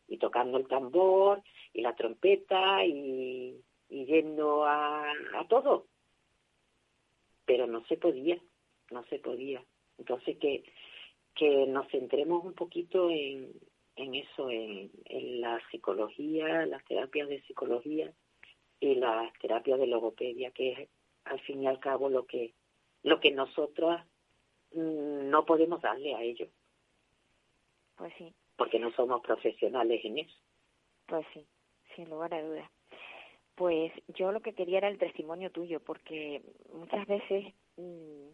y 0.07 0.17
tocando 0.17 0.57
el 0.57 0.67
tambor 0.67 1.41
y 1.73 1.81
la 1.81 1.95
trompeta 1.95 2.83
y, 2.85 3.61
y 3.91 4.07
yendo 4.07 4.65
a, 4.65 5.11
a 5.11 5.47
todo. 5.49 5.87
Pero 7.45 7.67
no 7.67 7.85
se 7.87 7.97
podía, 7.97 8.41
no 8.91 9.03
se 9.05 9.19
podía. 9.19 9.65
Entonces 9.99 10.37
que, 10.39 10.63
que 11.35 11.67
nos 11.67 11.89
centremos 11.91 12.45
un 12.45 12.55
poquito 12.55 13.09
en, 13.11 13.53
en 13.97 14.15
eso, 14.15 14.49
en, 14.49 14.91
en 15.05 15.41
la 15.41 15.61
psicología, 15.71 16.65
las 16.67 16.85
terapias 16.85 17.29
de 17.29 17.41
psicología 17.43 18.13
y 18.79 18.95
las 18.95 19.33
terapias 19.39 19.79
de 19.79 19.87
logopedia, 19.87 20.51
que 20.51 20.71
es 20.73 20.89
al 21.25 21.41
fin 21.41 21.63
y 21.63 21.67
al 21.67 21.79
cabo 21.79 22.09
lo 22.09 22.25
que, 22.27 22.55
lo 23.03 23.19
que 23.21 23.31
nosotras 23.31 24.07
mm, 24.73 25.29
no 25.29 25.45
podemos 25.45 25.81
darle 25.81 26.15
a 26.15 26.23
ellos, 26.23 26.49
Pues 27.97 28.13
sí, 28.17 28.35
porque 28.57 28.79
no 28.79 28.91
somos 28.93 29.21
profesionales 29.21 30.01
en 30.05 30.19
eso. 30.19 30.37
pues 31.07 31.25
sí, 31.33 31.47
sin 31.95 32.09
lugar 32.09 32.33
a 32.33 32.43
dudas. 32.43 32.71
Pues 33.61 33.91
yo 34.17 34.31
lo 34.31 34.39
que 34.39 34.53
quería 34.53 34.79
era 34.79 34.87
el 34.87 34.97
testimonio 34.97 35.51
tuyo, 35.51 35.81
porque 35.81 36.41
muchas 36.73 37.05
veces 37.05 37.53
mm, 37.77 38.31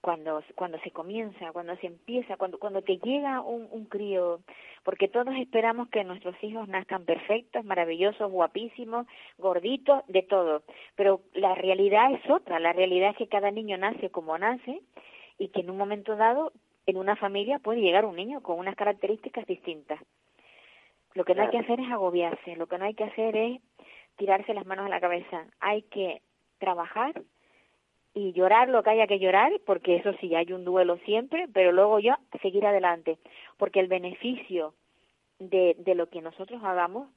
cuando 0.00 0.42
cuando 0.56 0.80
se 0.80 0.90
comienza, 0.90 1.52
cuando 1.52 1.76
se 1.76 1.86
empieza, 1.86 2.36
cuando 2.36 2.58
cuando 2.58 2.82
te 2.82 2.98
llega 2.98 3.40
un, 3.40 3.68
un 3.70 3.84
crío, 3.84 4.40
porque 4.82 5.06
todos 5.06 5.32
esperamos 5.36 5.90
que 5.90 6.02
nuestros 6.02 6.34
hijos 6.42 6.66
nazcan 6.66 7.04
perfectos, 7.04 7.64
maravillosos, 7.64 8.28
guapísimos, 8.32 9.06
gorditos, 9.38 10.02
de 10.08 10.22
todo, 10.22 10.64
pero 10.96 11.20
la 11.32 11.54
realidad 11.54 12.12
es 12.12 12.28
otra, 12.28 12.58
la 12.58 12.72
realidad 12.72 13.10
es 13.10 13.18
que 13.18 13.28
cada 13.28 13.52
niño 13.52 13.78
nace 13.78 14.10
como 14.10 14.36
nace 14.38 14.80
y 15.38 15.50
que 15.50 15.60
en 15.60 15.70
un 15.70 15.76
momento 15.76 16.16
dado 16.16 16.52
en 16.86 16.96
una 16.96 17.14
familia 17.14 17.60
puede 17.60 17.80
llegar 17.80 18.04
un 18.04 18.16
niño 18.16 18.40
con 18.40 18.58
unas 18.58 18.74
características 18.74 19.46
distintas. 19.46 20.00
Lo 21.14 21.24
que 21.24 21.36
no 21.36 21.42
hay 21.42 21.50
que 21.50 21.58
hacer 21.58 21.78
es 21.78 21.90
agobiarse, 21.92 22.56
lo 22.56 22.66
que 22.66 22.76
no 22.76 22.86
hay 22.86 22.94
que 22.94 23.04
hacer 23.04 23.36
es 23.36 23.60
tirarse 24.16 24.54
las 24.54 24.66
manos 24.66 24.86
a 24.86 24.90
la 24.90 25.00
cabeza. 25.00 25.46
Hay 25.60 25.82
que 25.82 26.22
trabajar 26.58 27.22
y 28.14 28.32
llorar 28.32 28.68
lo 28.70 28.82
que 28.82 28.90
haya 28.90 29.06
que 29.06 29.18
llorar, 29.18 29.52
porque 29.66 29.96
eso 29.96 30.12
sí, 30.20 30.34
hay 30.34 30.52
un 30.52 30.64
duelo 30.64 30.96
siempre, 31.04 31.46
pero 31.52 31.70
luego 31.72 31.98
ya 31.98 32.18
seguir 32.40 32.64
adelante, 32.66 33.18
porque 33.58 33.80
el 33.80 33.88
beneficio 33.88 34.72
de, 35.38 35.76
de 35.78 35.94
lo 35.94 36.08
que 36.08 36.22
nosotros 36.22 36.62
hagamos, 36.64 37.10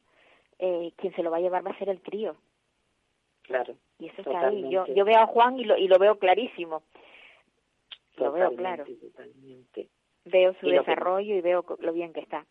eh, 0.60 0.92
quien 0.98 1.16
se 1.16 1.24
lo 1.24 1.32
va 1.32 1.38
a 1.38 1.42
llevar 1.42 1.66
va 1.66 1.72
a 1.72 1.78
ser 1.80 1.88
el 1.90 2.02
crío. 2.02 2.36
Claro. 3.44 3.76
Y 3.98 4.08
eso 4.08 4.22
está 4.22 4.48
ahí. 4.48 4.70
Yo, 4.70 4.86
yo 4.88 5.06
veo 5.06 5.20
a 5.20 5.26
Juan 5.28 5.58
y 5.58 5.64
lo, 5.64 5.78
y 5.78 5.88
lo 5.88 5.98
veo 6.00 6.20
clarísimo. 6.20 6.84
Lo 8.18 8.34
veo 8.34 8.54
claro. 8.56 8.84
Totalmente. 8.86 9.88
Veo 10.26 10.54
su 10.60 10.68
Y 10.68 10.72
lo 10.74 10.84
que- 10.84 10.92
desarrollo 10.92 11.36
y 11.36 11.42
veo 11.42 11.66
lo 11.80 11.94
bien 11.94 12.12
que 12.12 12.20
está. 12.20 12.46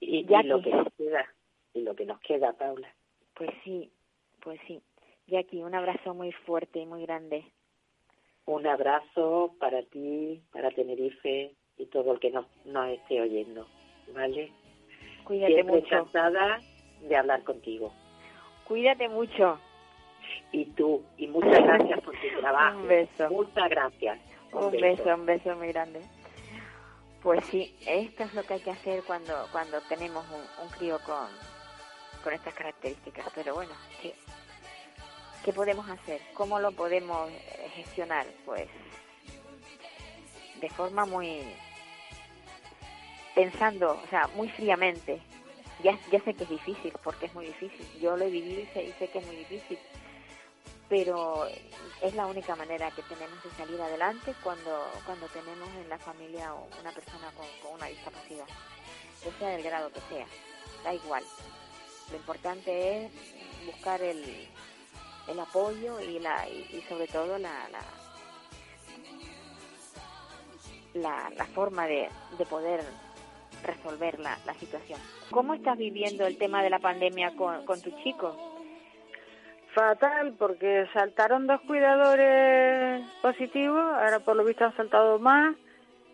Y, 0.00 0.24
Ya 0.24 0.40
y 0.40 0.44
lo 0.44 0.62
que- 0.62 0.70
que 0.70 0.76
nos 0.76 0.92
queda, 0.94 1.26
y 1.74 1.82
lo 1.82 1.94
que 1.94 2.06
nos 2.06 2.20
queda, 2.20 2.52
Paula. 2.54 2.88
Pues 3.40 3.52
sí, 3.64 3.90
pues 4.42 4.60
sí. 4.66 4.82
Jackie, 5.26 5.62
un 5.62 5.74
abrazo 5.74 6.12
muy 6.12 6.30
fuerte 6.30 6.80
y 6.80 6.84
muy 6.84 7.06
grande. 7.06 7.42
Un 8.44 8.66
abrazo 8.66 9.54
para 9.58 9.82
ti, 9.82 10.42
para 10.52 10.70
Tenerife 10.72 11.54
y 11.78 11.86
todo 11.86 12.12
el 12.12 12.20
que 12.20 12.30
nos, 12.32 12.44
nos 12.66 12.90
esté 12.90 13.18
oyendo, 13.18 13.66
¿vale? 14.14 14.52
Cuídate 15.24 15.54
Siempre 15.54 15.76
mucho. 15.76 15.86
encantada 15.86 16.60
de 17.00 17.16
hablar 17.16 17.42
contigo. 17.44 17.94
Cuídate 18.68 19.08
mucho. 19.08 19.58
Y 20.52 20.66
tú, 20.66 21.02
y 21.16 21.26
muchas 21.26 21.64
gracias 21.64 21.98
por 22.02 22.14
tu 22.20 22.28
trabajo. 22.40 22.78
Un 22.78 22.88
beso. 22.88 23.30
Muchas 23.30 23.70
gracias. 23.70 24.20
Un 24.52 24.70
beso, 24.72 25.14
un 25.14 25.24
beso 25.24 25.56
muy 25.56 25.68
grande. 25.68 26.02
Pues 27.22 27.42
sí, 27.46 27.74
esto 27.86 28.24
es 28.24 28.34
lo 28.34 28.42
que 28.42 28.52
hay 28.52 28.60
que 28.60 28.70
hacer 28.72 29.02
cuando 29.06 29.32
cuando 29.50 29.80
tenemos 29.88 30.26
un, 30.30 30.66
un 30.66 30.70
crío 30.72 30.98
con, 31.06 31.26
con 32.22 32.32
estas 32.32 32.54
características. 32.54 33.26
Pero 33.34 33.54
bueno, 33.54 33.72
¿qué, 34.00 34.14
¿qué 35.44 35.52
podemos 35.52 35.88
hacer? 35.88 36.20
¿Cómo 36.34 36.58
lo 36.60 36.72
podemos 36.72 37.30
eh, 37.30 37.70
gestionar? 37.74 38.26
Pues 38.44 38.68
de 40.60 40.68
forma 40.70 41.04
muy... 41.06 41.42
pensando, 43.34 44.00
o 44.02 44.06
sea, 44.08 44.26
muy 44.34 44.48
fríamente. 44.50 45.20
Ya, 45.82 45.98
ya 46.12 46.20
sé 46.20 46.34
que 46.34 46.44
es 46.44 46.50
difícil, 46.50 46.92
porque 47.02 47.26
es 47.26 47.34
muy 47.34 47.46
difícil. 47.46 47.86
Yo 48.00 48.16
lo 48.16 48.24
he 48.24 48.30
vivido 48.30 48.60
y 48.60 48.66
sé, 48.66 48.82
y 48.84 48.92
sé 48.92 49.08
que 49.08 49.18
es 49.18 49.26
muy 49.26 49.36
difícil. 49.36 49.78
Pero 50.90 51.46
es 52.02 52.14
la 52.14 52.26
única 52.26 52.56
manera 52.56 52.90
que 52.90 53.02
tenemos 53.02 53.42
de 53.42 53.50
salir 53.52 53.80
adelante 53.80 54.34
cuando, 54.42 54.90
cuando 55.06 55.26
tenemos 55.28 55.68
en 55.80 55.88
la 55.88 55.98
familia 55.98 56.52
una 56.52 56.92
persona 56.92 57.30
con, 57.36 57.74
una 57.74 57.86
discapacidad, 57.86 58.46
que 59.22 59.30
sea 59.38 59.48
del 59.50 59.62
grado 59.62 59.90
que 59.92 60.00
sea, 60.08 60.26
da 60.84 60.92
igual. 60.92 61.24
Lo 62.10 62.16
importante 62.16 63.04
es 63.04 63.12
buscar 63.66 64.02
el, 64.02 64.22
el 65.28 65.40
apoyo 65.40 66.00
y, 66.00 66.18
la, 66.18 66.48
y, 66.48 66.82
sobre 66.88 67.06
todo 67.06 67.38
la, 67.38 67.68
la, 67.70 67.82
la, 70.94 71.30
la 71.36 71.46
forma 71.46 71.86
de, 71.86 72.08
de 72.38 72.46
poder 72.46 72.82
resolver 73.62 74.18
la, 74.18 74.38
la 74.46 74.54
situación. 74.54 74.98
¿Cómo 75.30 75.54
estás 75.54 75.78
viviendo 75.78 76.26
el 76.26 76.38
tema 76.38 76.62
de 76.62 76.70
la 76.70 76.78
pandemia 76.78 77.36
con, 77.36 77.64
con 77.64 77.80
tu 77.80 77.90
chico? 78.02 78.36
Fatal, 79.74 80.34
porque 80.36 80.86
saltaron 80.92 81.46
dos 81.46 81.60
cuidadores 81.60 83.06
positivos, 83.22 83.78
ahora 83.78 84.18
por 84.18 84.34
lo 84.34 84.44
visto 84.44 84.64
han 84.64 84.76
saltado 84.76 85.20
más, 85.20 85.54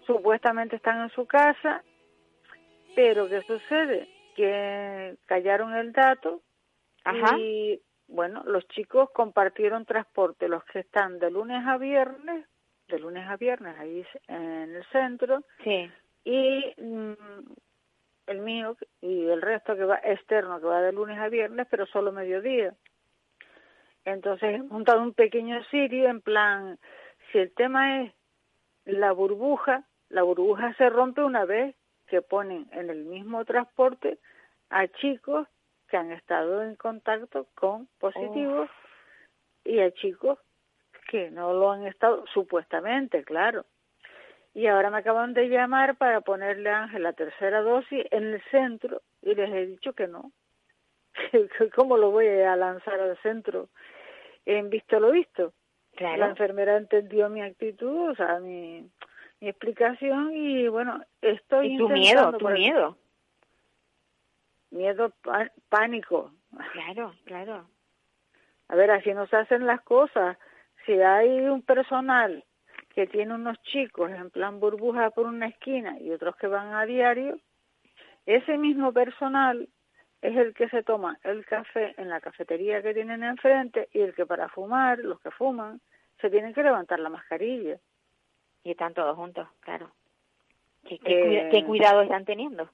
supuestamente 0.06 0.76
están 0.76 1.00
en 1.00 1.10
su 1.10 1.24
casa, 1.24 1.82
pero 2.94 3.28
¿qué 3.28 3.40
sucede? 3.42 4.15
Que 4.36 5.16
callaron 5.26 5.74
el 5.74 5.92
dato 5.92 6.42
Ajá. 7.04 7.36
y, 7.38 7.80
bueno, 8.06 8.42
los 8.44 8.68
chicos 8.68 9.10
compartieron 9.10 9.84
transporte, 9.86 10.48
los 10.48 10.62
que 10.64 10.80
están 10.80 11.18
de 11.18 11.30
lunes 11.30 11.66
a 11.66 11.78
viernes, 11.78 12.46
de 12.88 12.98
lunes 12.98 13.26
a 13.28 13.36
viernes 13.36 13.76
ahí 13.78 14.04
en 14.28 14.76
el 14.76 14.84
centro, 14.92 15.42
Sí. 15.64 15.90
y 16.24 16.74
mm, 16.76 17.12
el 18.26 18.40
mío 18.40 18.76
y 19.00 19.24
el 19.26 19.40
resto 19.40 19.74
que 19.74 19.84
va 19.84 20.00
externo 20.04 20.60
que 20.60 20.66
va 20.66 20.82
de 20.82 20.92
lunes 20.92 21.18
a 21.18 21.28
viernes 21.28 21.66
pero 21.70 21.86
solo 21.86 22.10
mediodía 22.12 22.74
entonces 24.04 24.56
he 24.56 24.62
montado 24.62 25.00
un 25.00 25.14
pequeño 25.14 25.62
sirio 25.70 26.08
en 26.08 26.20
plan 26.20 26.78
si 27.30 27.38
el 27.38 27.52
tema 27.54 28.02
es 28.02 28.12
la 28.84 29.12
burbuja 29.12 29.84
la 30.08 30.22
burbuja 30.24 30.74
se 30.74 30.90
rompe 30.90 31.22
una 31.22 31.44
vez 31.44 31.76
que 32.06 32.22
ponen 32.22 32.68
en 32.72 32.90
el 32.90 33.04
mismo 33.04 33.44
transporte 33.44 34.18
a 34.70 34.88
chicos 34.88 35.46
que 35.88 35.96
han 35.96 36.12
estado 36.12 36.62
en 36.62 36.74
contacto 36.76 37.46
con 37.54 37.88
positivos 37.98 38.68
y 39.64 39.80
a 39.80 39.92
chicos 39.92 40.38
que 41.08 41.30
no 41.30 41.52
lo 41.52 41.70
han 41.70 41.86
estado 41.86 42.24
supuestamente 42.32 43.22
claro 43.24 43.64
y 44.56 44.68
ahora 44.68 44.88
me 44.88 44.96
acaban 44.96 45.34
de 45.34 45.50
llamar 45.50 45.96
para 45.96 46.22
ponerle 46.22 46.70
a 46.70 46.84
Ángel 46.84 47.02
la 47.02 47.12
tercera 47.12 47.60
dosis 47.60 48.06
en 48.10 48.32
el 48.32 48.42
centro 48.50 49.02
y 49.20 49.34
les 49.34 49.52
he 49.52 49.66
dicho 49.66 49.92
que 49.92 50.08
no. 50.08 50.32
¿Cómo 51.76 51.98
lo 51.98 52.10
voy 52.10 52.26
a 52.26 52.56
lanzar 52.56 52.98
al 52.98 53.18
centro? 53.18 53.68
En 54.46 54.70
visto 54.70 54.98
lo 54.98 55.10
visto. 55.10 55.52
La 55.98 56.28
enfermera 56.28 56.78
entendió 56.78 57.28
mi 57.28 57.42
actitud, 57.42 58.12
o 58.12 58.14
sea, 58.14 58.40
mi, 58.40 58.90
mi 59.40 59.48
explicación 59.48 60.32
y 60.34 60.68
bueno, 60.68 61.02
estoy 61.20 61.74
Y 61.74 61.78
tu 61.78 61.88
miedo, 61.88 62.32
tu 62.38 62.48
el- 62.48 62.54
miedo. 62.54 62.96
Miedo, 64.70 65.12
pánico. 65.68 66.32
Claro, 66.72 67.14
claro. 67.24 67.68
A 68.68 68.74
ver, 68.74 68.90
así 68.90 69.12
no 69.14 69.26
se 69.26 69.36
hacen 69.36 69.66
las 69.66 69.80
cosas. 69.82 70.36
Si 70.84 70.92
hay 70.92 71.40
un 71.40 71.62
personal 71.62 72.44
que 72.94 73.06
tiene 73.06 73.34
unos 73.34 73.60
chicos 73.62 74.10
en 74.10 74.30
plan 74.30 74.58
burbuja 74.58 75.10
por 75.10 75.26
una 75.26 75.46
esquina 75.48 75.98
y 76.00 76.10
otros 76.10 76.36
que 76.36 76.46
van 76.46 76.74
a 76.74 76.84
diario, 76.86 77.38
ese 78.24 78.58
mismo 78.58 78.92
personal 78.92 79.68
es 80.22 80.36
el 80.36 80.54
que 80.54 80.68
se 80.68 80.82
toma 80.82 81.18
el 81.22 81.44
café 81.46 81.94
en 81.98 82.08
la 82.08 82.20
cafetería 82.20 82.82
que 82.82 82.94
tienen 82.94 83.22
enfrente 83.22 83.88
y 83.92 84.00
el 84.00 84.14
que 84.14 84.26
para 84.26 84.48
fumar, 84.48 84.98
los 84.98 85.20
que 85.20 85.30
fuman, 85.30 85.80
se 86.20 86.30
tienen 86.30 86.54
que 86.54 86.62
levantar 86.62 86.98
la 86.98 87.10
mascarilla. 87.10 87.78
Y 88.66 88.72
están 88.72 88.94
todos 88.94 89.14
juntos, 89.14 89.46
claro. 89.60 89.92
¿Qué, 90.88 90.98
qué, 90.98 91.38
Eh, 91.38 91.48
qué 91.52 91.64
cuidado 91.64 92.02
están 92.02 92.24
teniendo? 92.24 92.68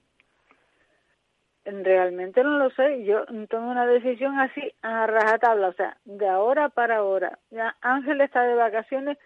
Realmente 1.67 2.43
no 2.43 2.57
lo 2.57 2.71
sé. 2.71 3.05
Yo 3.05 3.27
tomo 3.51 3.71
una 3.71 3.85
decisión 3.87 4.39
así 4.41 4.73
a 4.81 5.07
rajatabla, 5.07 5.69
o 5.69 5.73
sea, 5.75 5.99
de 6.07 6.27
ahora 6.27 6.71
para 6.71 6.97
ahora. 6.97 7.39
Ya 7.51 7.77
Ángel 7.83 8.23
está 8.23 8.43
de 8.45 8.55
vacaciones 8.55 9.19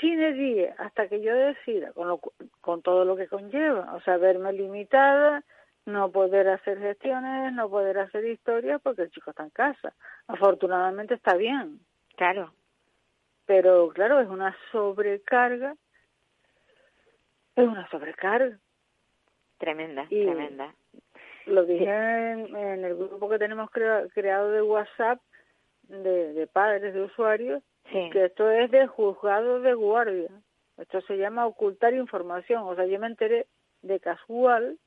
sin 0.00 0.20
el 0.20 0.36
día 0.36 0.74
hasta 0.78 1.06
que 1.06 1.20
yo 1.22 1.32
decida, 1.32 1.92
con, 1.92 2.08
lo, 2.08 2.20
con 2.60 2.82
todo 2.82 3.04
lo 3.04 3.14
que 3.14 3.28
conlleva. 3.28 3.94
O 3.94 4.00
sea, 4.00 4.16
verme 4.16 4.52
limitada, 4.52 5.44
no 5.86 6.10
poder 6.10 6.48
hacer 6.48 6.80
gestiones, 6.80 7.52
no 7.52 7.70
poder 7.70 7.98
hacer 7.98 8.24
historias 8.24 8.80
porque 8.82 9.02
el 9.02 9.10
chico 9.12 9.30
está 9.30 9.44
en 9.44 9.50
casa. 9.50 9.92
Afortunadamente 10.26 11.14
está 11.14 11.36
bien, 11.36 11.78
Claro. 12.16 12.52
pero 13.46 13.90
claro, 13.90 14.18
es 14.18 14.28
una 14.28 14.56
sobrecarga. 14.72 15.76
Es 17.62 17.68
una 17.68 17.88
sobrecarga. 17.90 18.58
Tremenda, 19.58 20.06
Y- 20.10 20.24
tremenda. 20.24 20.74
Lo 21.46 21.64
dije 21.64 21.84
en, 21.84 22.54
en 22.54 22.84
el 22.84 22.94
grupo 22.96 23.28
que 23.28 23.38
tenemos 23.38 23.70
crea- 23.70 24.06
creado 24.14 24.50
de 24.50 24.62
WhatsApp 24.62 25.20
de, 25.88 26.32
de 26.32 26.46
padres, 26.46 26.94
de 26.94 27.02
usuarios, 27.02 27.62
Sí. 27.90 28.08
que 28.12 28.26
esto 28.26 28.48
es 28.50 28.70
de 28.70 28.86
juzgado 28.86 29.60
de 29.60 29.74
guardia. 29.74 30.28
Esto 30.78 31.00
se 31.02 31.16
llama 31.16 31.46
ocultar 31.46 31.92
información. 31.94 32.62
O 32.64 32.74
sea, 32.76 32.86
yo 32.86 33.00
me 33.00 33.08
enteré 33.08 33.46
de 33.82 33.98
casual 34.00 34.78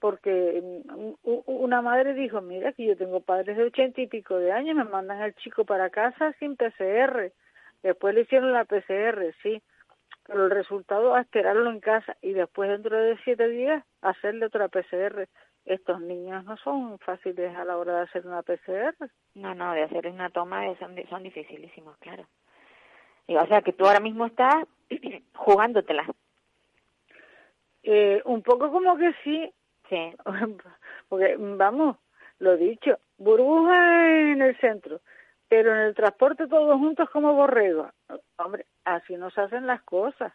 porque 0.00 0.62
una 1.46 1.82
madre 1.82 2.14
dijo, 2.14 2.40
mira 2.40 2.72
que 2.72 2.86
yo 2.86 2.96
tengo 2.96 3.20
padres 3.20 3.56
de 3.56 3.64
ochenta 3.64 4.00
y 4.00 4.06
pico 4.06 4.36
de 4.38 4.50
años, 4.50 4.74
me 4.74 4.84
mandan 4.84 5.20
al 5.20 5.34
chico 5.36 5.64
para 5.64 5.90
casa 5.90 6.32
sin 6.38 6.56
PCR. 6.56 7.32
Después 7.82 8.14
le 8.14 8.22
hicieron 8.22 8.52
la 8.52 8.64
PCR, 8.64 9.34
sí, 9.42 9.62
pero 10.30 10.44
el 10.44 10.50
resultado 10.52 11.16
a 11.16 11.22
esperarlo 11.22 11.68
en 11.70 11.80
casa 11.80 12.16
y 12.22 12.32
después 12.32 12.70
dentro 12.70 12.96
de 12.96 13.18
siete 13.24 13.48
días 13.48 13.84
hacerle 14.00 14.46
otra 14.46 14.68
PCR. 14.68 15.26
Estos 15.64 16.00
niños 16.00 16.44
no 16.44 16.56
son 16.58 17.00
fáciles 17.00 17.56
a 17.56 17.64
la 17.64 17.76
hora 17.76 17.96
de 17.96 18.02
hacer 18.02 18.24
una 18.24 18.42
PCR. 18.42 18.94
No, 19.34 19.56
no, 19.56 19.72
de 19.72 19.82
hacer 19.82 20.06
una 20.06 20.30
toma 20.30 20.62
son, 20.78 20.94
son 21.08 21.24
dificilísimos, 21.24 21.96
claro. 21.98 22.28
Y, 23.26 23.34
o 23.34 23.46
sea, 23.48 23.60
que 23.62 23.72
tú 23.72 23.84
ahora 23.84 23.98
mismo 23.98 24.26
estás 24.26 24.54
jugándotela. 25.34 26.06
Eh, 27.82 28.22
un 28.24 28.42
poco 28.42 28.70
como 28.70 28.96
que 28.96 29.12
sí, 29.24 29.52
Sí. 29.88 30.12
porque 31.08 31.34
vamos, 31.36 31.96
lo 32.38 32.56
dicho, 32.56 33.00
burbuja 33.18 34.30
en 34.30 34.42
el 34.42 34.56
centro, 34.60 35.00
pero 35.50 35.74
en 35.74 35.80
el 35.80 35.94
transporte 35.96 36.46
todos 36.46 36.78
juntos 36.78 37.10
como 37.10 37.34
borregos. 37.34 37.90
Hombre, 38.36 38.66
así 38.84 39.16
no 39.16 39.30
se 39.30 39.40
hacen 39.40 39.66
las 39.66 39.82
cosas. 39.82 40.32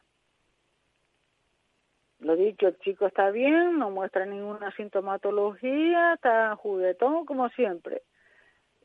Lo 2.19 2.35
dicho, 2.35 2.67
el 2.67 2.77
chico 2.79 3.07
está 3.07 3.31
bien, 3.31 3.79
no 3.79 3.91
muestra 3.91 4.25
ninguna 4.25 4.71
sintomatología, 4.71 6.15
está 6.15 6.53
juguetón 6.57 7.25
como 7.25 7.47
siempre. 7.49 8.01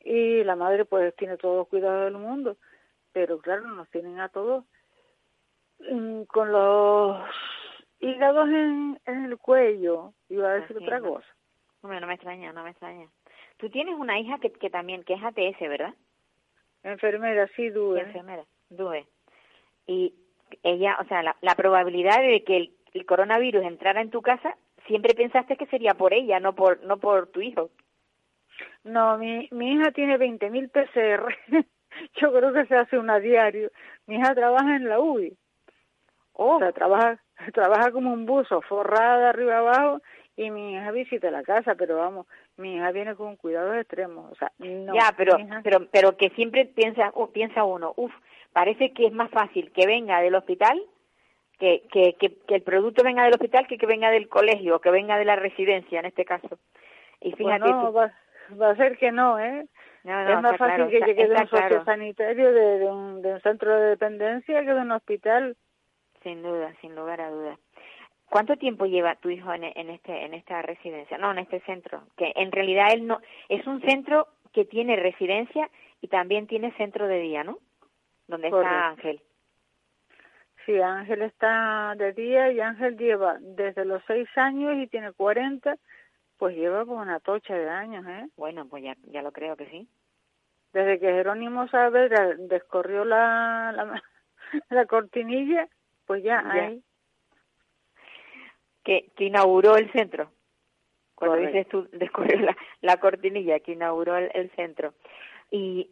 Y 0.05 0.45
la 0.45 0.55
madre 0.55 0.85
pues 0.85 1.13
tiene 1.17 1.35
todos 1.35 1.57
los 1.57 1.67
cuidados 1.67 2.05
del 2.05 2.21
mundo, 2.21 2.55
pero 3.11 3.39
claro, 3.39 3.67
nos 3.67 3.89
tienen 3.89 4.21
a 4.21 4.29
todos 4.29 4.63
mm, 5.79 6.23
con 6.23 6.49
los 6.53 7.27
hígados 7.99 8.47
en, 8.47 9.01
en 9.05 9.25
el 9.25 9.37
cuello, 9.37 10.13
iba 10.29 10.47
a 10.49 10.53
decir 10.53 10.77
Así 10.77 10.85
otra 10.85 11.01
cosa. 11.01 11.27
Hombre, 11.81 11.99
no 11.99 12.07
me 12.07 12.13
extraña, 12.13 12.53
no 12.53 12.63
me 12.63 12.69
extraña. 12.69 13.09
Tú 13.57 13.69
tienes 13.69 13.95
una 13.95 14.17
hija 14.17 14.39
que, 14.39 14.49
que 14.53 14.69
también, 14.69 15.03
que 15.03 15.15
es 15.15 15.21
ATS, 15.21 15.59
¿verdad? 15.59 15.93
Enfermera, 16.83 17.47
sí, 17.55 17.69
dude. 17.69 18.01
enfermera, 18.01 18.43
DUE. 18.69 19.05
Y 19.87 20.13
ella, 20.63 20.97
o 20.99 21.05
sea, 21.05 21.23
la, 21.23 21.35
la 21.41 21.55
probabilidad 21.55 22.21
de 22.21 22.43
que 22.43 22.57
el, 22.57 22.73
el 22.93 23.05
coronavirus 23.05 23.63
entrara 23.63 24.01
en 24.01 24.09
tu 24.09 24.21
casa, 24.21 24.55
siempre 24.87 25.13
pensaste 25.13 25.57
que 25.57 25.67
sería 25.67 25.93
por 25.93 26.13
ella, 26.13 26.39
no 26.39 26.53
por, 26.53 26.83
no 26.83 26.97
por 26.97 27.27
tu 27.27 27.41
hijo. 27.41 27.69
No, 28.83 29.17
mi, 29.17 29.47
mi 29.51 29.73
hija 29.73 29.91
tiene 29.91 30.17
20.000 30.17 30.71
PCR. 30.71 31.35
Yo 32.21 32.33
creo 32.33 32.53
que 32.53 32.65
se 32.65 32.75
hace 32.75 32.97
una 32.97 33.19
diario. 33.19 33.71
Mi 34.07 34.15
hija 34.15 34.33
trabaja 34.33 34.75
en 34.75 34.87
la 34.87 34.99
UBI. 34.99 35.37
O 36.33 36.59
sea, 36.59 36.71
trabaja, 36.71 37.21
trabaja 37.53 37.91
como 37.91 38.13
un 38.13 38.25
buzo, 38.25 38.61
forrada 38.61 39.19
de 39.19 39.25
arriba 39.25 39.57
abajo, 39.57 40.01
y 40.45 40.51
mi 40.51 40.73
hija 40.73 40.91
visita 40.91 41.29
la 41.31 41.43
casa, 41.43 41.75
pero 41.75 41.97
vamos, 41.97 42.27
mi 42.57 42.75
hija 42.75 42.91
viene 42.91 43.15
con 43.15 43.35
cuidados 43.35 43.75
extremos. 43.77 44.31
O 44.31 44.35
sea, 44.35 44.51
no, 44.59 44.93
ya, 44.93 45.13
pero, 45.17 45.37
hija- 45.39 45.61
pero, 45.63 45.87
pero 45.91 46.17
que 46.17 46.29
siempre 46.31 46.65
piensa, 46.65 47.11
uh, 47.15 47.31
piensa 47.31 47.63
uno, 47.63 47.93
uff, 47.95 48.13
parece 48.53 48.91
que 48.93 49.05
es 49.07 49.13
más 49.13 49.29
fácil 49.31 49.71
que 49.71 49.85
venga 49.87 50.19
del 50.21 50.35
hospital, 50.35 50.81
que, 51.59 51.83
que, 51.91 52.13
que, 52.19 52.35
que 52.47 52.55
el 52.55 52.63
producto 52.63 53.03
venga 53.03 53.23
del 53.23 53.33
hospital 53.33 53.67
que 53.67 53.77
que 53.77 53.85
venga 53.85 54.09
del 54.09 54.27
colegio, 54.27 54.79
que 54.81 54.89
venga 54.91 55.17
de 55.17 55.25
la 55.25 55.35
residencia 55.35 55.99
en 55.99 56.05
este 56.07 56.25
caso. 56.25 56.57
Y 57.19 57.33
fíjate 57.33 57.59
Bueno, 57.71 57.87
tú- 57.89 57.93
va, 57.93 58.11
va 58.59 58.69
a 58.71 58.75
ser 58.75 58.97
que 58.97 59.11
no, 59.11 59.37
¿eh? 59.39 59.67
no, 60.03 60.23
no, 60.23 60.29
es 60.33 60.41
más 60.41 60.57
fácil 60.57 60.75
claro, 60.87 60.89
que 60.89 60.99
llegue 61.01 61.27
de 61.27 61.35
un 61.35 61.45
claro. 61.47 61.67
sociosanitario, 61.67 62.51
de, 62.51 62.79
de, 62.79 62.85
un, 62.85 63.21
de 63.21 63.33
un 63.33 63.41
centro 63.41 63.75
de 63.75 63.89
dependencia, 63.89 64.61
que 64.65 64.73
de 64.73 64.81
un 64.81 64.91
hospital. 64.91 65.55
Sin 66.23 66.41
duda, 66.43 66.73
sin 66.81 66.95
lugar 66.95 67.19
a 67.21 67.29
dudas. 67.29 67.59
¿Cuánto 68.31 68.55
tiempo 68.55 68.85
lleva 68.85 69.15
tu 69.15 69.29
hijo 69.29 69.53
en, 69.53 69.65
en 69.65 69.89
este 69.89 70.23
en 70.23 70.33
esta 70.33 70.61
residencia? 70.61 71.17
No, 71.17 71.31
en 71.31 71.39
este 71.39 71.59
centro. 71.61 72.03
Que 72.15 72.31
en 72.37 72.49
realidad 72.53 72.93
él 72.93 73.05
no 73.05 73.19
es 73.49 73.67
un 73.67 73.81
centro 73.81 74.29
que 74.53 74.63
tiene 74.63 74.95
residencia 74.95 75.69
y 75.99 76.07
también 76.07 76.47
tiene 76.47 76.71
centro 76.77 77.09
de 77.09 77.19
día, 77.19 77.43
¿no? 77.43 77.59
Donde 78.27 78.49
Correcto. 78.49 78.73
está 78.73 78.87
Ángel. 78.87 79.21
Sí, 80.65 80.79
Ángel 80.79 81.23
está 81.23 81.93
de 81.97 82.13
día 82.13 82.49
y 82.53 82.61
Ángel 82.61 82.97
lleva 82.97 83.35
desde 83.41 83.83
los 83.83 84.01
seis 84.07 84.29
años 84.37 84.75
y 84.77 84.87
tiene 84.87 85.11
40, 85.11 85.75
pues 86.37 86.55
lleva 86.55 86.85
como 86.85 87.01
una 87.01 87.19
tocha 87.19 87.53
de 87.53 87.67
años, 87.69 88.05
¿eh? 88.07 88.27
Bueno, 88.37 88.65
pues 88.69 88.81
ya 88.81 88.95
ya 89.11 89.21
lo 89.23 89.33
creo 89.33 89.57
que 89.57 89.65
sí. 89.67 89.89
Desde 90.71 90.99
que 91.01 91.07
Jerónimo 91.11 91.67
Saavedra 91.67 92.35
descorrió 92.37 93.03
la, 93.03 93.73
la, 93.75 94.01
la 94.69 94.85
cortinilla, 94.85 95.67
pues 96.05 96.23
ya, 96.23 96.41
Ya. 96.43 96.51
ahí. 96.67 96.81
Que 98.83 99.11
que 99.15 99.25
inauguró 99.25 99.75
el 99.77 99.91
centro. 99.91 100.31
Cuando 101.15 101.37
Correcto. 101.37 101.57
dices 101.57 101.69
tú 101.69 101.87
descubrió 101.97 102.39
la, 102.39 102.57
la 102.81 102.97
cortinilla 102.97 103.59
que 103.59 103.73
inauguró 103.73 104.17
el, 104.17 104.31
el 104.33 104.49
centro. 104.55 104.93
Y 105.51 105.89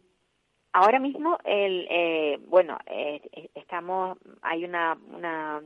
ahora 0.72 0.98
mismo 0.98 1.38
el 1.44 1.86
eh, 1.90 2.38
bueno 2.46 2.78
eh, 2.86 3.20
eh, 3.32 3.50
estamos 3.54 4.18
hay 4.42 4.64
una 4.64 4.96
una 5.12 5.62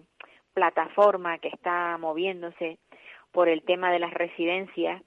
plataforma 0.52 1.38
que 1.38 1.48
está 1.48 1.98
moviéndose 1.98 2.78
por 3.32 3.48
el 3.48 3.62
tema 3.62 3.90
de 3.90 3.98
las 3.98 4.14
residencias 4.14 5.02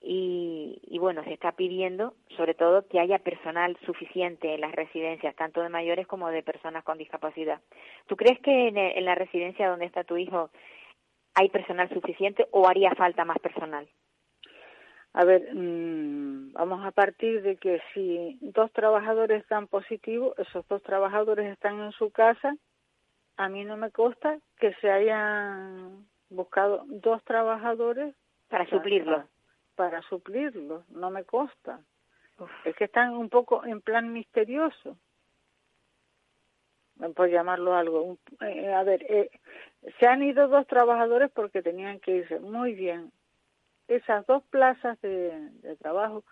y, 0.00 0.80
y 0.86 0.98
bueno 0.98 1.22
se 1.24 1.32
está 1.32 1.52
pidiendo 1.52 2.14
sobre 2.36 2.54
todo 2.54 2.86
que 2.88 3.00
haya 3.00 3.18
personal 3.18 3.76
suficiente 3.84 4.54
en 4.54 4.60
las 4.60 4.72
residencias 4.72 5.34
tanto 5.36 5.60
de 5.60 5.68
mayores 5.68 6.06
como 6.06 6.28
de 6.30 6.42
personas 6.42 6.84
con 6.84 6.98
discapacidad 6.98 7.60
tú 8.06 8.16
crees 8.16 8.40
que 8.40 8.68
en, 8.68 8.76
en 8.78 9.04
la 9.04 9.14
residencia 9.14 9.68
donde 9.68 9.86
está 9.86 10.04
tu 10.04 10.16
hijo 10.16 10.50
hay 11.34 11.48
personal 11.50 11.88
suficiente 11.90 12.46
o 12.50 12.68
haría 12.68 12.94
falta 12.94 13.24
más 13.24 13.38
personal 13.38 13.88
A 15.12 15.24
ver, 15.24 15.54
mm, 15.54 16.52
vamos 16.52 16.84
a 16.84 16.90
partir 16.90 17.42
de 17.42 17.56
que 17.56 17.80
si 17.92 18.38
dos 18.40 18.72
trabajadores 18.72 19.46
dan 19.48 19.66
positivo, 19.66 20.34
esos 20.38 20.66
dos 20.68 20.82
trabajadores 20.82 21.50
están 21.50 21.80
en 21.80 21.92
su 21.92 22.10
casa, 22.10 22.54
a 23.36 23.48
mí 23.48 23.64
no 23.64 23.76
me 23.76 23.90
consta 23.90 24.38
que 24.58 24.74
se 24.74 24.90
hayan 24.90 26.06
buscado 26.28 26.84
dos 26.86 27.22
trabajadores 27.24 28.14
para 28.48 28.66
suplirlo. 28.66 29.24
para 29.76 30.02
suplirlos, 30.02 30.88
no 30.90 31.10
me 31.10 31.24
consta. 31.24 31.80
Es 32.64 32.74
que 32.76 32.84
están 32.84 33.14
un 33.14 33.28
poco 33.28 33.64
en 33.64 33.80
plan 33.80 34.12
misterioso, 34.12 34.96
por 37.14 37.28
llamarlo 37.30 37.74
algo. 37.74 38.02
Un- 38.02 38.18
eh, 38.40 38.72
a 38.72 38.82
ver, 38.82 39.02
eh, 39.10 39.30
se 39.98 40.06
han 40.06 40.22
ido 40.22 40.48
dos 40.48 40.66
trabajadores 40.66 41.30
porque 41.32 41.62
tenían 41.62 42.00
que 42.00 42.16
irse. 42.16 42.40
Muy 42.40 42.74
bien. 42.74 43.12
Esas 43.88 44.26
dos 44.26 44.42
plazas 44.50 45.00
de, 45.00 45.50
de 45.62 45.76
trabajo, 45.76 46.24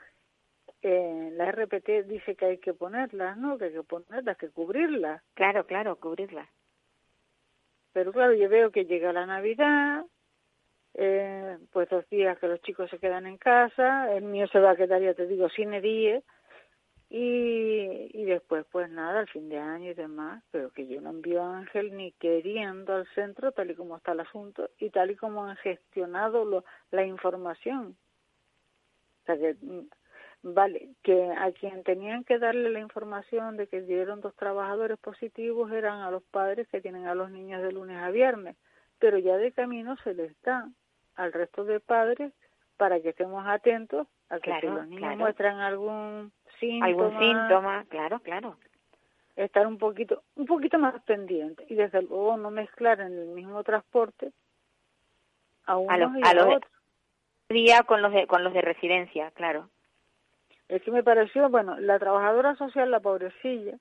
eh, 0.82 1.30
la 1.32 1.46
RPT 1.50 2.04
dice 2.04 2.36
que 2.36 2.46
hay 2.46 2.58
que 2.58 2.74
ponerlas, 2.74 3.36
¿no? 3.36 3.58
Que 3.58 3.66
hay 3.66 3.72
que 3.72 3.82
ponerlas, 3.82 4.36
que 4.36 4.50
cubrirlas. 4.50 5.22
claro 5.34 5.66
claro 5.66 5.96
cubrirla 5.96 6.48
Pero 7.92 8.12
claro, 8.12 8.34
yo 8.34 8.48
veo 8.48 8.70
que 8.70 8.84
llega 8.84 9.12
la 9.12 9.26
Navidad, 9.26 10.04
eh, 10.94 11.58
pues 11.72 11.88
dos 11.88 12.08
días 12.10 12.38
que 12.38 12.48
los 12.48 12.60
chicos 12.62 12.90
se 12.90 12.98
quedan 12.98 13.26
en 13.26 13.38
casa, 13.38 14.12
el 14.14 14.24
mío 14.24 14.46
se 14.48 14.60
va 14.60 14.72
a 14.72 14.76
quedar, 14.76 15.00
ya 15.00 15.14
te 15.14 15.26
digo, 15.26 15.48
sin 15.48 15.70
día, 15.80 16.22
y, 17.08 18.10
y 18.12 18.24
después 18.24 18.66
pues 18.70 18.90
nada, 18.90 19.20
al 19.20 19.28
fin 19.28 19.48
de 19.48 19.58
año 19.58 19.90
y 19.90 19.94
demás, 19.94 20.42
pero 20.50 20.70
que 20.70 20.86
yo 20.86 21.00
no 21.00 21.10
envío 21.10 21.42
a 21.42 21.58
Ángel 21.58 21.96
ni 21.96 22.12
queriendo 22.12 22.94
al 22.94 23.06
centro 23.14 23.52
tal 23.52 23.70
y 23.70 23.74
como 23.74 23.96
está 23.96 24.12
el 24.12 24.20
asunto 24.20 24.70
y 24.78 24.90
tal 24.90 25.10
y 25.10 25.16
como 25.16 25.44
han 25.44 25.56
gestionado 25.56 26.44
lo, 26.44 26.64
la 26.90 27.04
información. 27.04 27.96
O 29.22 29.26
sea 29.26 29.38
que, 29.38 29.56
mm, 29.60 29.88
vale, 30.42 30.90
que 31.02 31.30
a 31.30 31.52
quien 31.52 31.84
tenían 31.84 32.24
que 32.24 32.38
darle 32.38 32.70
la 32.70 32.80
información 32.80 33.56
de 33.56 33.68
que 33.68 33.82
dieron 33.82 34.20
dos 34.20 34.34
trabajadores 34.34 34.98
positivos 34.98 35.70
eran 35.70 36.00
a 36.00 36.10
los 36.10 36.24
padres 36.24 36.66
que 36.68 36.80
tienen 36.80 37.06
a 37.06 37.14
los 37.14 37.30
niños 37.30 37.62
de 37.62 37.72
lunes 37.72 37.98
a 37.98 38.10
viernes, 38.10 38.56
pero 38.98 39.18
ya 39.18 39.36
de 39.36 39.52
camino 39.52 39.96
se 40.02 40.14
les 40.14 40.40
da 40.42 40.68
al 41.14 41.32
resto 41.32 41.64
de 41.64 41.78
padres 41.78 42.32
para 42.76 43.00
que 43.00 43.10
estemos 43.10 43.44
atentos 43.46 44.06
a 44.28 44.40
que 44.40 44.52
si 44.60 44.66
los 44.66 44.86
niños 44.86 45.00
claro. 45.00 45.16
muestran 45.18 45.58
algún 45.60 46.32
síntoma, 46.60 46.86
algún 46.86 47.18
síntoma 47.18 47.84
claro 47.88 48.20
claro 48.20 48.56
estar 49.36 49.66
un 49.66 49.78
poquito 49.78 50.22
un 50.36 50.46
poquito 50.46 50.78
más 50.78 51.02
pendiente 51.04 51.64
y 51.68 51.74
desde 51.74 52.02
luego 52.02 52.36
no 52.36 52.50
mezclar 52.50 53.00
en 53.00 53.12
el 53.18 53.26
mismo 53.28 53.62
transporte 53.64 54.32
a 55.66 55.76
unos 55.76 55.98
los- 55.98 56.16
y 56.16 56.22
a 56.24 56.30
a, 56.30 56.34
los 56.34 56.56
otros. 56.56 56.72
día 57.48 57.82
con 57.82 58.02
los 58.02 58.12
de 58.12 58.26
con 58.26 58.42
los 58.44 58.52
de 58.52 58.62
residencia 58.62 59.30
claro 59.32 59.68
Es 60.68 60.82
que 60.82 60.90
me 60.90 61.04
pareció, 61.04 61.48
bueno, 61.48 61.78
la 61.78 61.96
trabajadora 61.98 62.56
social, 62.56 62.90
la 62.90 62.98
pobrecilla, 62.98 63.78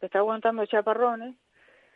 que 0.00 0.06
está 0.06 0.20
aguantando 0.20 0.64
chaparrones, 0.64 1.36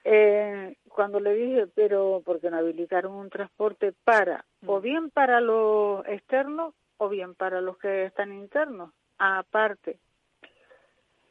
eh, 0.05 0.77
cuando 0.89 1.19
le 1.19 1.33
dije, 1.35 1.67
pero 1.75 2.21
porque 2.23 2.51
no 2.51 2.59
habilitaron 2.59 3.13
un 3.15 3.31
transporte 3.31 3.95
para, 4.05 4.45
o 4.67 4.81
Mm. 4.81 4.83
bien 4.83 5.11
para 5.11 5.41
los 5.41 6.07
externos, 6.07 6.75
o 6.99 7.09
bien 7.09 7.35
para 7.35 7.63
los 7.63 7.79
que 7.79 8.05
están 8.05 8.33
internos, 8.35 8.93
aparte. 9.23 9.99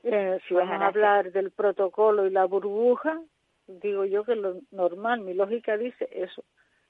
Eh, 0.04 0.40
si 0.48 0.54
Pues 0.54 0.66
vamos 0.68 0.82
a 0.82 0.88
hablar 0.88 1.32
del 1.32 1.52
protocolo 1.52 2.26
y 2.26 2.32
la 2.32 2.46
burbuja, 2.46 3.20
digo 3.68 4.06
yo 4.06 4.24
que 4.24 4.36
lo 4.36 4.56
normal, 4.72 5.22
mi 5.22 5.34
lógica 5.34 5.78
dice 5.78 6.08
eso. 6.12 6.44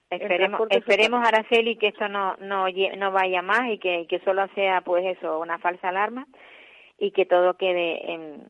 Esperemos 0.10 0.62
esperemos 0.70 1.26
Araceli 1.26 1.78
que 1.78 1.88
esto 1.88 2.08
no 2.10 2.36
no 2.38 2.66
no 2.97 3.12
vaya 3.12 3.41
más 3.41 3.70
y 3.70 3.78
que, 3.80 4.08
que 4.08 4.20
solo 4.20 4.45
sea 4.56 4.82
pues 4.82 5.06
eso 5.18 5.39
una 5.39 5.58
falsa 5.58 5.88
alarma 5.89 6.26
y 6.97 7.12
que 7.12 7.26
todo 7.26 7.54
quede 7.56 8.12
en 8.12 8.47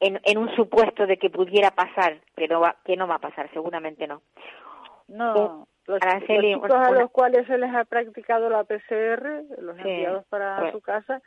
en, 0.00 0.20
en 0.24 0.38
un 0.38 0.52
supuesto 0.56 1.06
de 1.06 1.16
que 1.16 1.30
pudiera 1.30 1.70
pasar 1.70 2.18
pero 2.34 2.58
va- 2.60 2.76
que 2.84 2.96
no 2.96 3.06
va 3.06 3.16
a 3.16 3.20
pasar 3.20 3.48
seguramente 3.52 4.08
no 4.08 4.22
No, 5.06 5.68
los, 5.86 6.02
Araceli, 6.02 6.54
los 6.54 6.62
chicos 6.64 6.80
a 6.80 6.90
los 6.90 7.10
cuales 7.12 7.46
se 7.46 7.56
les 7.56 7.72
ha 7.72 7.84
practicado 7.84 8.48
la 8.50 8.64
PCR, 8.64 9.44
los 9.58 9.76
Sí, 9.76 9.82
enviados 9.82 10.24
para 10.26 10.58
pues. 10.58 10.72
su 10.72 10.80
casa, 10.80 11.22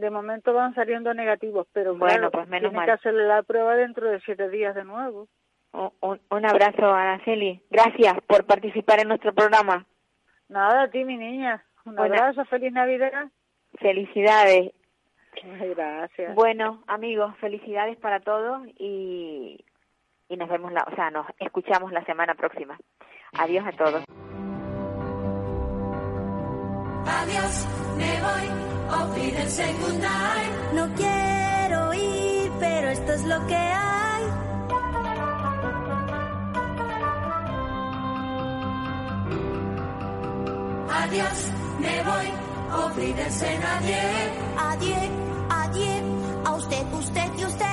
de 0.00 0.10
momento 0.10 0.52
van 0.54 0.74
saliendo 0.74 1.12
negativos, 1.14 1.66
pero 1.72 1.94
Bueno, 1.94 2.14
claro, 2.14 2.30
pues 2.30 2.48
menos 2.48 2.70
tienen 2.70 2.76
mal. 2.76 2.86
que 2.86 2.92
hacerle 2.92 3.26
la 3.26 3.42
prueba 3.42 3.74
dentro 3.76 4.08
de 4.10 4.20
siete 4.20 4.48
días 4.48 4.74
de 4.74 4.84
nuevo. 4.84 5.28
un, 5.72 5.90
un- 6.00 6.20
un 6.30 6.46
abrazo 6.46 6.86
Araceli 6.92 7.62
gracias 7.70 8.14
por 8.26 8.44
participar 8.44 9.00
en 9.00 9.08
nuestro 9.08 9.32
programa 9.32 9.86
Nada, 10.48 10.82
a 10.82 10.90
ti, 10.90 11.04
mi 11.04 11.16
niña. 11.16 11.62
Un 11.84 11.94
Bueno. 11.94 12.12
abrazo, 12.16 12.44
feliz 12.46 12.72
Navidad. 12.72 13.28
felicidades 13.78 14.72
Gracias. 15.76 16.34
Bueno, 16.34 16.82
amigos, 16.88 17.36
felicidades 17.38 17.96
para 17.98 18.18
todos 18.18 18.66
y, 18.78 19.64
y 20.28 20.36
nos 20.36 20.48
vemos, 20.48 20.72
la, 20.72 20.84
o 20.90 20.94
sea, 20.96 21.10
nos 21.12 21.24
escuchamos 21.38 21.92
la 21.92 22.04
semana 22.04 22.34
próxima. 22.34 22.76
Adiós 23.38 23.64
a 23.64 23.70
todos. 23.72 24.04
Adiós, 27.06 27.66
me 27.96 28.20
voy, 28.20 28.69
o 28.98 29.14
pídense 29.14 29.64
Hyundai. 29.78 30.44
No 30.74 30.88
quiero 30.94 31.94
ir, 31.94 32.50
pero 32.58 32.88
esto 32.90 33.12
es 33.12 33.24
lo 33.24 33.46
que 33.46 33.56
hay. 33.56 34.24
Adiós, 41.02 41.38
me 41.80 42.02
voy, 42.02 42.28
o 42.78 42.94
pídense 42.94 43.58
nadie. 43.58 44.02
Adiós, 44.70 45.10
adiós, 45.50 46.02
a 46.44 46.52
usted, 46.52 46.86
usted 46.92 47.30
y 47.38 47.44
usted. 47.44 47.66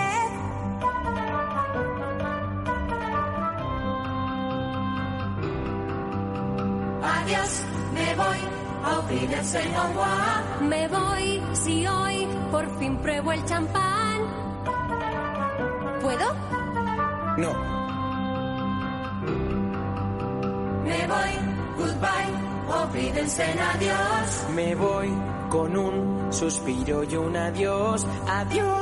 Adiós, 7.04 7.64
me 7.94 8.16
voy 8.16 8.57
me 10.62 10.88
voy 10.88 11.42
si 11.54 11.88
hoy 11.88 12.28
por 12.52 12.80
fin 12.80 12.98
pruebo 12.98 13.32
el 13.32 13.44
champán. 13.46 14.22
¿Puedo? 16.02 16.34
No. 17.38 17.54
Me 20.84 21.08
voy, 21.08 21.34
goodbye, 21.78 22.82
olvídense 22.84 23.44
adiós. 23.44 24.46
Me 24.56 24.76
voy 24.76 25.14
con 25.50 25.78
un 25.78 26.34
suspiro 26.34 27.04
y 27.04 27.16
un 27.16 27.36
adiós, 27.36 28.06
adiós. 28.28 28.78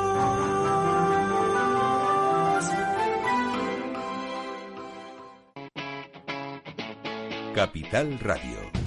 Capital 7.54 8.20
Radio. 8.20 8.85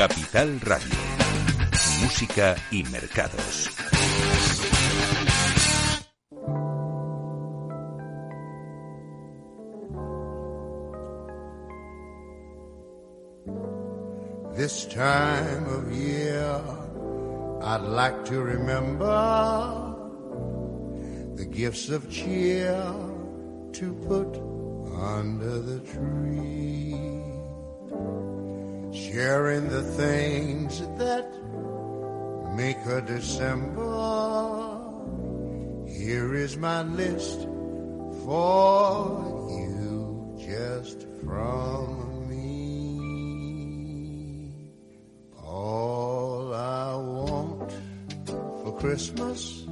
Capital 0.00 0.58
Radio. 0.62 0.96
Música 2.00 2.56
y 2.70 2.84
mercados. 2.84 3.68
This 14.56 14.86
time 14.86 15.66
of 15.66 15.92
year, 15.92 16.62
I'd 17.60 17.82
like 17.82 18.24
to 18.24 18.40
remember 18.40 19.04
the 21.34 21.44
gifts 21.44 21.90
of 21.90 22.10
cheer 22.10 22.72
to 23.74 23.92
put 24.08 24.34
under 24.96 25.60
the 25.60 25.80
tree. 25.80 27.19
Sharing 28.92 29.68
the 29.68 29.82
things 29.82 30.80
that 30.98 31.30
make 32.56 32.78
a 32.86 33.00
December. 33.00 33.80
Here 35.86 36.34
is 36.34 36.56
my 36.56 36.82
list 36.82 37.46
for 38.24 39.48
you 39.48 40.36
just 40.38 41.06
from 41.24 42.28
me. 42.28 42.96
All 45.40 46.52
I 46.52 46.96
want 46.96 47.72
for 48.26 48.76
Christmas 48.80 49.66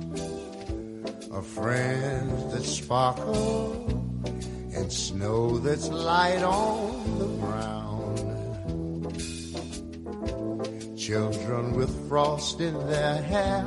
are 1.33 1.43
friends 1.43 2.53
that 2.53 2.63
sparkle 2.63 3.85
and 4.75 4.93
snow 4.93 5.59
that's 5.59 5.89
light 5.89 6.45
on 6.45 7.19
the 7.19 7.38
Children 11.09 11.73
with 11.73 12.07
frost 12.07 12.61
in 12.61 12.75
their 12.87 13.23
hair. 13.23 13.65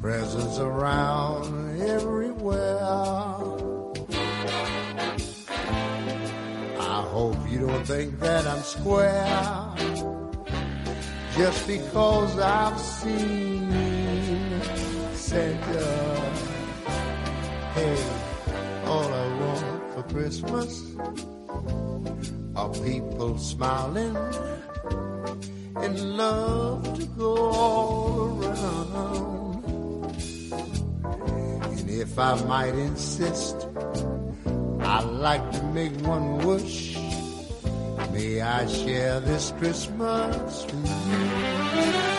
Presents 0.00 0.58
around 0.60 1.80
everywhere. 1.80 2.78
I 6.78 7.02
hope 7.10 7.36
you 7.50 7.66
don't 7.66 7.84
think 7.84 8.20
that 8.20 8.46
I'm 8.46 8.62
square 8.62 9.74
just 11.36 11.66
because 11.66 12.38
I've 12.38 12.78
seen 12.78 13.72
Santa 15.14 16.30
Hey, 17.74 18.06
all 18.84 19.12
I 19.12 19.40
want 19.40 19.94
for 19.94 20.02
Christmas 20.14 20.94
people 22.84 23.38
smiling 23.38 24.14
and 25.76 26.16
love 26.18 26.82
to 26.98 27.06
go 27.18 27.34
all 27.34 28.44
around. 28.44 29.64
And 31.78 31.90
if 31.90 32.18
I 32.18 32.42
might 32.44 32.74
insist, 32.74 33.66
I'd 34.80 35.10
like 35.10 35.50
to 35.52 35.62
make 35.72 35.94
one 36.02 36.38
wish. 36.46 36.96
May 38.12 38.42
I 38.42 38.66
share 38.66 39.20
this 39.20 39.52
Christmas 39.58 40.66
with 40.66 41.08
you? 41.08 42.13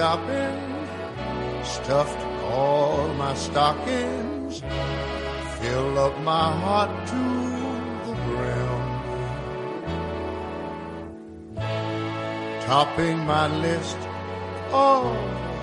Shopping, 0.00 0.58
stuffed 1.62 2.22
all 2.54 3.06
my 3.24 3.34
stockings, 3.34 4.62
fill 5.58 5.98
up 5.98 6.18
my 6.20 6.48
heart 6.62 6.92
to 7.10 7.24
the 8.06 8.14
brim. 8.24 8.82
Topping 12.62 13.18
my 13.34 13.46
list, 13.66 13.98
oh, 14.72 15.04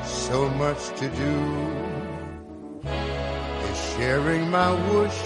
so 0.06 0.48
much 0.50 0.82
to 1.00 1.08
do. 1.24 1.36
Is 3.70 3.80
sharing 3.96 4.52
my 4.52 4.72
wish, 4.92 5.20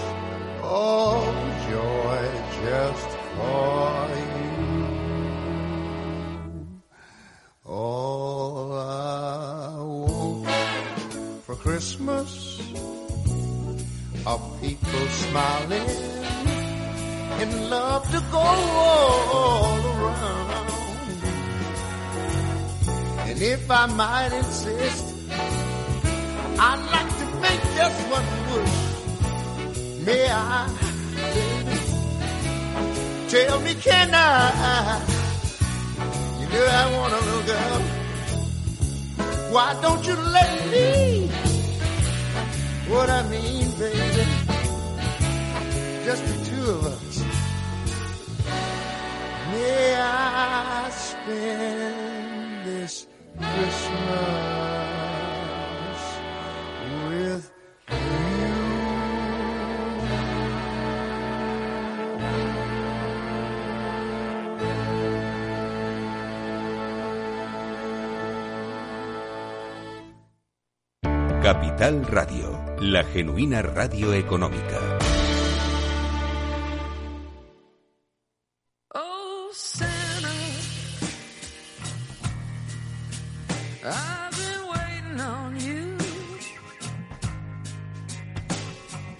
are 14.24 14.40
people 14.60 15.06
smiling 15.08 15.88
and 17.40 17.70
love 17.70 18.08
to 18.12 18.20
go 18.30 18.38
all 18.38 19.80
around. 19.84 21.18
And 23.28 23.42
if 23.42 23.70
I 23.70 23.86
might 23.86 24.32
insist, 24.32 25.14
I'd 26.58 26.82
like 26.94 27.10
to 27.18 27.26
make 27.40 27.62
just 27.76 27.98
one 28.10 28.28
wish. 28.52 30.06
May 30.06 30.28
I? 30.30 30.68
baby? 31.16 31.76
Tell 33.28 33.60
me, 33.60 33.74
can 33.74 34.10
I? 34.12 35.02
You 36.40 36.46
know 36.48 36.66
I 36.66 36.84
want 36.96 37.12
a 37.12 37.20
little 37.26 37.46
girl. 37.52 37.80
Why 39.52 39.78
don't 39.82 40.06
you 40.06 40.14
let 40.14 40.70
me? 40.70 41.51
mean, 43.30 43.70
baby. 43.78 44.24
Just 46.04 46.22
the 46.26 46.36
two 46.44 46.70
of 46.70 46.84
us. 46.84 47.24
May 49.50 49.94
I 49.96 50.90
spend 50.90 52.66
this 52.66 53.06
Christmas 53.38 54.12
with 57.08 57.50
Capital 71.42 72.00
Radio 72.12 72.61
la 72.82 73.04
genuina 73.04 73.62
radio 73.62 74.12
económica. 74.12 74.98
Oh. 78.94 79.50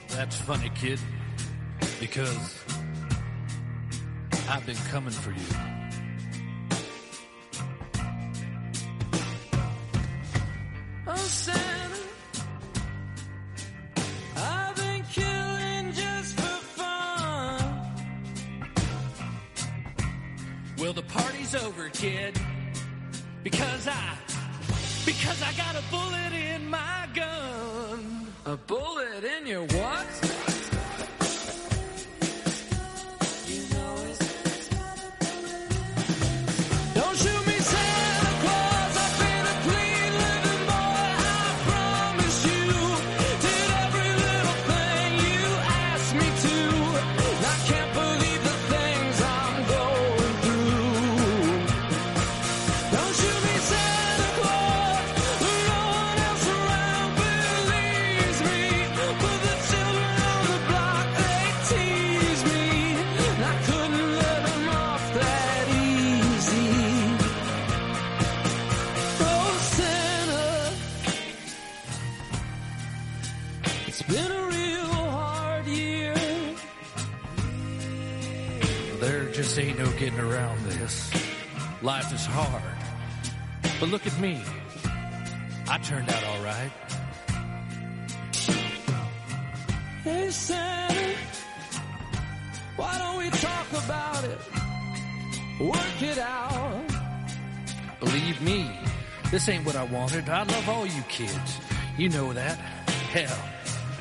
That's 0.09 0.37
funny, 0.41 0.71
kid, 0.75 1.01
because 2.01 2.65
I've 4.49 4.67
been 4.67 4.77
coming 4.91 5.11
for 5.11 5.31
you. 5.31 5.82
Life 81.83 82.15
is 82.15 82.25
hard. 82.25 82.63
But 83.81 83.89
look 83.89 84.07
at 84.07 84.17
me. 84.21 84.41
I 85.69 85.79
turned 85.79 86.09
out 86.09 86.25
all 86.25 86.45
right. 86.45 86.71
Hey, 90.05 90.31
Santa, 90.31 91.15
why 92.77 92.99
don't 92.99 93.19
we 93.19 93.31
talk 93.31 93.67
about 93.73 94.25
it? 94.25 94.39
Work 95.61 96.03
it 96.03 96.19
out. 96.19 96.85
Believe 97.99 98.41
me, 98.43 98.71
this 99.33 99.49
ain't 99.49 99.67
what 99.67 99.75
I 99.75 99.83
wanted. 99.83 100.29
I 100.29 100.45
love 100.45 100.69
all 100.69 100.87
you 100.87 101.03
kids. 101.09 101.59
You 101.99 102.11
know 102.11 102.33
that. 102.33 102.57
Hell, 103.11 103.39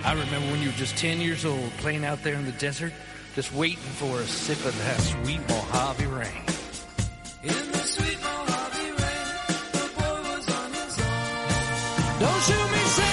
I 0.04 0.14
remember 0.14 0.52
when 0.52 0.62
you 0.62 0.68
were 0.68 0.78
just 0.78 0.98
10 0.98 1.20
years 1.20 1.46
old 1.46 1.72
playing 1.78 2.06
out 2.06 2.22
there 2.22 2.36
in 2.36 2.46
the 2.46 2.52
desert, 2.54 2.94
just 3.36 3.52
waiting 3.54 3.78
for 3.78 4.20
a 4.20 4.26
sip 4.28 4.64
of 4.66 4.78
that 4.86 5.00
sweet 5.00 5.40
Mojave 5.50 6.06
rain. 6.06 6.61
Don't 12.22 12.42
shoot 12.44 12.72
me, 12.72 13.11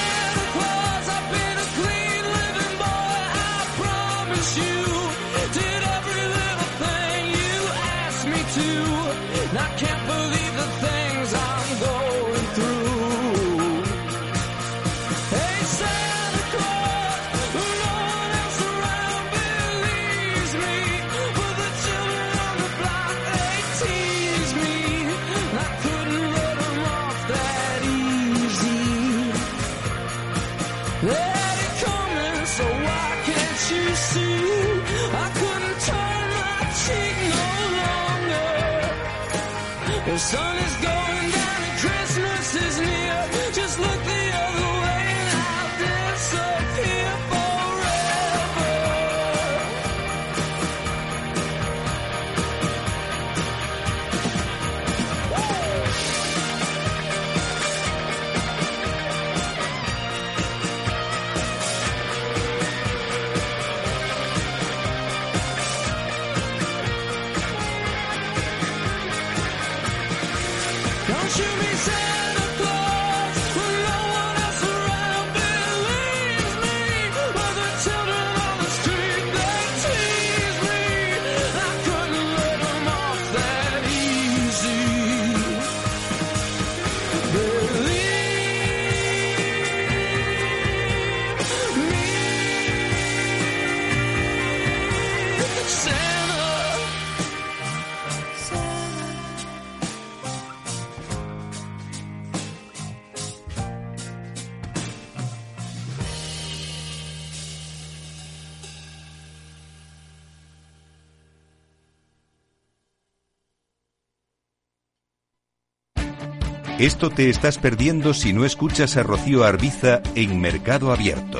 Esto 116.78 117.10
te 117.10 117.28
estás 117.28 117.58
perdiendo 117.58 118.14
si 118.14 118.32
no 118.32 118.44
escuchas 118.44 118.96
a 118.96 119.02
Rocío 119.02 119.42
Arbiza 119.42 120.00
en 120.14 120.40
Mercado 120.40 120.92
Abierto. 120.92 121.38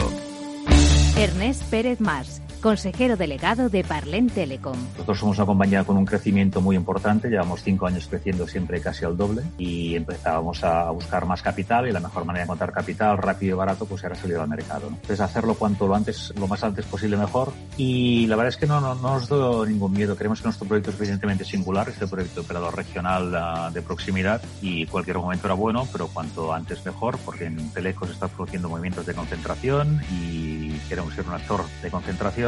Ernest 1.17 1.63
Pérez 1.71 2.01
Mars, 2.01 2.43
consejero 2.59 3.17
delegado 3.17 3.69
de 3.69 3.85
Parlen 3.85 4.29
Telecom. 4.29 4.77
Nosotros 4.93 5.19
somos 5.19 5.39
una 5.39 5.47
compañía 5.47 5.85
con 5.85 5.97
un 5.97 6.05
crecimiento 6.05 6.61
muy 6.61 6.77
importante, 6.77 7.29
llevamos 7.29 7.63
cinco 7.63 7.87
años 7.87 8.07
creciendo 8.09 8.47
siempre 8.47 8.81
casi 8.81 9.05
al 9.05 9.17
doble 9.17 9.43
y 9.59 9.95
empezábamos 9.95 10.63
a 10.65 10.91
buscar 10.91 11.27
más 11.27 11.43
capital 11.43 11.89
y 11.89 11.93
la 11.93 12.01
mejor 12.01 12.25
manera 12.25 12.41
de 12.41 12.45
encontrar 12.45 12.73
capital 12.73 13.19
rápido 13.19 13.55
y 13.55 13.59
barato 13.59 13.87
pues 13.87 14.03
era 14.05 14.15
salir 14.15 14.37
al 14.37 14.49
mercado. 14.49 14.91
¿no? 14.91 14.97
Entonces 14.97 15.21
hacerlo 15.21 15.55
cuanto 15.55 15.87
lo 15.87 15.95
antes, 15.95 16.33
lo 16.37 16.47
más 16.49 16.63
antes 16.65 16.85
posible 16.87 17.17
mejor 17.17 17.53
y 17.77 18.27
la 18.27 18.37
verdad 18.37 18.49
es 18.49 18.57
que 18.57 18.67
no, 18.67 18.81
no, 18.81 18.95
no 18.95 19.15
nos 19.15 19.29
da 19.29 19.67
ningún 19.67 19.93
miedo, 19.93 20.17
creemos 20.17 20.41
que 20.41 20.47
nuestro 20.47 20.67
proyecto 20.67 20.91
es 20.91 20.97
suficientemente 20.97 21.45
singular, 21.45 21.89
es 21.89 22.01
el 22.01 22.09
proyecto 22.09 22.41
de 22.41 22.47
operador 22.47 22.77
regional 22.77 23.69
uh, 23.69 23.73
de 23.73 23.83
proximidad 23.83 24.43
y 24.61 24.87
cualquier 24.87 25.19
momento 25.19 25.47
era 25.47 25.55
bueno, 25.55 25.87
pero 25.93 26.09
cuanto 26.09 26.53
antes 26.53 26.85
mejor 26.85 27.19
porque 27.25 27.47
en 27.47 27.71
Teleco 27.71 28.07
se 28.07 28.13
están 28.13 28.31
produciendo 28.31 28.69
movimientos 28.69 29.07
de 29.07 29.15
concentración 29.15 30.01
y 30.11 30.71
queremos 30.89 31.15
ser 31.15 31.27
un 31.27 31.35
actor 31.35 31.65
de 31.83 31.91
concentración 31.91 32.48